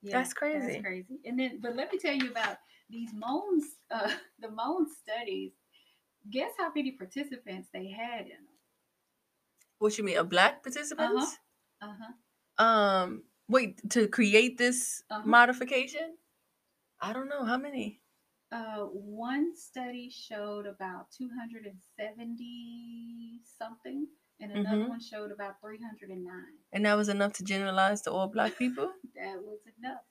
Yeah, 0.02 0.18
That's 0.18 0.34
crazy. 0.34 0.66
That's 0.66 0.82
crazy. 0.82 1.20
And 1.24 1.38
then, 1.38 1.60
but 1.60 1.76
let 1.76 1.92
me 1.92 1.98
tell 1.98 2.14
you 2.14 2.30
about 2.30 2.58
these 2.92 3.12
Moans, 3.14 3.64
uh, 3.90 4.10
the 4.40 4.50
Moan 4.50 4.86
studies. 5.02 5.52
Guess 6.30 6.52
how 6.58 6.70
many 6.74 6.92
participants 6.92 7.68
they 7.72 7.88
had 7.90 8.22
in 8.22 8.28
them? 8.46 8.58
What 9.78 9.98
you 9.98 10.04
mean, 10.04 10.18
a 10.18 10.24
black 10.24 10.62
participants? 10.62 11.38
Uh 11.80 11.94
huh. 12.00 12.64
Um, 12.64 13.24
wait 13.48 13.80
to 13.90 14.06
create 14.08 14.58
this 14.58 15.02
Uh-huh. 15.10 15.22
modification. 15.26 16.16
I 17.00 17.12
don't 17.12 17.28
know 17.28 17.44
how 17.44 17.56
many. 17.56 18.00
Uh, 18.52 18.84
one 18.86 19.56
study 19.56 20.10
showed 20.10 20.66
about 20.66 21.10
270 21.10 23.40
something, 23.58 24.06
and 24.40 24.52
another 24.52 24.84
Mhm. 24.84 24.88
one 24.90 25.00
showed 25.00 25.32
about 25.32 25.60
309. 25.60 26.58
And 26.72 26.84
that 26.86 26.94
was 26.94 27.08
enough 27.08 27.32
to 27.34 27.44
generalize 27.44 28.02
to 28.02 28.12
all 28.12 28.28
black 28.28 28.56
people. 28.56 28.92
That 29.14 29.42
was 29.42 29.60
enough. 29.78 30.04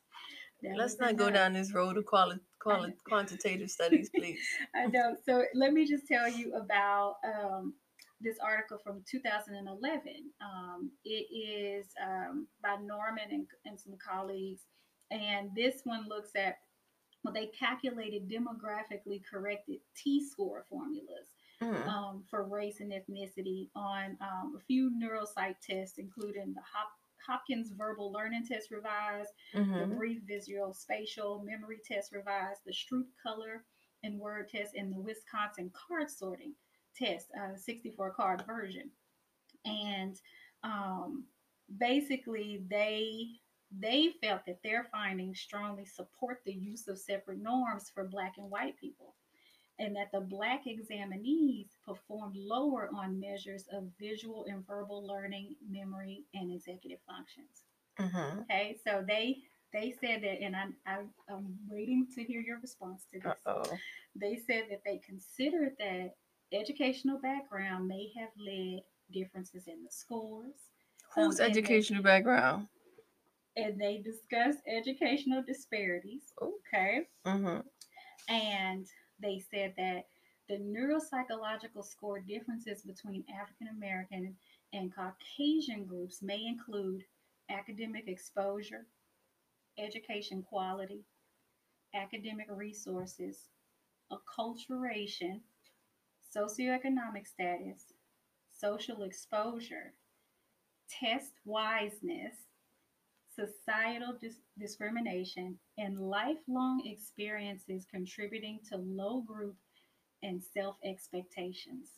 That 0.64 0.78
Let's 0.78 0.99
not 0.99 1.16
go 1.16 1.30
down 1.32 1.53
this 1.53 1.74
road 1.74 1.97
of 1.97 2.05
quali- 2.05 2.39
quali- 2.59 2.93
quantitative 3.07 3.70
studies, 3.72 4.09
please. 4.16 4.39
I 4.76 4.86
know. 4.88 5.16
So 5.26 5.43
let 5.55 5.74
me 5.74 5.88
just 5.88 6.07
tell 6.07 6.28
you 6.30 6.53
about 6.55 7.16
um, 7.26 7.74
this 8.20 8.38
article 8.39 8.78
from 8.84 9.03
2011. 9.09 10.01
Um, 10.41 10.91
it 11.03 11.09
is 11.34 11.88
um, 12.05 12.47
by 12.62 12.76
Norman 12.84 13.26
and, 13.32 13.47
and 13.66 13.80
some 13.80 13.95
colleagues. 13.97 14.62
And 15.09 15.49
this 15.55 15.82
one 15.84 16.07
looks 16.07 16.30
at, 16.36 16.59
well, 17.24 17.34
they 17.34 17.47
calculated 17.47 18.30
demographically 18.30 19.22
corrected 19.30 19.78
T 19.95 20.24
score 20.26 20.66
formulas 20.70 21.28
Mm. 21.62 21.88
um, 21.88 22.24
for 22.28 22.43
race 22.43 22.80
and 22.80 22.91
ethnicity 22.91 23.70
on 23.76 24.18
um, 24.20 24.55
a 24.57 24.59
few 24.66 24.89
neuropsych 24.99 25.53
tests, 25.62 25.99
including 25.99 26.55
the 26.55 26.62
Hop- 26.62 26.97
Hopkins 27.32 27.71
Verbal 27.71 28.11
Learning 28.11 28.45
Test 28.45 28.71
Revised, 28.71 29.32
the 29.53 29.59
Mhm. 29.59 29.97
brief 29.97 30.21
visual 30.23 30.73
spatial 30.73 31.41
memory 31.43 31.79
test 31.86 32.11
revised, 32.11 32.61
the 32.65 32.73
Stroop 32.73 33.07
color 33.23 33.65
and 34.03 34.19
word 34.19 34.49
test, 34.49 34.75
and 34.75 34.91
the 34.91 34.99
Wisconsin 34.99 35.69
card 35.71 36.09
sorting 36.09 36.53
test, 36.93 37.32
uh, 37.32 37.55
64 37.55 38.11
card 38.13 38.45
version. 38.45 38.91
And 39.63 40.19
um, 40.63 41.27
basically, 41.77 42.65
they 42.67 43.39
they 43.73 44.11
felt 44.21 44.45
that 44.45 44.61
their 44.63 44.84
findings 44.91 45.39
strongly 45.39 45.86
support 45.86 46.43
the 46.43 46.53
use 46.53 46.89
of 46.89 46.99
separate 46.99 47.39
norms 47.39 47.89
for 47.89 48.05
Black 48.05 48.38
and 48.38 48.51
white 48.51 48.75
people, 48.75 49.15
and 49.82 49.95
that 49.95 50.11
the 50.11 50.21
Black 50.21 50.65
examinees 50.65 51.69
performed 51.86 52.36
lower 52.38 52.89
on 52.95 53.19
measures 53.19 53.65
of 53.73 53.84
visual 53.99 54.45
and 54.47 54.65
verbal 54.65 55.05
learning, 55.05 55.55
memory, 55.67 56.23
and 56.36 56.51
executive 56.51 56.99
functions. 57.07 57.65
Mhm. 57.97 58.41
Okay, 58.43 58.77
so 58.84 59.03
they 59.05 59.43
they 59.73 59.91
said 60.01 60.21
that, 60.21 60.41
and 60.41 60.55
I'm 60.55 60.75
I'm 60.86 61.57
waiting 61.67 62.07
to 62.15 62.23
hear 62.23 62.41
your 62.41 62.59
response 62.59 63.03
to 63.11 63.19
this. 63.19 63.25
Uh-oh. 63.45 63.77
They 64.15 64.36
said 64.36 64.65
that 64.69 64.84
they 64.86 64.97
considered 64.99 65.77
that 65.79 66.15
educational 66.51 67.17
background 67.19 67.88
may 67.88 68.11
have 68.17 68.29
led 68.38 68.84
differences 69.11 69.67
in 69.67 69.84
the 69.84 69.89
scores. 69.91 70.55
Whose 71.15 71.39
Um, 71.39 71.45
and 71.47 71.55
they- 71.55 71.59
educational 71.59 72.03
background? 72.03 72.67
And 73.57 73.79
they 73.82 73.97
discussed 73.97 74.59
educational 74.67 75.41
disparities. 75.43 76.34
Oh. 76.39 76.53
Okay, 76.67 77.07
hmm 77.25 77.59
and 78.29 78.88
they 79.22 79.39
said 79.51 79.74
that 79.78 80.05
the 80.49 80.57
neuropsychological 80.57 81.86
score 81.86 82.19
differences 82.19 82.82
between 82.82 83.24
African 83.41 83.67
American 83.67 84.36
and 84.74 84.93
Caucasian 84.93 85.86
groups 85.86 86.22
may 86.22 86.45
include 86.45 87.03
academic 87.49 88.07
exposure, 88.07 88.86
education 89.78 90.43
quality, 90.43 91.03
academic 91.93 92.47
resources, 92.49 93.49
acculturation, 94.11 95.39
socioeconomic 96.36 97.28
status, 97.28 97.93
social 98.51 99.03
exposure, 99.03 99.93
test 100.89 101.34
wiseness, 101.45 102.36
societal 103.36 104.17
dis- 104.19 104.41
discrimination, 104.59 105.57
and 105.77 105.99
lifelong 105.99 106.84
experiences 106.86 107.86
contributing 107.89 108.59
to 108.69 108.77
low 108.77 109.21
group 109.21 109.55
and 110.23 110.41
self 110.43 110.77
expectations 110.84 111.89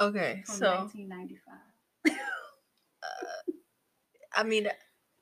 Okay, 0.00 0.42
from 0.46 0.56
so 0.56 0.70
1995. 0.70 2.16
I 4.34 4.42
mean, 4.44 4.68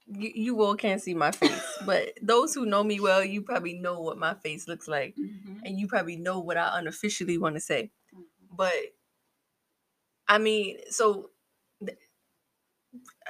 you, 0.06 0.30
you 0.34 0.62
all 0.62 0.76
can't 0.76 1.02
see 1.02 1.14
my 1.14 1.30
face, 1.32 1.78
but 1.86 2.10
those 2.22 2.54
who 2.54 2.66
know 2.66 2.84
me 2.84 3.00
well, 3.00 3.24
you 3.24 3.42
probably 3.42 3.74
know 3.74 4.00
what 4.00 4.18
my 4.18 4.34
face 4.34 4.68
looks 4.68 4.88
like, 4.88 5.16
Mhm, 5.16 5.60
and 5.64 5.78
you 5.78 5.86
probably 5.88 6.16
know 6.16 6.38
what 6.40 6.56
I 6.56 6.78
unofficially 6.78 7.38
want 7.38 7.56
to 7.56 7.60
say. 7.60 7.90
mhm. 8.14 8.24
But 8.56 8.74
I 10.28 10.38
mean, 10.38 10.78
so 10.90 11.30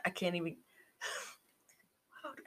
I 0.05 0.11
can't 0.11 0.35
even. 0.37 0.57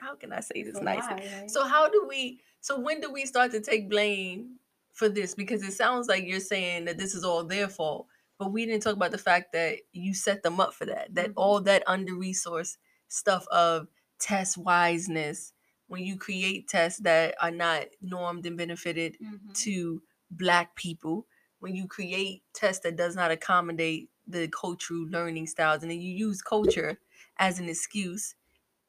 How, 0.04 0.14
can 0.14 0.32
I 0.32 0.40
say 0.40 0.62
this 0.62 0.80
a 0.80 0.84
nicely? 0.84 1.16
right? 1.16 1.50
So 1.50 1.66
how 1.66 1.88
do 1.88 2.06
we? 2.08 2.40
So 2.60 2.78
when 2.78 3.00
do 3.00 3.10
we 3.12 3.24
start 3.26 3.50
to 3.52 3.60
take 3.60 3.88
blame 3.88 4.56
for 4.92 5.08
this? 5.08 5.34
Because 5.34 5.62
it 5.62 5.72
sounds 5.72 6.08
like 6.08 6.24
you're 6.26 6.40
saying 6.40 6.84
that 6.86 6.98
this 6.98 7.14
is 7.14 7.24
all 7.24 7.44
their 7.44 7.68
fault, 7.68 8.06
but 8.38 8.52
we 8.52 8.66
didn't 8.66 8.82
talk 8.82 8.96
about 8.96 9.10
the 9.12 9.18
fact 9.18 9.52
that 9.52 9.78
you 9.92 10.14
set 10.14 10.42
them 10.42 10.60
up 10.60 10.74
for 10.74 10.84
that. 10.86 11.14
That 11.14 11.30
Mhm. 11.30 11.34
all 11.36 11.60
that 11.62 11.82
under 11.86 12.12
resourced 12.12 12.76
stuff 13.08 13.46
of 13.48 13.88
test 14.18 14.56
wiseness. 14.58 15.52
When 15.86 16.02
you 16.04 16.16
create 16.16 16.68
tests 16.68 17.00
that 17.00 17.34
are 17.40 17.50
not 17.50 17.86
normed 18.00 18.46
and 18.46 18.56
benefited 18.56 19.18
Mhm. 19.20 19.54
to 19.64 20.02
black 20.30 20.74
people, 20.76 21.26
when 21.60 21.74
you 21.74 21.86
create 21.86 22.42
tests 22.54 22.82
that 22.82 22.96
does 22.96 23.14
not 23.16 23.30
accommodate 23.30 24.10
the 24.26 24.48
cultural 24.48 25.06
learning 25.08 25.46
styles, 25.46 25.82
and 25.82 25.90
then 25.90 26.00
you 26.00 26.12
use 26.12 26.40
culture 26.42 26.98
as 27.38 27.58
an 27.58 27.68
excuse 27.68 28.34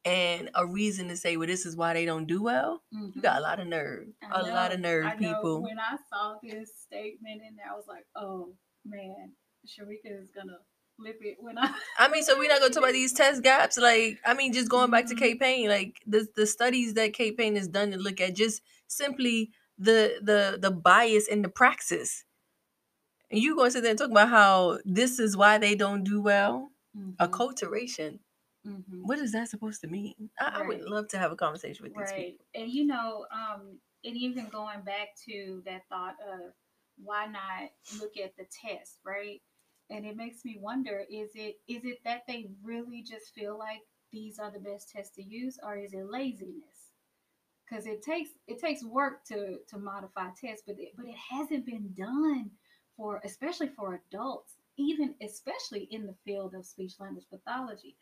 and 0.05 0.49
a 0.55 0.65
reason 0.65 1.07
to 1.09 1.17
say, 1.17 1.35
well, 1.37 1.47
this 1.47 1.65
is 1.65 1.75
why 1.75 1.93
they 1.93 2.05
don't 2.05 2.25
do 2.27 2.41
well. 2.41 2.83
You 2.91 2.99
Mhm. 3.11 3.21
got 3.23 3.39
a 3.39 3.41
lot 3.41 3.59
of 3.59 3.67
nerve. 3.67 4.07
I 4.21 4.41
A 4.41 4.43
lot 4.43 4.71
of 4.73 4.79
nerve, 4.79 5.05
I 5.05 5.15
know. 5.15 5.17
people. 5.35 5.61
When 5.63 5.79
I 5.79 5.97
saw 6.09 6.37
this 6.43 6.71
statement 6.77 7.41
in 7.47 7.55
there, 7.55 7.71
I 7.71 7.75
was 7.75 7.87
like, 7.87 8.05
oh 8.15 8.55
man, 8.85 9.33
Sharika 9.67 10.21
is 10.21 10.29
gonna 10.31 10.59
flip 10.97 11.19
it 11.21 11.37
when 11.41 11.57
I. 11.57 11.73
I 11.99 12.07
mean, 12.09 12.23
so 12.23 12.37
we're 12.37 12.49
not 12.49 12.59
gonna 12.59 12.73
talk 12.73 12.83
about 12.83 12.93
these 12.93 13.13
test 13.13 13.41
gaps. 13.43 13.77
Like, 13.77 14.19
I 14.25 14.33
mean, 14.35 14.53
just 14.53 14.69
going 14.69 14.91
back 14.91 15.07
to 15.07 15.15
Mhm. 15.15 15.19
K 15.19 15.35
Payne, 15.35 15.69
like 15.69 16.01
the 16.05 16.27
the 16.35 16.45
studies 16.45 16.93
that 16.93 17.13
K 17.13 17.31
Payne 17.31 17.55
has 17.55 17.67
done 17.67 17.91
to 17.91 17.97
look 17.97 18.21
at 18.21 18.35
just 18.35 18.61
simply 18.87 19.51
the 19.77 20.19
the 20.21 20.57
the 20.61 20.71
bias 20.71 21.27
in 21.27 21.41
the 21.41 21.49
praxis. 21.49 22.25
And 23.31 23.39
you 23.41 23.55
gonna 23.55 23.71
sit 23.71 23.81
there 23.81 23.91
and 23.91 23.99
talk 23.99 24.11
about 24.11 24.29
how 24.29 24.79
this 24.85 25.19
is 25.19 25.35
why 25.35 25.57
they 25.57 25.75
don't 25.75 26.03
do 26.03 26.21
well? 26.21 26.71
Mhm, 26.95 27.15
Acculturation. 27.17 28.19
Mhm. 28.65 29.01
What 29.03 29.19
is 29.19 29.31
that 29.33 29.49
supposed 29.49 29.81
to 29.81 29.87
mean? 29.87 30.29
I, 30.39 30.51
I 30.55 30.61
would 30.67 30.81
love 30.81 31.07
to 31.09 31.17
have 31.17 31.31
a 31.31 31.35
conversation 31.35 31.83
with 31.83 31.95
these 31.95 32.11
people. 32.11 32.45
And 32.53 32.71
you 32.71 32.85
know, 32.85 33.25
um, 33.31 33.79
and 34.03 34.15
even 34.17 34.47
going 34.49 34.81
back 34.81 35.09
to 35.27 35.61
that 35.65 35.83
thought 35.89 36.15
of 36.21 36.53
why 36.97 37.25
not 37.27 37.69
look 37.99 38.17
at 38.17 38.35
the 38.37 38.45
test, 38.45 38.99
right? 39.05 39.41
And 39.89 40.05
it 40.05 40.15
makes 40.15 40.43
me 40.45 40.57
wonder, 40.59 41.03
is 41.09 41.31
it 41.35 41.57
is 41.67 41.83
it 41.85 41.99
that 42.05 42.23
they 42.27 42.49
really 42.63 43.03
just 43.03 43.33
feel 43.35 43.57
like 43.57 43.81
these 44.11 44.39
are 44.39 44.51
the 44.51 44.59
best 44.59 44.89
tests 44.89 45.15
to 45.15 45.23
use, 45.23 45.57
or 45.63 45.77
is 45.77 45.93
it 45.93 46.09
laziness? 46.09 46.91
Because 47.69 47.85
it 47.85 48.01
takes 48.01 48.29
it 48.47 48.59
takes 48.59 48.83
work 48.83 49.25
to 49.25 49.57
to 49.67 49.77
modify 49.77 50.29
tests, 50.39 50.63
but 50.65 50.77
it, 50.79 50.89
but 50.95 51.05
it 51.05 51.15
hasn't 51.31 51.65
been 51.65 51.93
done 51.97 52.51
for 52.97 53.21
especially 53.23 53.69
for 53.69 54.01
adults, 54.11 54.53
even 54.77 55.15
especially 55.21 55.87
in 55.91 56.05
the 56.05 56.15
field 56.25 56.53
of 56.55 56.65
speech 56.65 56.93
language 56.99 57.25
pathology. 57.29 57.95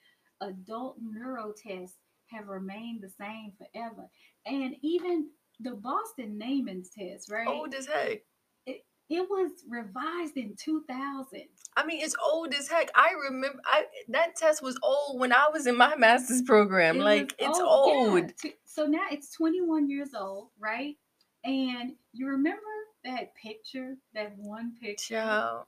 Adult 0.47 0.97
neuro 1.01 1.53
tests 1.53 1.97
have 2.27 2.47
remained 2.47 3.01
the 3.01 3.09
same 3.09 3.53
forever. 3.57 4.09
And 4.45 4.75
even 4.81 5.29
the 5.59 5.71
Boston 5.71 6.37
Naming 6.37 6.83
test, 6.97 7.31
right? 7.31 7.47
Old 7.47 7.73
as 7.73 7.85
heck. 7.87 8.23
It 8.65 8.85
it 9.09 9.29
was 9.29 9.51
revised 9.69 10.37
in 10.37 10.55
2000. 10.57 11.41
I 11.75 11.85
mean, 11.85 12.01
it's 12.01 12.15
old 12.23 12.53
as 12.53 12.67
heck. 12.67 12.89
I 12.95 13.11
remember 13.29 13.59
I 13.65 13.85
that 14.09 14.35
test 14.35 14.61
was 14.63 14.77
old 14.83 15.19
when 15.19 15.31
I 15.33 15.49
was 15.51 15.67
in 15.67 15.77
my 15.77 15.95
master's 15.97 16.41
program. 16.41 16.97
It 16.97 17.03
like 17.03 17.35
it's 17.39 17.59
old, 17.59 17.87
yeah. 17.89 18.11
old. 18.11 18.37
T- 18.37 18.53
So 18.65 18.85
now 18.85 19.05
it's 19.11 19.31
21 19.35 19.89
years 19.89 20.13
old, 20.13 20.49
right? 20.59 20.95
And 21.43 21.93
you 22.13 22.27
remember 22.27 22.61
that 23.03 23.35
picture, 23.35 23.95
that 24.13 24.33
one 24.37 24.73
picture, 24.81 25.15
Child, 25.15 25.65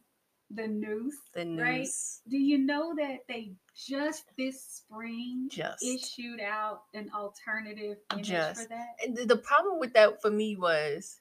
the 0.51 0.67
noose. 0.67 1.15
the 1.33 1.45
Right? 1.45 1.89
Do 2.27 2.37
you 2.37 2.57
know 2.57 2.93
that 2.95 3.19
they 3.27 3.53
just 3.75 4.25
this 4.37 4.63
spring 4.63 5.49
just. 5.51 5.83
issued 5.83 6.39
out 6.39 6.83
an 6.93 7.09
alternative 7.13 7.97
image 8.11 8.23
for 8.25 8.67
that? 8.69 8.95
And 9.03 9.17
the, 9.17 9.37
problem 9.37 9.79
with 9.79 9.93
that 9.93 10.21
for 10.21 10.31
me 10.31 10.55
was 10.55 11.19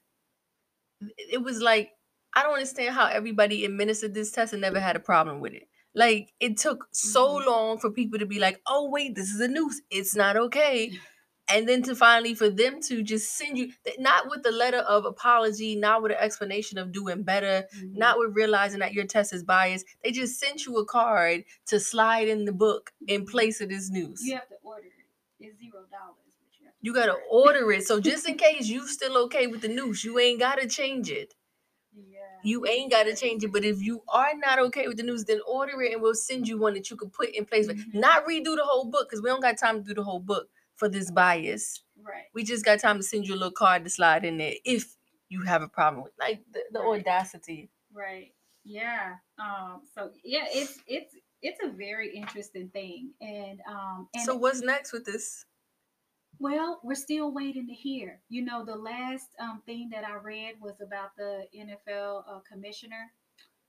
it 1.19 1.43
was 1.43 1.61
like 1.61 1.93
I 2.37 2.43
don't 2.43 2.55
understand 2.55 2.95
how 2.95 3.07
everybody 3.07 3.65
administered 3.65 4.15
this 4.15 4.33
test 4.33 4.53
and 4.53 4.63
never 4.63 4.81
had 4.81 4.97
a 4.97 5.01
problem 5.01 5.41
with 5.41 5.53
it. 5.53 5.69
Like 5.95 6.33
it 6.41 6.57
took 6.57 6.89
so 6.93 7.39
Mhm. 7.39 7.47
long 7.47 7.79
for 7.79 7.91
people 7.91 8.19
to 8.19 8.27
be 8.27 8.41
like, 8.41 8.61
"Oh 8.67 8.91
wait, 8.91 9.15
this 9.15 9.31
is 9.31 9.41
a 9.41 9.49
noose. 9.49 9.81
It's 9.91 10.17
not 10.17 10.37
okay." 10.37 10.91
And 11.49 11.69
then 11.69 11.83
to 11.83 11.95
finally 11.95 12.35
for 12.35 12.49
them 12.49 12.81
to 12.89 13.03
just 13.03 13.37
send 13.37 13.59
you 13.59 13.73
not 13.99 14.31
with 14.31 14.43
the 14.43 14.51
letter 14.51 14.79
of 14.79 15.05
apology, 15.05 15.77
not 15.77 16.03
with 16.03 16.13
an 16.13 16.19
explanation 16.19 16.79
of 16.79 16.91
doing 16.91 17.23
better, 17.23 17.69
Mhm. 17.77 17.97
not 17.97 18.19
with 18.19 18.35
realizing 18.35 18.81
that 18.81 18.95
your 18.95 19.05
test 19.05 19.33
is 19.35 19.43
biased. 19.45 19.85
They 20.03 20.11
just 20.11 20.39
sent 20.41 20.65
you 20.65 20.77
a 20.79 20.87
card 20.87 21.45
to 21.67 21.79
slide 21.79 22.29
in 22.29 22.47
the 22.47 22.53
book 22.53 22.93
in 23.07 23.27
place 23.27 23.61
of 23.61 23.69
this 23.69 23.91
news. 23.91 24.23
You 24.25 24.37
have 24.37 24.49
to 24.49 24.57
order 24.63 24.87
it. 24.87 25.45
It's 25.47 25.59
zero 25.59 25.85
dollars, 25.91 26.35
but 26.41 26.59
you 26.59 26.67
have 26.67 26.75
to 26.75 26.79
You 26.81 26.95
gotta 26.95 27.19
order 27.31 27.71
it. 27.73 27.87
So 27.87 28.01
just 28.01 28.27
in 28.29 28.37
case 28.47 28.67
you 28.69 28.87
still 28.89 29.17
okay 29.25 29.47
with 29.47 29.61
the 29.61 29.69
noose, 29.69 30.03
you 30.03 30.19
ain't 30.19 30.41
gotta 30.41 30.67
change 30.67 31.11
it. 31.11 31.35
Yeah. 31.95 32.21
You 32.43 32.67
ain't 32.67 32.91
gotta 32.91 33.15
change 33.15 33.45
it. 33.45 33.53
But 33.53 33.65
if 33.65 33.81
you 33.83 34.03
are 34.09 34.35
not 34.37 34.59
okay 34.61 34.89
with 34.89 34.97
the 34.97 35.03
news, 35.03 35.25
then 35.25 35.41
order 35.47 35.81
it 35.83 35.93
and 35.93 36.03
we'll 36.03 36.15
send 36.15 36.49
you 36.49 36.59
one 36.59 36.75
that 36.75 36.91
you 36.91 36.97
can 36.97 37.11
put 37.11 37.31
in 37.31 37.45
place. 37.45 37.67
But 37.67 37.77
Mhm. 37.77 37.95
not 37.95 38.27
redo 38.27 38.57
the 38.57 38.65
whole 38.65 38.87
book 38.87 39.09
because 39.09 39.23
we 39.23 39.29
don't 39.29 39.41
got 39.43 39.59
time 39.59 39.83
to 39.83 39.89
do 39.89 39.95
the 39.95 40.03
whole 40.03 40.21
book 40.21 40.49
for 40.77 40.89
this 40.89 41.11
bias. 41.11 41.81
Right. 42.03 42.25
We 42.35 42.45
just 42.45 42.65
got 42.65 42.81
time 42.81 42.97
to 42.99 43.03
send 43.03 43.27
you 43.27 43.35
a 43.35 43.37
little 43.37 43.53
card 43.53 43.85
to 43.85 43.91
slide 43.91 44.25
in 44.25 44.39
there 44.39 44.55
if 44.65 44.95
you 45.29 45.43
have 45.43 45.63
a 45.63 45.69
problem 45.69 46.03
with 46.05 46.13
like 46.19 46.43
the, 46.53 46.61
the 46.73 46.81
Right. 46.81 47.01
audacity. 47.01 47.71
Right. 47.93 48.33
Yeah. 48.65 49.15
Um. 49.39 49.83
So 49.95 50.11
yeah, 50.25 50.45
it's 50.49 50.79
it's 50.87 51.15
it's 51.43 51.61
a 51.63 51.69
very 51.71 52.15
interesting 52.17 52.69
thing, 52.71 53.13
and 53.21 53.61
um. 53.69 54.09
And 54.15 54.25
So 54.25 54.35
what's 54.37 54.61
next 54.63 54.93
with 54.93 55.05
this? 55.05 55.45
well, 56.41 56.81
we're 56.83 56.95
still 56.97 57.33
waiting 57.33 57.67
to 57.69 57.73
hear. 57.75 58.21
You 58.29 58.45
know, 58.45 58.65
the 58.65 58.75
last 58.77 59.29
um 59.41 59.63
thing 59.67 59.89
that 59.93 60.05
I 60.05 60.15
read 60.17 60.55
was 60.61 60.81
about 60.81 61.17
the 61.17 61.45
NFL 61.57 62.25
uh, 62.29 62.41
commissioner, 62.51 63.13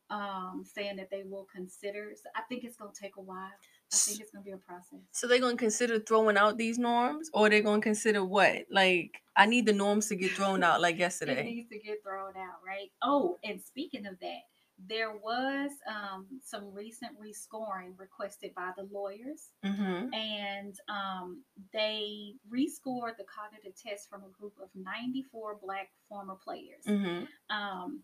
um, 0.10 0.64
saying 0.66 0.96
that 0.98 1.10
they 1.12 1.24
will 1.24 1.48
consider. 1.54 2.12
So 2.16 2.30
I 2.36 2.42
think 2.50 2.64
it's 2.64 2.78
gonna 2.78 2.92
take 3.00 3.18
a 3.18 3.22
while. 3.22 3.52
I 3.96 4.12
think 4.12 4.22
it's 4.22 4.32
gonna 4.32 4.44
be 4.44 4.52
a 4.52 4.58
process. 4.58 5.00
So 5.12 5.28
they're 5.28 5.40
gonna 5.40 5.58
consider 5.58 6.00
throwing 6.00 6.38
out 6.38 6.58
these 6.58 6.78
norms, 6.78 7.30
or 7.34 7.50
they're 7.50 7.62
gonna 7.62 7.82
consider 7.82 8.24
what? 8.24 8.66
Like, 8.72 9.22
I 9.36 9.46
need 9.46 9.66
the 9.66 9.74
norms 9.74 10.08
to 10.08 10.16
get 10.16 10.32
thrown 10.32 10.64
out 10.64 10.82
like 10.82 10.96
It 11.00 11.00
yesterday. 11.00 11.44
needs 11.44 11.70
to 11.70 11.80
get 11.80 12.04
thrown 12.04 12.36
out, 12.38 12.60
right? 12.66 12.90
Oh, 13.02 13.38
and 13.44 13.62
speaking 13.62 14.06
of 14.06 14.20
that, 14.20 14.42
there 14.90 15.14
was 15.14 15.72
um, 15.88 16.26
some 16.44 16.74
recent 16.74 17.14
rescoring 17.18 17.98
requested 17.98 18.54
by 18.56 18.72
the 18.76 18.84
lawyers, 18.92 19.52
Mm-hmm. 19.66 20.14
and 20.14 20.76
um, 20.90 21.44
they 21.74 22.34
rescored 22.52 23.16
the 23.18 23.24
cognitive 23.24 23.74
test 23.82 24.10
from 24.10 24.24
a 24.24 24.30
group 24.38 24.54
of 24.62 24.68
94 24.76 25.60
Black 25.64 25.90
former 26.10 26.36
players. 26.36 26.84
Mm-hmm. 26.88 27.24
Um, 27.56 28.04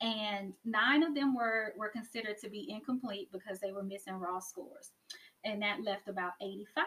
and 0.00 0.52
nine 0.64 1.02
of 1.02 1.14
them 1.14 1.34
were, 1.34 1.72
were 1.76 1.88
considered 1.88 2.38
to 2.42 2.50
be 2.50 2.70
incomplete 2.70 3.28
because 3.32 3.60
they 3.60 3.72
were 3.72 3.82
missing 3.82 4.14
raw 4.14 4.40
scores. 4.40 4.92
And 5.44 5.62
that 5.62 5.84
left 5.84 6.08
about 6.08 6.32
85, 6.42 6.84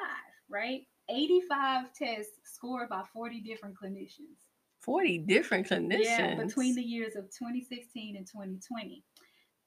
right? 0.50 0.82
85 1.10 1.94
tests 1.94 2.34
scored 2.44 2.90
by 2.90 3.04
40 3.14 3.42
different 3.42 3.76
clinicians. 3.76 4.46
40 4.82 5.20
different 5.20 5.68
clinicians. 5.68 6.04
Yeah, 6.04 6.36
between 6.36 6.76
the 6.76 6.84
years 6.84 7.16
of 7.16 7.26
2016 7.26 8.16
and 8.16 8.28
2020. 8.28 9.04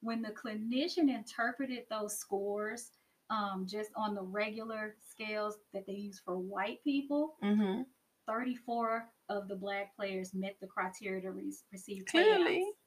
When 0.01 0.21
the 0.21 0.31
clinician 0.31 1.13
interpreted 1.13 1.83
those 1.89 2.17
scores 2.17 2.91
um, 3.29 3.65
just 3.67 3.91
on 3.95 4.15
the 4.15 4.21
regular 4.21 4.95
scales 5.09 5.57
that 5.73 5.85
they 5.85 5.93
use 5.93 6.21
for 6.23 6.37
white 6.37 6.83
people, 6.83 7.35
mm-hmm. 7.43 7.83
34 8.27 9.05
of 9.29 9.47
the 9.47 9.55
black 9.55 9.95
players 9.95 10.33
met 10.33 10.55
the 10.61 10.67
criteria 10.67 11.21
to 11.21 11.31
re- 11.31 11.53
receive 11.71 12.05
Clearly. 12.05 12.59
payouts. 12.59 12.82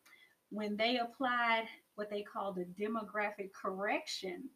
When 0.50 0.76
they 0.76 0.98
applied 0.98 1.66
what 1.96 2.10
they 2.10 2.22
call 2.22 2.52
the 2.52 2.66
demographic 2.80 3.52
correction 3.52 4.48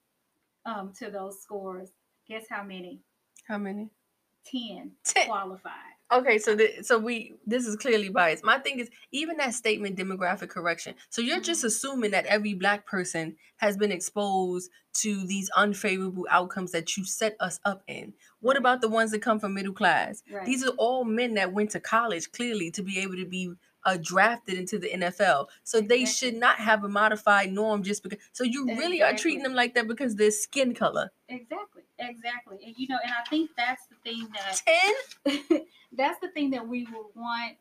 um, 0.66 0.93
to 0.99 1.11
those 1.11 1.41
scores, 1.43 1.91
guess 2.28 2.45
how 2.49 2.62
many? 2.62 3.01
How 3.47 3.59
many? 3.59 3.91
10 4.47 4.93
Ten. 5.05 5.26
qualified. 5.26 5.72
Okay, 6.12 6.38
so 6.38 6.57
the, 6.57 6.82
so 6.82 6.99
we 6.99 7.34
this 7.47 7.66
is 7.66 7.76
clearly 7.76 8.09
biased. 8.09 8.43
My 8.43 8.59
thing 8.59 8.80
is 8.80 8.91
even 9.12 9.36
that 9.36 9.55
statement 9.55 9.97
demographic 9.97 10.49
correction. 10.49 10.95
So 11.09 11.22
you're 11.22 11.41
just 11.41 11.62
assuming 11.62 12.11
that 12.12 12.26
every 12.26 12.55
black 12.55 12.84
person 12.86 13.36
has 13.59 13.76
been 13.76 13.93
exposed 13.93 14.70
to 14.95 15.24
these 15.26 15.51
unfavorable 15.57 16.26
outcomes 16.28 16.72
that 16.72 16.97
you 16.97 17.05
set 17.05 17.36
us 17.38 17.61
up 17.64 17.82
in. 17.86 18.12
What 18.41 18.57
about 18.57 18.80
the 18.80 18.88
ones 18.88 19.12
that 19.12 19.22
come 19.22 19.38
from 19.38 19.55
middle 19.55 19.72
class? 19.72 20.22
Right. 20.32 20.45
These 20.45 20.66
are 20.66 20.74
all 20.78 21.05
men 21.05 21.34
that 21.34 21.53
went 21.53 21.70
to 21.72 21.80
college 21.80 22.32
clearly 22.32 22.72
to 22.72 22.82
be 22.82 22.99
able 22.99 23.16
to 23.16 23.26
be 23.26 23.53
uh, 23.85 23.97
drafted 24.01 24.59
into 24.59 24.78
the 24.78 24.89
NFL. 24.91 25.49
So 25.64 25.81
they 25.81 26.03
Exactly. 26.03 26.07
should 26.07 26.41
not 26.41 26.57
have 26.57 26.85
a 26.85 26.89
modified 26.89 27.53
norm 27.53 27.83
just 27.83 28.03
because. 28.03 28.18
So 28.33 28.45
you 28.45 28.66
really 28.76 29.03
are 29.03 29.14
treating 29.14 29.43
them 29.43 29.55
like 29.55 29.74
that 29.74 29.89
because 29.89 30.16
their 30.16 30.31
skin 30.31 30.74
color. 30.74 31.11
Exactly, 31.28 31.83
exactly. 31.99 32.59
And 32.64 32.74
you 32.76 32.89
know, 32.89 32.99
and 33.03 33.12
I 33.12 33.28
think 33.28 33.51
that's 33.57 33.87
the 33.87 33.97
thing 34.05 34.28
that 34.35 34.62
Ten. 35.24 35.61
that's 35.93 36.18
the 36.20 36.28
thing 36.28 36.51
that 36.51 36.66
we 36.66 36.85
will 36.93 37.11
want 37.14 37.57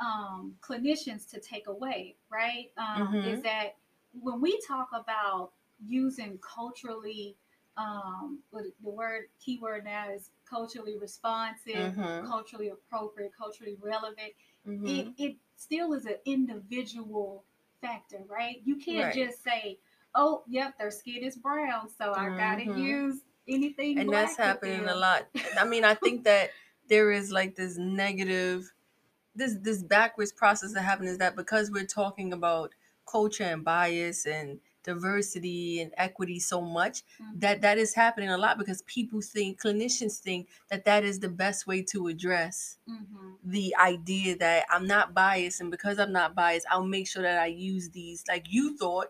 um, 0.00 0.54
clinicians 0.62 1.28
to 1.30 1.40
take 1.40 1.66
away, 1.66 2.16
right? 2.30 2.70
Um, 2.78 3.14
Is 3.16 3.40
Mhm. 3.40 3.42
that 3.44 3.76
when 4.12 4.40
we 4.40 4.58
talk 4.66 4.88
about 4.92 5.52
using 5.86 6.38
culturally, 6.38 7.36
um, 7.76 8.42
the 8.52 8.72
word 8.80 9.26
keyword 9.38 9.84
now 9.84 10.10
is 10.10 10.30
culturally 10.48 10.98
responsive, 10.98 11.94
Mhm. 11.94 12.26
culturally 12.26 12.68
appropriate, 12.68 13.32
culturally 13.36 13.76
relevant. 13.80 14.32
Mhm. 14.66 15.14
It, 15.18 15.24
it 15.24 15.36
still 15.56 15.92
is 15.92 16.06
an 16.06 16.16
individual 16.24 17.44
factor, 17.80 18.22
right? 18.28 18.60
You 18.64 18.76
can't 18.76 19.06
Right. 19.06 19.14
just 19.14 19.42
say, 19.42 19.78
"Oh, 20.14 20.44
yep, 20.48 20.78
their 20.78 20.90
skin 20.90 21.22
is 21.24 21.36
brown, 21.36 21.88
so 21.88 22.12
I 22.12 22.30
gotta 22.36 22.66
Mhm. 22.66 22.78
use 22.78 23.20
anything." 23.48 23.98
and 23.98 24.12
that's 24.12 24.36
happening 24.36 24.88
a 24.88 24.94
lot 24.94 25.26
i 25.58 25.64
mean 25.64 25.84
i 25.84 25.94
think 25.94 26.24
that 26.24 26.50
there 26.88 27.10
is 27.10 27.30
like 27.32 27.56
this 27.56 27.76
negative 27.76 28.72
this 29.34 29.56
this 29.60 29.82
backwards 29.82 30.32
process 30.32 30.72
that 30.74 30.82
happens 30.82 31.10
is 31.10 31.18
that 31.18 31.36
because 31.36 31.70
we're 31.70 31.86
talking 31.86 32.32
about 32.32 32.74
culture 33.06 33.44
and 33.44 33.64
bias 33.64 34.26
and 34.26 34.60
diversity 34.82 35.80
and 35.80 35.92
equity 35.96 36.38
so 36.40 36.60
much 36.60 37.02
Mhm. 37.20 37.40
that 37.40 37.60
that 37.62 37.78
is 37.78 37.94
happening 37.94 38.30
a 38.30 38.38
lot 38.38 38.58
because 38.58 38.82
people 38.82 39.20
think 39.20 39.60
clinicians 39.60 40.18
think 40.18 40.48
that 40.68 40.84
that 40.84 41.04
is 41.04 41.20
the 41.20 41.28
best 41.28 41.66
way 41.66 41.82
to 41.82 42.06
address 42.08 42.78
Mhm. 42.86 43.38
the 43.42 43.74
idea 43.80 44.36
that 44.36 44.66
i'm 44.70 44.86
not 44.86 45.14
biased 45.14 45.60
and 45.60 45.70
because 45.70 45.98
i'm 45.98 46.12
not 46.12 46.34
biased 46.34 46.66
i'll 46.70 46.84
make 46.86 47.08
sure 47.08 47.22
that 47.22 47.38
i 47.40 47.46
use 47.46 47.90
these 47.90 48.24
like 48.28 48.46
you 48.52 48.76
thought 48.76 49.08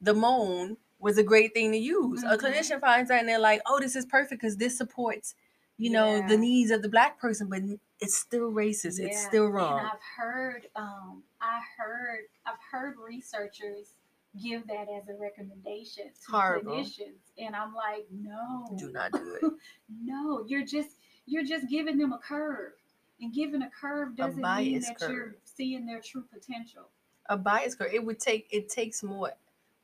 the 0.00 0.14
moan 0.14 0.76
was 1.00 1.18
a 1.18 1.22
great 1.24 1.52
thing 1.52 1.72
to 1.72 1.78
use. 1.78 2.22
A 2.30 2.36
Mhm. 2.36 2.40
clinician 2.40 2.80
finds 2.80 3.08
that 3.08 3.18
and 3.20 3.28
they're 3.28 3.38
like, 3.40 3.60
"Oh, 3.66 3.80
this 3.80 3.96
is 3.96 4.06
perfect 4.06 4.40
because 4.40 4.56
this 4.56 4.76
supports, 4.78 5.34
you 5.76 5.90
know, 5.90 6.20
the 6.22 6.36
needs 6.36 6.70
of 6.70 6.82
the 6.82 6.88
black 6.88 7.18
person." 7.18 7.48
But 7.48 7.62
it's 8.00 8.16
still 8.16 8.52
racist. 8.52 9.00
It's 9.00 9.18
still 9.18 9.46
wrong 9.48 9.78
And. 9.80 9.90
I've 9.92 10.02
heard, 10.16 10.68
um, 10.76 11.24
I 11.40 11.60
heard, 11.76 12.24
I've 12.46 12.58
heard 12.70 12.96
researchers 12.98 13.94
give 14.40 14.66
that 14.66 14.86
as 14.88 15.08
a 15.08 15.14
recommendation 15.20 16.04
to 16.26 16.32
Horrible. 16.32 16.72
clinicians, 16.72 17.20
and 17.38 17.54
I'm 17.56 17.74
like, 17.74 18.06
no, 18.10 18.66
Do 18.78 18.90
not 18.90 19.12
do 19.12 19.38
it. 19.42 19.52
no, 20.04 20.44
you're 20.46 20.64
just 20.64 20.96
you're 21.26 21.44
just 21.44 21.68
giving 21.68 21.98
them 21.98 22.12
a 22.12 22.18
curve, 22.18 22.72
and 23.20 23.32
giving 23.32 23.62
a 23.62 23.70
curve 23.70 24.16
doesn't 24.16 24.36
mean 24.36 24.42
bias 24.42 24.88
that 24.88 25.08
you're 25.08 25.36
seeing 25.44 25.86
their 25.86 26.00
true 26.00 26.24
potential. 26.32 26.88
A 27.26 27.36
bias 27.36 27.74
curve. 27.74 27.92
It 27.92 28.04
would 28.04 28.18
take. 28.18 28.48
It 28.50 28.68
takes 28.68 29.02
more 29.02 29.32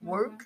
work, 0.03 0.31
Mm-hmm. 0.33 0.43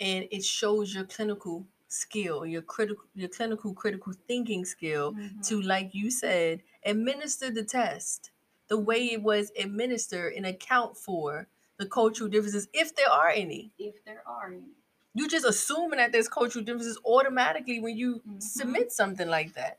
and 0.00 0.28
it 0.30 0.44
shows 0.44 0.94
your 0.94 1.04
clinical 1.04 1.66
skill, 1.88 2.44
your 2.46 2.62
critical, 2.62 3.04
your 3.14 3.28
clinical 3.28 3.72
critical 3.74 4.12
thinking 4.26 4.64
skill 4.64 5.14
Mhm. 5.14 5.46
to, 5.48 5.60
like 5.62 5.94
you 5.94 6.10
said, 6.10 6.62
administer 6.84 7.50
the 7.50 7.64
test 7.64 8.30
the 8.68 8.76
way 8.78 9.06
it 9.12 9.22
was 9.22 9.50
administered 9.58 10.34
and 10.34 10.44
account 10.44 10.94
for 10.94 11.48
the 11.78 11.86
cultural 11.86 12.28
differences, 12.28 12.68
if 12.72 12.94
there 12.96 13.08
are 13.10 13.30
any. 13.30 13.72
if 13.78 14.04
there 14.04 14.22
are 14.26 14.48
any. 14.52 14.74
you 15.14 15.28
just 15.28 15.44
assuming 15.46 15.98
that 15.98 16.12
there's 16.12 16.28
cultural 16.28 16.64
differences 16.64 16.98
automatically 17.04 17.80
when 17.80 17.96
you 17.96 18.20
Mhm. 18.26 18.42
submit 18.42 18.92
something 18.92 19.28
like 19.28 19.54
that. 19.54 19.78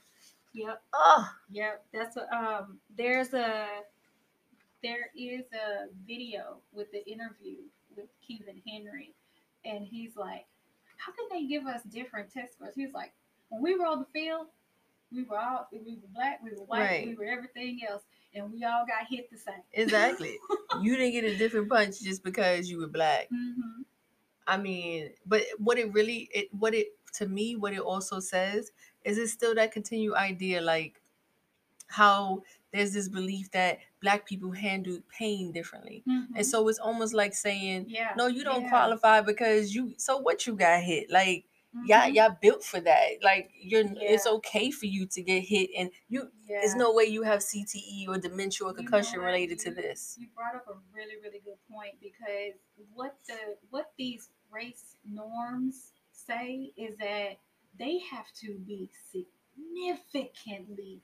Yep. 0.54 0.84
Oh, 0.94 1.36
Yep, 1.52 1.86
that's 1.94 2.16
what 2.16 2.32
um 2.34 2.80
there's 2.90 3.34
a 3.34 3.84
there 4.82 5.12
is 5.16 5.44
a 5.54 5.88
video 6.08 6.62
with 6.72 6.92
the 6.92 7.06
interview 7.08 7.58
with 7.96 8.08
Kevin 8.26 8.62
Henry, 8.68 9.14
and 9.66 9.86
he's 9.86 10.16
like, 10.16 10.46
"How 10.98 11.12
can 11.12 11.28
they 11.30 11.46
give 11.46 11.66
us 11.68 11.84
different 11.84 12.32
test 12.32 12.54
scores?" 12.54 12.76
He's 12.76 12.94
like, 12.94 13.14
"When 13.50 13.62
we 13.62 13.76
were 13.76 13.86
on 13.86 14.00
the 14.00 14.06
field, 14.06 14.48
we 15.12 15.24
were 15.24 15.38
all 15.38 15.68
we 15.72 15.80
were 16.02 16.08
black, 16.14 16.42
we 16.44 16.52
were 16.52 16.64
white, 16.66 17.06
we 17.06 17.16
were 17.16 17.26
everything 17.26 17.82
else, 17.88 18.04
and 18.34 18.52
we 18.52 18.64
all 18.64 18.86
got 18.86 19.08
hit 19.10 19.30
the 19.30 19.38
same." 19.38 19.64
Exactly. 19.74 20.38
you 20.82 20.96
didn't 20.96 21.12
get 21.14 21.24
a 21.26 21.38
different 21.38 21.70
punch 21.70 22.02
just 22.02 22.24
because 22.24 22.70
you 22.70 22.80
were 22.80 22.88
black. 22.88 23.28
hmm 23.30 23.84
I 24.48 24.58
mean, 24.58 25.12
but 25.26 25.44
what 25.60 25.78
it 25.78 25.94
really 25.94 26.30
it 26.34 26.54
what 26.54 26.74
it 26.74 26.88
to 27.14 27.28
me 27.28 27.56
what 27.56 27.74
it 27.74 27.80
also 27.82 28.20
says 28.20 28.72
is 29.04 29.18
it's 29.18 29.32
still 29.32 29.54
that 29.56 29.72
continued 29.72 30.16
idea 30.16 30.60
like 30.62 31.02
how 31.88 32.44
there's 32.72 32.94
this 32.94 33.10
belief 33.10 33.52
that 33.52 33.80
black 34.02 34.26
people 34.28 34.52
handle 34.52 35.00
pain 35.10 35.52
differently. 35.52 36.04
And 36.36 36.46
so 36.46 36.68
it's 36.68 36.80
almost 36.80 37.14
like 37.14 37.34
saying, 37.34 37.86
Mm-hmm. 37.86 37.90
yeah, 37.94 38.14
no, 38.16 38.28
you 38.28 38.44
don't 38.44 38.64
yeah. 38.64 38.70
qualify 38.70 39.22
because 39.22 39.74
you 39.74 39.94
so 39.98 40.18
what 40.18 40.46
you 40.46 40.56
got 40.56 40.84
hit. 40.84 41.10
Like 41.10 41.46
y'all 41.86 42.10
Mhm. 42.10 42.14
y'all 42.16 42.38
built 42.42 42.64
for 42.64 42.80
that. 42.80 43.22
Like 43.24 43.52
you're 43.56 43.84
it's 44.02 44.26
okay 44.28 44.72
for 44.72 44.86
you 44.86 45.06
to 45.08 45.22
get 45.22 45.42
hit 45.42 45.70
and 45.78 45.92
you 46.08 46.32
Yeah. 46.48 46.60
there's 46.62 46.76
no 46.76 46.94
way 46.94 47.06
you 47.06 47.24
have 47.24 47.40
CTE 47.42 48.08
or 48.08 48.18
dementia 48.18 48.66
or 48.66 48.72
You 48.72 48.78
know 48.78 48.82
concussion 48.84 49.20
related 49.20 49.60
to 49.60 49.72
this. 49.72 50.18
You 50.20 50.28
brought 50.36 50.56
up 50.56 50.68
a 50.68 50.74
really, 50.94 51.18
really 51.18 51.40
good 51.40 51.58
point 51.70 52.00
because 52.02 52.56
what 52.94 53.16
the 53.28 53.58
what 53.70 53.92
these 53.98 54.30
race 54.52 54.96
norms 55.06 55.94
say 56.12 56.74
is 56.76 56.98
that 56.98 57.38
they 57.78 58.00
have 58.00 58.32
to 58.42 58.58
be 58.60 58.90
significantly 59.12 61.02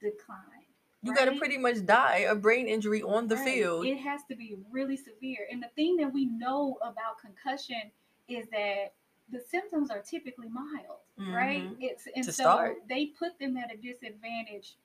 declined. 0.00 0.64
You 1.02 1.14
gotta 1.14 1.36
pretty 1.36 1.58
much 1.58 1.84
die 1.84 2.18
a 2.28 2.34
brain 2.34 2.66
injury 2.66 3.02
on 3.02 3.28
the 3.28 3.36
Right. 3.36 3.44
field. 3.44 3.84
It 3.86 3.96
has 3.98 4.24
to 4.30 4.34
be 4.36 4.54
really 4.70 4.96
severe. 4.96 5.46
And 5.50 5.62
the 5.62 5.68
thing 5.68 5.96
that 5.96 6.12
we 6.12 6.24
know 6.26 6.78
about 6.80 7.18
concussion 7.18 7.90
is 8.26 8.48
that 8.48 8.94
the 9.34 9.40
symptoms 9.40 9.90
are 9.90 10.00
typically 10.00 10.48
mild, 10.48 11.00
right? 11.18 11.62
Mhm. 11.64 11.76
It's 11.80 12.06
and 12.14 12.24
To 12.24 12.32
so 12.32 12.42
start. 12.44 12.76
they 12.88 13.06
put 13.06 13.38
them 13.38 13.56
at 13.56 13.72
a 13.72 13.76
disadvantage 13.76 14.76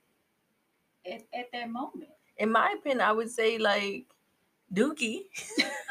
at, 1.05 1.21
at 1.33 1.51
that 1.53 1.69
moment. 1.69 2.11
In 2.37 2.51
my 2.51 2.73
opinion, 2.77 3.01
I 3.01 3.11
would 3.11 3.29
say 3.29 3.57
like 3.57 4.05
Dookie. 4.73 5.23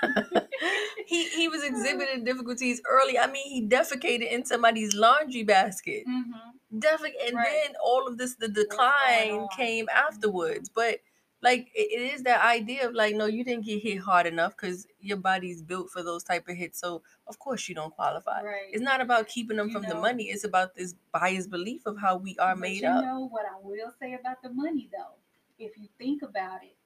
he 1.07 1.29
he 1.31 1.49
was 1.49 1.63
exhibiting 1.65 2.25
difficulties 2.25 2.81
early. 2.89 3.19
I 3.19 3.27
mean, 3.27 3.49
he 3.49 3.67
defecated 3.67 4.31
in 4.31 4.45
somebody's 4.45 4.95
laundry 4.95 5.43
basket. 5.45 6.05
Mm-hmm. 6.07 6.79
Defec- 6.79 7.17
and 7.27 7.35
Right. 7.37 7.49
then 7.67 7.75
all 7.83 8.07
of 8.07 8.19
this 8.19 8.35
the 8.35 8.49
decline 8.49 9.49
came 9.57 9.87
afterwards. 9.95 10.69
But 10.69 11.01
like 11.43 11.71
it, 11.75 12.15
is 12.15 12.23
that 12.25 12.45
idea 12.45 12.89
of 12.89 12.95
like, 12.95 13.15
no, 13.15 13.27
you 13.27 13.45
didn't 13.45 13.65
get 13.65 13.83
hit 13.83 13.99
hard 13.99 14.27
enough 14.27 14.57
because 14.57 14.87
your 15.01 15.17
body's 15.17 15.63
built 15.63 15.91
for 15.91 16.03
those 16.03 16.25
type 16.25 16.49
of 16.49 16.57
hits. 16.57 16.81
So 16.81 17.03
of 17.27 17.39
course 17.39 17.69
you 17.69 17.75
don't 17.75 17.95
qualify. 17.95 18.43
Right. 18.43 18.69
It's 18.73 18.83
not 18.83 19.01
about 19.01 19.29
keeping 19.29 19.57
them 19.57 19.69
You 19.69 19.75
from 19.75 19.83
the 19.83 19.95
money. 19.95 20.25
It's 20.25 20.45
about 20.45 20.75
this 20.75 20.95
biased 21.13 21.51
belief 21.51 21.87
of 21.87 21.99
how 21.99 22.17
we 22.17 22.37
are 22.39 22.57
made 22.57 22.83
you 22.83 22.89
up. 22.89 23.03
You 23.03 23.07
know 23.07 23.29
what 23.29 23.45
I 23.47 23.57
will 23.63 23.93
say 24.01 24.15
about 24.15 24.43
the 24.43 24.51
money 24.51 24.89
though, 24.93 25.15
if 25.59 25.79
you 25.79 25.89
think 25.99 26.23
about 26.23 26.63
it, 26.63 26.77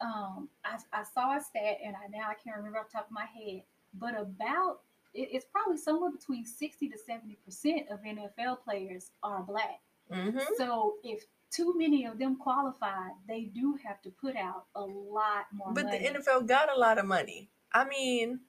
um, 0.00 0.48
I, 0.64 0.78
I 0.92 1.04
saw 1.14 1.36
a 1.36 1.40
stat 1.40 1.78
and 1.84 1.94
I 1.94 2.08
now 2.10 2.28
I 2.28 2.34
can't 2.34 2.56
remember 2.56 2.78
off 2.78 2.88
the 2.90 2.98
top 2.98 3.06
of 3.06 3.12
my 3.12 3.26
head, 3.26 3.62
but 3.94 4.18
about 4.18 4.80
it, 5.14 5.28
it's 5.32 5.46
probably 5.52 5.76
somewhere 5.76 6.10
between 6.10 6.44
sixty 6.46 6.88
to 6.88 6.98
seventy 6.98 7.38
percent 7.44 7.88
of 7.90 8.00
NFL 8.00 8.62
players 8.64 9.10
are 9.22 9.42
black. 9.42 9.80
hmm 10.10 10.38
So 10.56 10.94
if 11.04 11.24
too 11.52 11.74
many 11.76 12.04
of 12.06 12.18
them 12.18 12.36
qualified, 12.36 13.12
they 13.28 13.42
do 13.42 13.78
have 13.84 14.00
to 14.02 14.10
put 14.10 14.36
out 14.36 14.64
a 14.74 14.80
lot 14.80 15.46
more 15.52 15.72
money. 15.72 15.74
But 15.74 15.84
money. 15.86 15.98
the 15.98 16.20
NFL 16.20 16.46
got 16.46 16.74
a 16.74 16.78
lot 16.78 16.98
of 16.98 17.04
money. 17.06 17.50
I 17.72 17.84
mean, 17.86 18.40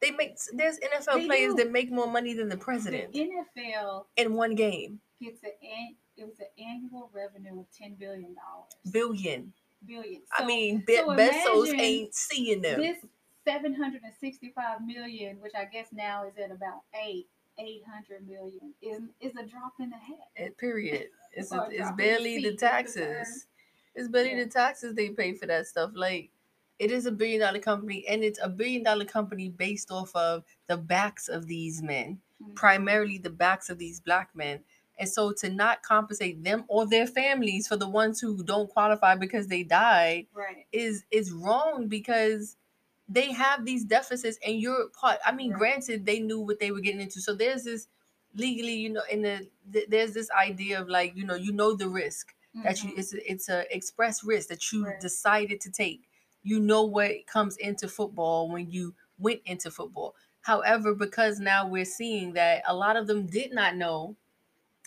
they 0.00 0.10
make 0.10 0.36
there's 0.52 0.78
NFL 0.78 1.14
They 1.14 1.26
players 1.26 1.54
do. 1.54 1.64
that 1.64 1.72
make 1.72 1.90
more 1.90 2.10
money 2.10 2.34
than 2.34 2.48
the 2.48 2.56
president. 2.56 3.12
the 3.12 3.28
NFL 3.30 4.04
in 4.16 4.34
one 4.34 4.54
game. 4.54 5.00
gets 5.20 5.42
an 5.42 5.50
it 6.16 6.24
was 6.24 6.38
an 6.38 6.46
annual 6.64 7.10
revenue 7.12 7.60
of 7.60 7.66
ten 7.76 7.94
billion 7.94 8.34
dollars. 8.34 8.70
Billion. 8.90 9.52
billion. 9.84 10.22
I 10.32 10.44
mean, 10.44 10.84
Be- 10.86 10.96
so 10.96 11.08
Bezos 11.08 11.78
ain't 11.78 12.14
seeing 12.14 12.62
them. 12.62 12.80
this 12.80 12.98
765 13.44 14.86
million, 14.86 15.40
which 15.40 15.52
I 15.54 15.64
guess 15.64 15.88
now 15.92 16.24
is 16.26 16.34
at 16.42 16.50
about 16.50 16.82
eight, 17.06 17.26
800 17.58 18.26
million, 18.26 18.74
is 18.82 19.02
is 19.20 19.36
a 19.36 19.46
drop 19.46 19.74
in 19.80 19.90
the 19.90 19.96
hat. 19.96 20.56
Period. 20.58 21.08
It's 21.36 21.50
a, 21.52 21.66
it's 21.72 21.90
barely 21.96 22.38
the 22.38 22.54
taxes. 22.54 23.46
It's 23.96 24.08
barely 24.08 24.30
Yeah. 24.36 24.44
the 24.44 24.50
taxes 24.50 24.94
they 24.94 25.10
pay 25.10 25.34
for 25.34 25.46
that 25.46 25.66
stuff. 25.66 25.90
Like 25.94 26.30
it 26.78 26.92
is 26.92 27.06
a 27.06 27.12
billion 27.12 27.40
dollar 27.40 27.58
company, 27.58 28.06
and 28.06 28.22
it's 28.22 28.38
a 28.42 28.48
billion 28.48 28.84
dollar 28.84 29.04
company 29.04 29.48
based 29.48 29.90
off 29.90 30.14
of 30.14 30.44
the 30.68 30.76
backs 30.76 31.28
of 31.28 31.46
these 31.46 31.82
men, 31.82 32.20
Mhm. 32.40 32.54
primarily 32.54 33.18
the 33.18 33.30
backs 33.30 33.68
of 33.68 33.78
these 33.78 33.98
black 34.00 34.34
men. 34.36 34.62
And 34.98 35.08
so 35.08 35.32
to 35.32 35.50
not 35.50 35.82
compensate 35.82 36.44
them 36.44 36.64
or 36.68 36.86
their 36.86 37.06
families 37.08 37.66
for 37.66 37.76
the 37.76 37.88
ones 37.88 38.20
who 38.20 38.42
don't 38.44 38.70
qualify 38.70 39.16
because 39.16 39.48
they 39.48 39.64
died 39.64 40.28
Right. 40.32 40.66
is 40.72 41.04
is 41.10 41.32
wrong 41.32 41.88
because 41.88 42.56
they 43.08 43.32
have 43.32 43.64
these 43.64 43.84
deficits 43.84 44.38
and 44.46 44.60
you're 44.60 44.88
part 44.90 45.18
i 45.26 45.32
mean 45.32 45.50
Right. 45.50 45.58
granted 45.58 46.06
they 46.06 46.20
knew 46.20 46.40
what 46.40 46.58
they 46.60 46.70
were 46.70 46.80
getting 46.80 47.00
into 47.00 47.20
so 47.20 47.34
there's 47.34 47.64
this 47.64 47.88
legally 48.34 48.74
you 48.74 48.90
know 48.90 49.02
in 49.10 49.22
the 49.22 49.48
th- 49.72 49.88
there's 49.88 50.12
this 50.14 50.30
idea 50.30 50.80
of 50.80 50.88
like 50.88 51.14
you 51.16 51.24
know 51.24 51.34
you 51.34 51.52
know 51.52 51.74
the 51.76 51.88
risk 51.88 52.34
that 52.62 52.82
you 52.82 52.90
Mhm. 52.90 52.98
it's 52.98 53.14
a, 53.14 53.30
it's 53.32 53.48
a 53.48 53.76
express 53.76 54.24
risk 54.24 54.48
that 54.48 54.72
you 54.72 54.86
Right. 54.86 55.00
decided 55.00 55.60
to 55.62 55.70
take 55.70 56.08
you 56.42 56.60
know 56.60 56.82
what 56.82 57.26
comes 57.26 57.56
into 57.58 57.88
football 57.88 58.48
when 58.50 58.70
you 58.70 58.94
went 59.18 59.42
into 59.44 59.70
football 59.70 60.14
however 60.42 60.94
because 60.94 61.38
now 61.40 61.66
we're 61.68 61.84
seeing 61.84 62.32
that 62.34 62.62
a 62.66 62.74
lot 62.74 62.96
of 62.96 63.06
them 63.06 63.26
did 63.26 63.52
not 63.52 63.76
know 63.76 64.16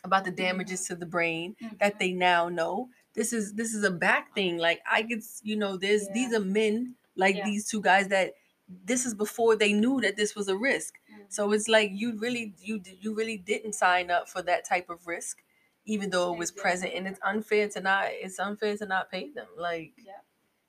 about 0.03 0.26
the 0.26 0.32
damages 0.32 0.86
to 0.88 0.95
the 0.95 1.05
brain 1.05 1.55
that 1.80 1.95
Mhm. 1.95 1.99
they 1.99 2.11
now 2.13 2.49
know 2.49 2.89
this 3.13 3.34
is 3.34 3.53
this 3.55 3.74
is 3.74 3.84
a 3.84 3.91
back 3.91 4.34
thing 4.36 4.57
like 4.57 4.82
i 4.89 5.01
could 5.03 5.22
you 5.43 5.55
know 5.55 5.78
there's 5.78 6.07
these 6.09 6.34
are 6.34 6.39
men 6.39 6.95
like 7.18 7.36
Yeah. 7.36 7.45
these 7.45 7.70
two 7.70 7.82
guys 7.82 8.09
that 8.09 8.36
this 8.70 9.05
is 9.05 9.13
before 9.13 9.55
they 9.55 9.74
knew 9.74 10.01
that 10.01 10.18
this 10.18 10.36
was 10.36 10.47
a 10.49 10.57
risk 10.57 10.95
Mhm. 11.09 11.26
so 11.30 11.51
it's 11.53 11.68
like 11.70 11.91
you 11.93 12.18
really 12.18 12.55
you 12.59 12.82
you 13.01 13.13
really 13.13 13.38
didn't 13.38 13.74
sign 13.74 14.11
up 14.11 14.30
for 14.30 14.41
that 14.41 14.65
type 14.65 14.89
of 14.89 15.07
risk 15.07 15.43
even 15.86 16.09
though 16.09 16.34
it 16.34 16.38
was 16.38 16.51
present 16.51 16.93
and 16.93 17.07
it's 17.07 17.20
unfair 17.24 17.70
to 17.70 17.80
not 17.82 18.05
it's 18.09 18.39
unfair 18.39 18.78
to 18.78 18.86
not 18.86 19.09
pay 19.11 19.30
them 19.32 19.47
like 19.57 19.93
yeah, 19.97 20.13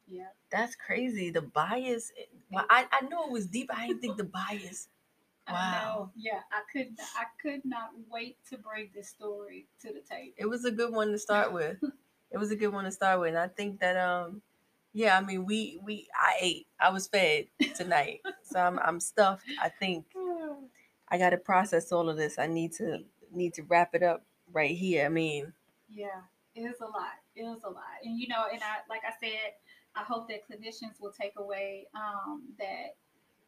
yeah. 0.07 0.29
that's 0.51 0.75
crazy 0.77 1.31
the 1.31 1.43
bias 1.43 2.13
well, 2.51 2.67
I, 2.71 2.87
I 2.93 3.03
know 3.07 3.25
it 3.27 3.33
was 3.33 3.47
deep 3.47 3.71
i 3.75 3.89
didn't 3.89 4.01
think 4.01 4.17
the 4.17 4.25
bias 4.25 4.89
Wow. 5.51 5.55
know. 5.55 6.13
Yeah, 6.15 6.41
I 6.53 6.63
could 6.73 6.97
I 7.17 7.25
could 7.41 7.65
not 7.65 7.91
wait 8.11 8.37
to 8.51 8.59
bring 8.59 8.91
this 8.95 9.09
story 9.09 9.67
to 9.81 9.89
the 9.93 10.01
table. 10.01 10.35
it 10.37 10.47
was 10.47 10.65
a 10.65 10.71
good 10.71 10.93
one 10.93 11.11
to 11.13 11.19
start 11.19 11.53
with. 11.53 11.79
it 12.31 12.39
was 12.39 12.51
a 12.51 12.57
good 12.57 12.73
one 12.73 12.85
to 12.85 12.93
start 12.93 13.21
with. 13.21 13.31
And 13.31 13.39
I 13.39 13.49
think 13.49 13.81
that 13.81 13.97
um 13.97 14.43
yeah, 14.93 15.17
I 15.17 15.21
mean 15.21 15.45
we 15.45 15.79
we 15.85 16.09
I 16.15 16.37
ate. 16.41 16.67
I 16.81 16.91
was 16.91 17.07
fed 17.07 17.47
tonight. 17.77 18.21
so 18.43 18.61
I'm 18.61 18.79
I'm 18.79 19.01
stuffed. 19.01 19.45
I 19.61 19.69
think 19.69 20.07
I 21.09 21.19
gotta 21.19 21.37
process 21.39 21.93
all 21.93 22.09
of 22.09 22.17
this. 22.17 22.39
I 22.39 22.47
need 22.47 22.73
to 22.75 22.99
need 23.33 23.55
to 23.55 23.63
wrap 23.65 23.95
it 23.95 24.03
up 24.03 24.25
right 24.53 24.77
here. 24.77 25.05
I 25.07 25.09
mean, 25.09 25.53
Yeah, 25.89 26.21
it 26.55 26.63
was 26.63 26.81
a 26.81 26.87
lot. 26.87 27.17
It 27.37 27.45
was 27.45 27.61
a 27.65 27.71
lot, 27.71 28.03
and 28.05 28.19
you 28.19 28.29
know, 28.29 28.45
and 28.53 28.63
I 28.63 28.79
like 28.89 29.03
I 29.07 29.13
said, 29.21 29.53
I 29.95 30.03
hope 30.03 30.29
that 30.29 30.49
clinicians 30.49 31.01
will 31.01 31.13
take 31.13 31.33
away 31.39 31.87
um, 31.95 32.43
that 32.59 32.97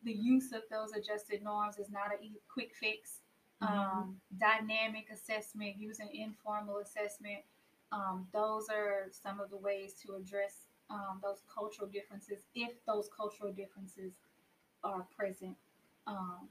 the 0.04 0.12
use 0.12 0.52
of 0.52 0.62
those 0.70 0.92
adjusted 0.92 1.42
norms 1.42 1.78
is 1.78 1.90
not 1.90 2.12
a 2.12 2.30
quick 2.52 2.72
fix. 2.74 3.18
Mhm. 3.62 3.68
Um, 3.68 4.20
dynamic 4.38 5.08
assessment, 5.12 5.76
using 5.76 6.08
informal 6.14 6.78
assessment, 6.78 7.44
um, 7.92 8.26
those 8.32 8.70
are 8.70 9.08
some 9.10 9.38
of 9.38 9.50
the 9.50 9.58
ways 9.58 9.92
to 10.06 10.14
address 10.14 10.69
um, 10.90 11.20
those 11.22 11.42
cultural 11.52 11.88
differences 11.88 12.46
if 12.54 12.72
those 12.86 13.08
cultural 13.16 13.52
differences 13.52 14.12
are 14.84 15.06
present 15.16 15.56
um, 16.06 16.48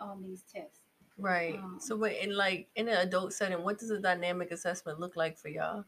on 0.00 0.22
these 0.22 0.42
tests. 0.42 0.80
right. 1.18 1.64
Um, 1.64 1.78
so 1.78 1.96
wait, 1.96 2.20
in 2.22 2.36
like 2.36 2.68
in 2.76 2.88
an 2.88 2.96
adult 2.98 3.32
setting, 3.32 3.62
what 3.62 3.78
does 3.78 3.90
a 3.90 3.98
dynamic 4.00 4.50
assessment 4.50 5.00
look 5.00 5.16
like 5.16 5.38
for 5.38 5.48
y'all? 5.48 5.84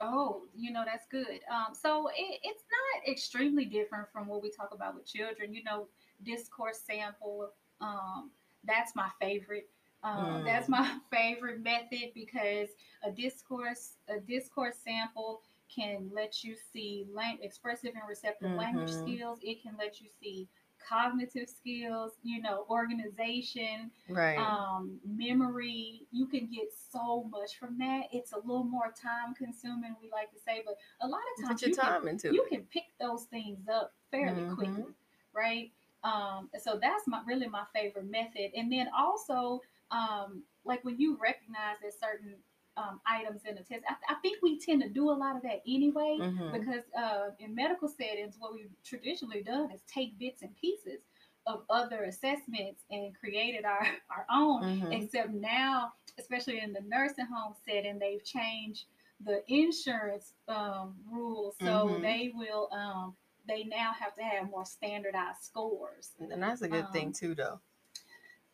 Oh, 0.00 0.42
you 0.54 0.70
know, 0.72 0.82
that's 0.84 1.06
good. 1.06 1.40
Um, 1.50 1.74
so 1.74 2.08
it, 2.08 2.40
it's 2.42 2.64
not 2.70 3.10
extremely 3.12 3.64
different 3.64 4.08
from 4.12 4.26
what 4.26 4.42
we 4.42 4.50
talk 4.50 4.72
about 4.74 4.94
with 4.94 5.06
children. 5.06 5.52
You 5.54 5.62
know, 5.64 5.86
discourse 6.22 6.78
sample. 6.80 7.50
Um, 7.80 8.30
that's 8.64 8.94
my 8.94 9.08
favorite. 9.20 9.68
Um, 10.02 10.42
That's 10.44 10.68
Mm. 10.68 10.68
my 10.68 10.98
favorite 11.10 11.60
method 11.62 12.12
because 12.14 12.68
a 13.04 13.10
discourse 13.10 13.96
a 14.08 14.18
discourse 14.20 14.76
sample 14.82 15.40
can 15.74 16.10
let 16.12 16.42
you 16.44 16.56
see 16.72 17.06
lang- 17.12 17.38
expressive 17.42 17.92
and 17.94 18.08
receptive 18.08 18.50
language 18.56 18.88
Mhm. 18.90 19.02
skills. 19.02 19.38
It 19.42 19.62
can 19.62 19.76
let 19.78 20.00
you 20.00 20.08
see 20.20 20.48
cognitive 20.78 21.48
skills, 21.48 22.12
you 22.22 22.40
know, 22.40 22.66
organization, 22.68 23.90
Right. 24.08 24.38
um, 24.38 25.00
memory. 25.04 26.06
You 26.10 26.26
can 26.26 26.46
get 26.46 26.72
so 26.72 27.24
much 27.24 27.56
from 27.58 27.76
that. 27.78 28.08
It's 28.12 28.32
a 28.32 28.38
little 28.38 28.64
more 28.64 28.92
time 28.92 29.34
consuming, 29.34 29.94
we 30.00 30.10
like 30.10 30.32
to 30.32 30.38
say, 30.38 30.62
but 30.64 30.76
a 31.00 31.06
lot 31.08 31.20
of 31.38 31.44
times 31.48 31.62
you 31.62 31.74
can 31.74 32.00
you 32.34 32.44
can 32.48 32.64
pick 32.66 32.84
those 32.98 33.24
things 33.26 33.68
up 33.68 33.92
fairly 34.10 34.42
Mhm. 34.42 34.54
quickly, 34.54 34.94
right? 35.32 35.72
Um, 36.02 36.50
so 36.58 36.78
that's 36.80 37.06
my 37.06 37.22
really 37.26 37.46
my 37.46 37.64
favorite 37.74 38.06
method. 38.10 38.52
And 38.54 38.72
then 38.72 38.88
also, 38.96 39.62
um, 39.90 40.42
like 40.64 40.84
when 40.84 40.98
you 40.98 41.16
recognize 41.16 41.76
that 41.82 41.92
certain 41.94 42.36
um, 42.76 43.00
items 43.06 43.42
in 43.44 43.54
the 43.56 43.62
test, 43.62 43.84
I, 43.88 43.94
I 44.12 44.14
think 44.22 44.38
we 44.42 44.58
tend 44.58 44.82
to 44.82 44.88
do 44.88 45.10
a 45.10 45.12
lot 45.12 45.36
of 45.36 45.42
that 45.42 45.62
anyway 45.66 46.18
Mhm. 46.20 46.52
because 46.52 46.84
uh, 46.96 47.30
in 47.38 47.54
medical 47.54 47.88
settings, 47.88 48.36
what 48.38 48.52
we've 48.54 48.70
traditionally 48.84 49.42
done 49.42 49.70
is 49.70 49.82
take 49.92 50.18
bits 50.18 50.42
and 50.42 50.54
pieces 50.56 51.00
of 51.46 51.64
other 51.70 52.04
assessments 52.04 52.84
and 52.90 53.14
created 53.18 53.64
our, 53.64 53.80
our 54.10 54.26
own. 54.30 54.62
Mhm. 54.62 54.92
Except 55.02 55.30
now, 55.30 55.92
especially 56.18 56.60
in 56.60 56.72
the 56.72 56.82
nursing 56.82 57.26
home 57.26 57.54
setting, 57.66 57.98
they've 57.98 58.24
changed 58.24 58.84
the 59.24 59.42
insurance 59.52 60.32
um, 60.48 60.94
rules, 61.10 61.56
so 61.58 61.64
Mhm. 61.66 62.02
they 62.02 62.32
will 62.34 62.68
um, 62.72 63.16
they 63.48 63.64
now 63.64 63.92
have 63.92 64.14
to 64.14 64.22
have 64.22 64.48
more 64.48 64.64
standardized 64.64 65.42
scores. 65.42 66.12
And 66.18 66.42
that's 66.42 66.62
a 66.62 66.68
good 66.68 66.90
thing 66.92 67.08
Um, 67.08 67.12
too, 67.12 67.34
though. 67.34 67.60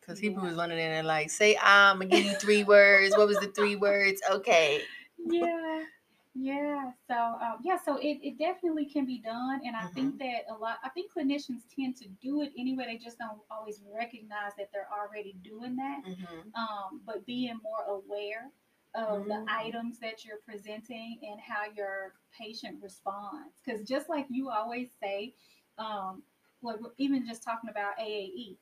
Because 0.07 0.21
people 0.21 0.43
yeah. 0.43 0.49
was 0.49 0.55
running 0.55 0.79
in 0.79 0.91
and 0.91 1.07
like, 1.07 1.29
say 1.29 1.57
I'm 1.61 1.97
gonna 1.99 2.07
give 2.11 2.25
you 2.25 2.35
three 2.35 2.63
words. 2.63 3.17
What 3.17 3.27
was 3.27 3.39
the 3.39 3.47
three 3.47 3.75
words? 3.75 4.21
Okay. 4.31 4.83
yeah 5.17 5.83
yeah 6.35 6.91
so 7.07 7.15
um, 7.15 7.57
yeah 7.63 7.77
so 7.83 7.97
it, 7.97 8.19
it 8.21 8.37
definitely 8.37 8.85
can 8.85 9.05
be 9.05 9.19
done 9.19 9.59
and 9.65 9.75
i 9.75 9.83
Mm-hmm. 9.83 9.93
think 9.95 10.17
that 10.19 10.41
a 10.49 10.53
lot 10.53 10.77
i 10.83 10.89
think 10.89 11.11
clinicians 11.11 11.61
tend 11.75 11.95
to 11.95 12.07
do 12.21 12.41
it 12.41 12.51
anyway 12.57 12.85
they 12.85 12.97
just 12.97 13.17
don't 13.17 13.39
always 13.49 13.81
recognize 13.93 14.51
that 14.57 14.69
they're 14.71 14.89
already 14.95 15.35
doing 15.43 15.75
that 15.75 16.01
hmm 16.05 16.49
um, 16.55 17.01
but 17.05 17.25
being 17.25 17.59
more 17.63 17.83
aware 17.97 18.51
of 18.95 19.23
Mhm. 19.23 19.27
the 19.27 19.51
items 19.51 19.99
that 19.99 20.23
you're 20.25 20.37
presenting 20.45 21.19
and 21.23 21.39
how 21.39 21.63
your 21.75 22.13
patient 22.37 22.77
responds 22.81 23.53
because 23.65 23.81
just 23.87 24.09
like 24.09 24.27
you 24.29 24.49
always 24.49 24.89
say 25.01 25.33
um, 25.79 26.21
like 26.61 26.77
even 26.97 27.25
just 27.25 27.43
talking 27.43 27.69
about 27.69 27.97
aae 27.99 28.55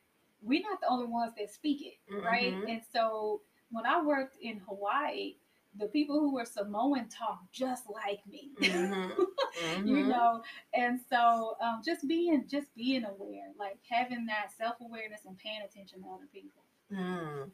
we're 0.45 0.61
not 0.61 0.79
the 0.81 0.87
only 0.87 1.05
ones 1.07 1.33
that 1.37 1.49
speak 1.51 1.81
it 1.85 1.97
right 2.23 2.53
Mhm. 2.53 2.69
and 2.71 2.81
so 2.93 3.41
when 3.71 3.85
i 3.85 4.01
worked 4.01 4.37
in 4.41 4.59
hawaii 4.59 5.35
the 5.77 5.87
people 5.87 6.19
who 6.19 6.33
were 6.33 6.45
samoan 6.45 7.07
talk 7.09 7.39
just 7.51 7.83
like 7.89 8.25
me 8.27 8.51
Mhm. 8.59 9.11
you 9.85 9.97
Mhm. 9.97 10.07
know 10.09 10.43
and 10.73 10.99
so 11.09 11.57
um, 11.61 11.81
just 11.83 12.07
being 12.07 12.47
just 12.47 12.73
being 12.75 13.03
aware 13.05 13.51
like 13.59 13.79
having 13.89 14.25
that 14.25 14.51
self-awareness 14.57 15.25
and 15.25 15.37
paying 15.37 15.61
attention 15.63 16.01
to 16.03 16.09
other 16.09 16.27
people 16.31 16.61
Mm. 16.91 17.49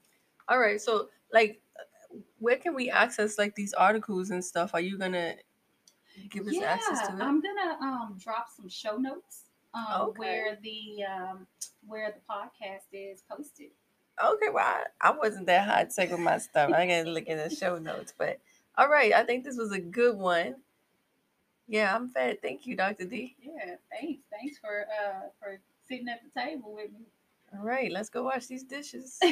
All 0.50 0.60
right. 0.60 0.82
So, 0.82 1.08
like, 1.32 1.62
where 2.40 2.58
can 2.58 2.76
we 2.76 2.90
access 2.90 3.38
like 3.38 3.56
these 3.56 3.74
articles 3.74 4.30
and 4.32 4.44
stuff? 4.44 4.74
Are 4.74 4.82
you 4.82 4.98
gonna 4.98 5.36
give 6.30 6.46
us 6.48 6.58
access 6.62 7.08
to 7.08 7.14
it? 7.16 7.22
I'm 7.24 7.42
gonna 7.42 7.78
um 7.82 8.18
drop 8.20 8.48
some 8.56 8.68
show 8.68 8.98
notes 8.98 9.51
um 9.74 10.02
Okay. 10.10 10.20
where 10.20 10.58
the 10.62 11.04
um 11.06 11.48
where 11.88 12.12
the 12.12 12.20
podcast 12.34 12.88
is 12.94 13.24
posted. 13.30 13.72
Okay, 14.24 14.50
well, 14.54 14.66
I, 14.66 14.84
I 15.00 15.12
wasn't 15.12 15.48
that 15.48 15.68
high 15.68 15.86
tech 15.86 16.12
with 16.12 16.20
my 16.20 16.38
stuff. 16.38 16.72
I 16.72 16.86
gotta 16.86 17.10
look 17.10 17.28
at 17.30 17.50
the 17.50 17.56
show 17.56 17.78
notes, 17.80 18.14
but 18.18 18.40
all 18.78 18.88
right, 18.90 19.14
I 19.14 19.24
think 19.24 19.44
this 19.44 19.58
was 19.58 19.72
a 19.72 19.80
good 19.80 20.18
one. 20.18 20.56
Yeah, 21.68 21.96
I'm 21.96 22.10
fed. 22.10 22.42
Thank 22.42 22.66
you, 22.68 22.76
Dr. 22.76 23.06
D. 23.06 23.36
Yeah, 23.42 23.76
thanks. 23.90 24.22
Thanks 24.30 24.58
for 24.60 24.86
uh 25.02 25.30
for 25.40 25.60
sitting 25.88 26.10
at 26.10 26.22
the 26.24 26.30
table 26.40 26.74
with 26.76 26.92
me. 26.92 27.06
All 27.58 27.64
right, 27.66 27.92
let's 27.92 28.10
go 28.10 28.24
wash 28.24 28.46
these 28.48 28.64
dishes. 28.64 29.18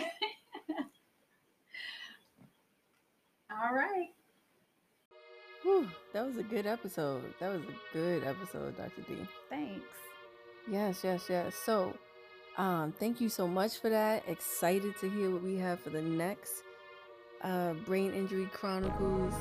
All 3.52 3.74
right. 3.74 4.10
Whew, 5.64 5.90
that 6.14 6.26
was 6.26 6.38
a 6.38 6.44
good 6.44 6.66
episode. 6.66 7.24
That 7.40 7.52
was 7.52 7.62
a 7.64 7.74
good 7.94 8.24
episode, 8.24 8.78
Dr. 8.78 9.02
D. 9.08 9.18
Thanks. 9.50 9.84
Yes, 10.70 11.04
yes, 11.04 11.26
yes. 11.30 11.56
So, 11.56 11.94
um, 12.58 12.94
thank 13.00 13.20
you 13.20 13.30
so 13.30 13.48
much 13.48 13.78
for 13.80 13.90
that. 13.90 14.24
Excited 14.28 14.96
to 15.00 15.10
hear 15.10 15.32
what 15.32 15.42
we 15.42 15.58
have 15.58 15.80
for 15.80 15.90
the 15.90 16.02
next 16.02 16.64
uh, 17.42 17.74
Brain 17.74 18.14
Injury 18.14 18.48
Chronicles 18.54 19.34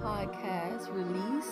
podcast 0.00 0.92
release. 0.92 1.50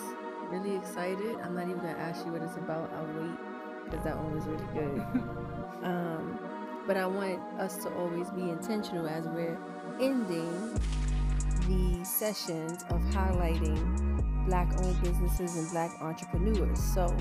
Really 0.49 0.75
excited. 0.75 1.37
I'm 1.41 1.55
not 1.55 1.69
even 1.69 1.77
gonna 1.77 1.91
ask 1.91 2.25
you 2.25 2.33
what 2.33 2.41
it's 2.41 2.57
about. 2.57 2.91
I'll 2.93 3.05
wait 3.05 3.37
because 3.85 4.03
that 4.03 4.17
one 4.17 4.35
was 4.35 4.45
really 4.45 4.65
good. 4.73 4.99
um, 5.83 6.39
but 6.85 6.97
I 6.97 7.05
want 7.05 7.39
us 7.59 7.77
to 7.83 7.93
always 7.95 8.29
be 8.31 8.41
intentional 8.41 9.07
as 9.07 9.25
we're 9.27 9.57
ending 10.01 10.77
the 11.67 12.03
sessions 12.03 12.83
of 12.89 12.99
highlighting 13.13 14.10
black 14.45 14.67
owned 14.81 15.01
businesses 15.01 15.55
and 15.55 15.69
black 15.71 15.91
entrepreneurs. 16.01 16.79
So 16.79 17.15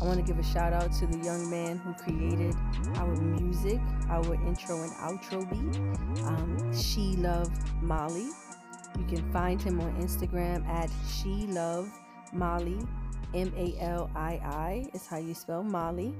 I 0.00 0.04
want 0.04 0.16
to 0.18 0.22
give 0.22 0.38
a 0.38 0.42
shout 0.42 0.72
out 0.72 0.92
to 0.92 1.06
the 1.06 1.18
young 1.18 1.48
man 1.50 1.78
who 1.78 1.92
created 1.94 2.54
our 2.96 3.14
music, 3.16 3.80
our 4.08 4.34
intro 4.46 4.82
and 4.82 4.92
outro 4.92 5.48
beat. 5.48 6.22
Um, 6.24 6.72
she 6.76 7.16
Love 7.16 7.50
Molly. 7.82 8.28
You 8.98 9.04
can 9.06 9.32
find 9.32 9.60
him 9.60 9.80
on 9.80 9.92
Instagram 10.00 10.66
at 10.68 10.90
She 11.08 11.46
Love 11.48 11.90
Malii. 12.32 12.86
M 13.34 13.52
A 13.56 13.76
L 13.80 14.10
I 14.14 14.40
I 14.44 14.90
is 14.94 15.06
how 15.06 15.18
you 15.18 15.34
spell 15.34 15.64
Malii. 15.64 16.14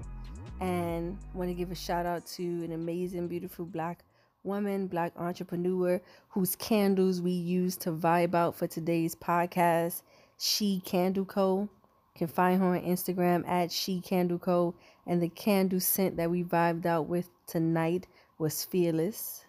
And 0.61 1.19
I 1.33 1.37
want 1.37 1.51
to 1.51 1.55
give 1.55 1.71
a 1.71 1.75
shout 1.77 2.07
out 2.07 2.27
to 2.27 2.43
an 2.43 2.73
amazing, 2.73 3.29
beautiful 3.29 3.65
black 3.65 4.05
woman, 4.43 4.87
black 4.87 5.13
entrepreneur 5.17 6.01
whose 6.29 6.55
candles 6.57 7.23
we 7.23 7.31
use 7.31 7.77
to 7.79 7.93
vibe 7.93 8.35
out 8.35 8.55
for 8.55 8.67
today's 8.67 9.15
podcast. 9.15 10.03
She 10.39 10.81
Candle 10.85 11.25
Co. 11.25 11.69
Can 12.17 12.29
find 12.29 12.61
her 12.61 12.77
on 12.77 12.81
Instagram 12.83 13.47
at 13.49 13.73
She 13.73 14.01
Candle 14.01 14.39
Co. 14.39 14.75
And 15.07 15.23
the 15.23 15.29
candle 15.29 15.81
scent 15.81 16.17
that 16.17 16.31
we 16.31 16.45
vibed 16.45 16.87
out 16.87 17.09
with 17.09 17.29
tonight 17.47 18.07
was 18.39 18.65
Fearless. 18.65 19.45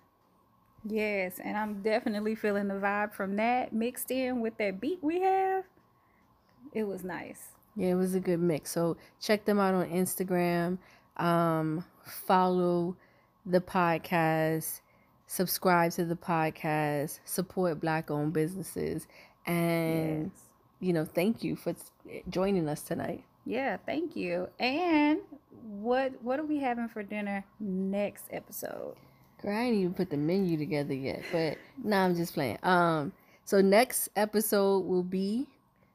Yes, 0.88 1.40
and 1.44 1.58
I'm 1.58 1.82
definitely 1.82 2.36
feeling 2.36 2.68
the 2.68 2.76
vibe 2.76 3.14
from 3.14 3.38
that 3.38 3.74
mixed 3.74 4.12
in 4.12 4.42
with 4.42 4.58
that 4.58 4.80
beat 4.80 5.00
we 5.02 5.22
have. 5.22 5.64
It 6.74 6.84
was 6.84 7.04
nice. 7.04 7.50
Yeah, 7.76 7.90
it 7.90 7.96
was 7.96 8.14
a 8.16 8.20
good 8.20 8.40
mix. 8.40 8.72
So 8.72 8.98
check 9.20 9.46
them 9.46 9.60
out 9.60 9.74
on 9.74 9.90
Instagram. 9.90 10.78
Um, 11.18 11.84
follow 12.04 12.96
the 13.46 13.62
podcast, 13.62 14.82
subscribe 15.28 15.92
to 15.94 16.06
the 16.06 16.16
podcast, 16.16 17.20
support 17.26 17.80
black 17.80 18.12
owned 18.12 18.34
businesses, 18.34 19.08
and 19.46 20.32
Yes. 20.34 20.45
You 20.86 20.94
know, 20.94 21.04
thank 21.04 21.44
you 21.44 21.56
for 21.56 21.74
joining 22.30 22.70
us 22.70 22.82
tonight. 22.84 23.24
Yeah, 23.44 23.78
thank 23.86 24.16
you. 24.16 24.48
And 24.60 25.20
what 25.64 26.14
what 26.22 26.40
are 26.40 26.46
we 26.46 26.60
having 26.60 26.88
for 26.88 27.02
dinner 27.02 27.44
next 27.60 28.26
episode? 28.30 28.96
Girl, 29.42 29.56
I 29.58 29.66
didn't 29.66 29.80
even 29.80 29.94
put 29.96 30.12
the 30.12 30.18
menu 30.18 30.58
together 30.58 30.94
yet, 30.94 31.24
but 31.32 31.58
nah, 31.84 32.06
I'm 32.06 32.16
just 32.16 32.36
playing. 32.36 32.60
Um, 32.62 33.14
so 33.46 33.62
next 33.62 34.10
episode 34.16 34.86
will 34.86 35.04
be 35.04 35.48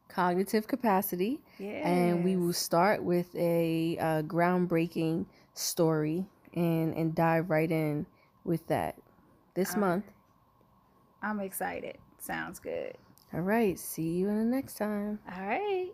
cognitive 0.09 0.67
capacity. 0.67 1.39
Yeah. 1.59 1.89
and 1.89 2.25
we 2.25 2.35
will 2.35 2.53
start 2.53 3.03
with 3.03 3.33
a 3.37 3.97
uh, 3.99 4.23
groundbreaking 4.23 5.27
story 5.55 6.27
and 6.55 6.95
and 6.95 7.15
dive 7.15 7.49
right 7.49 7.71
in 7.71 8.07
with 8.45 8.67
that 8.67 8.97
this 9.55 9.77
month. 9.77 10.05
I'm 11.23 11.39
excited. 11.39 11.99
Sounds 12.19 12.59
good. 12.59 12.97
All 13.33 13.41
right, 13.41 13.79
see 13.79 14.11
you 14.19 14.29
in 14.29 14.37
the 14.39 14.45
next 14.45 14.75
time. 14.75 15.21
All 15.31 15.47
right. 15.47 15.91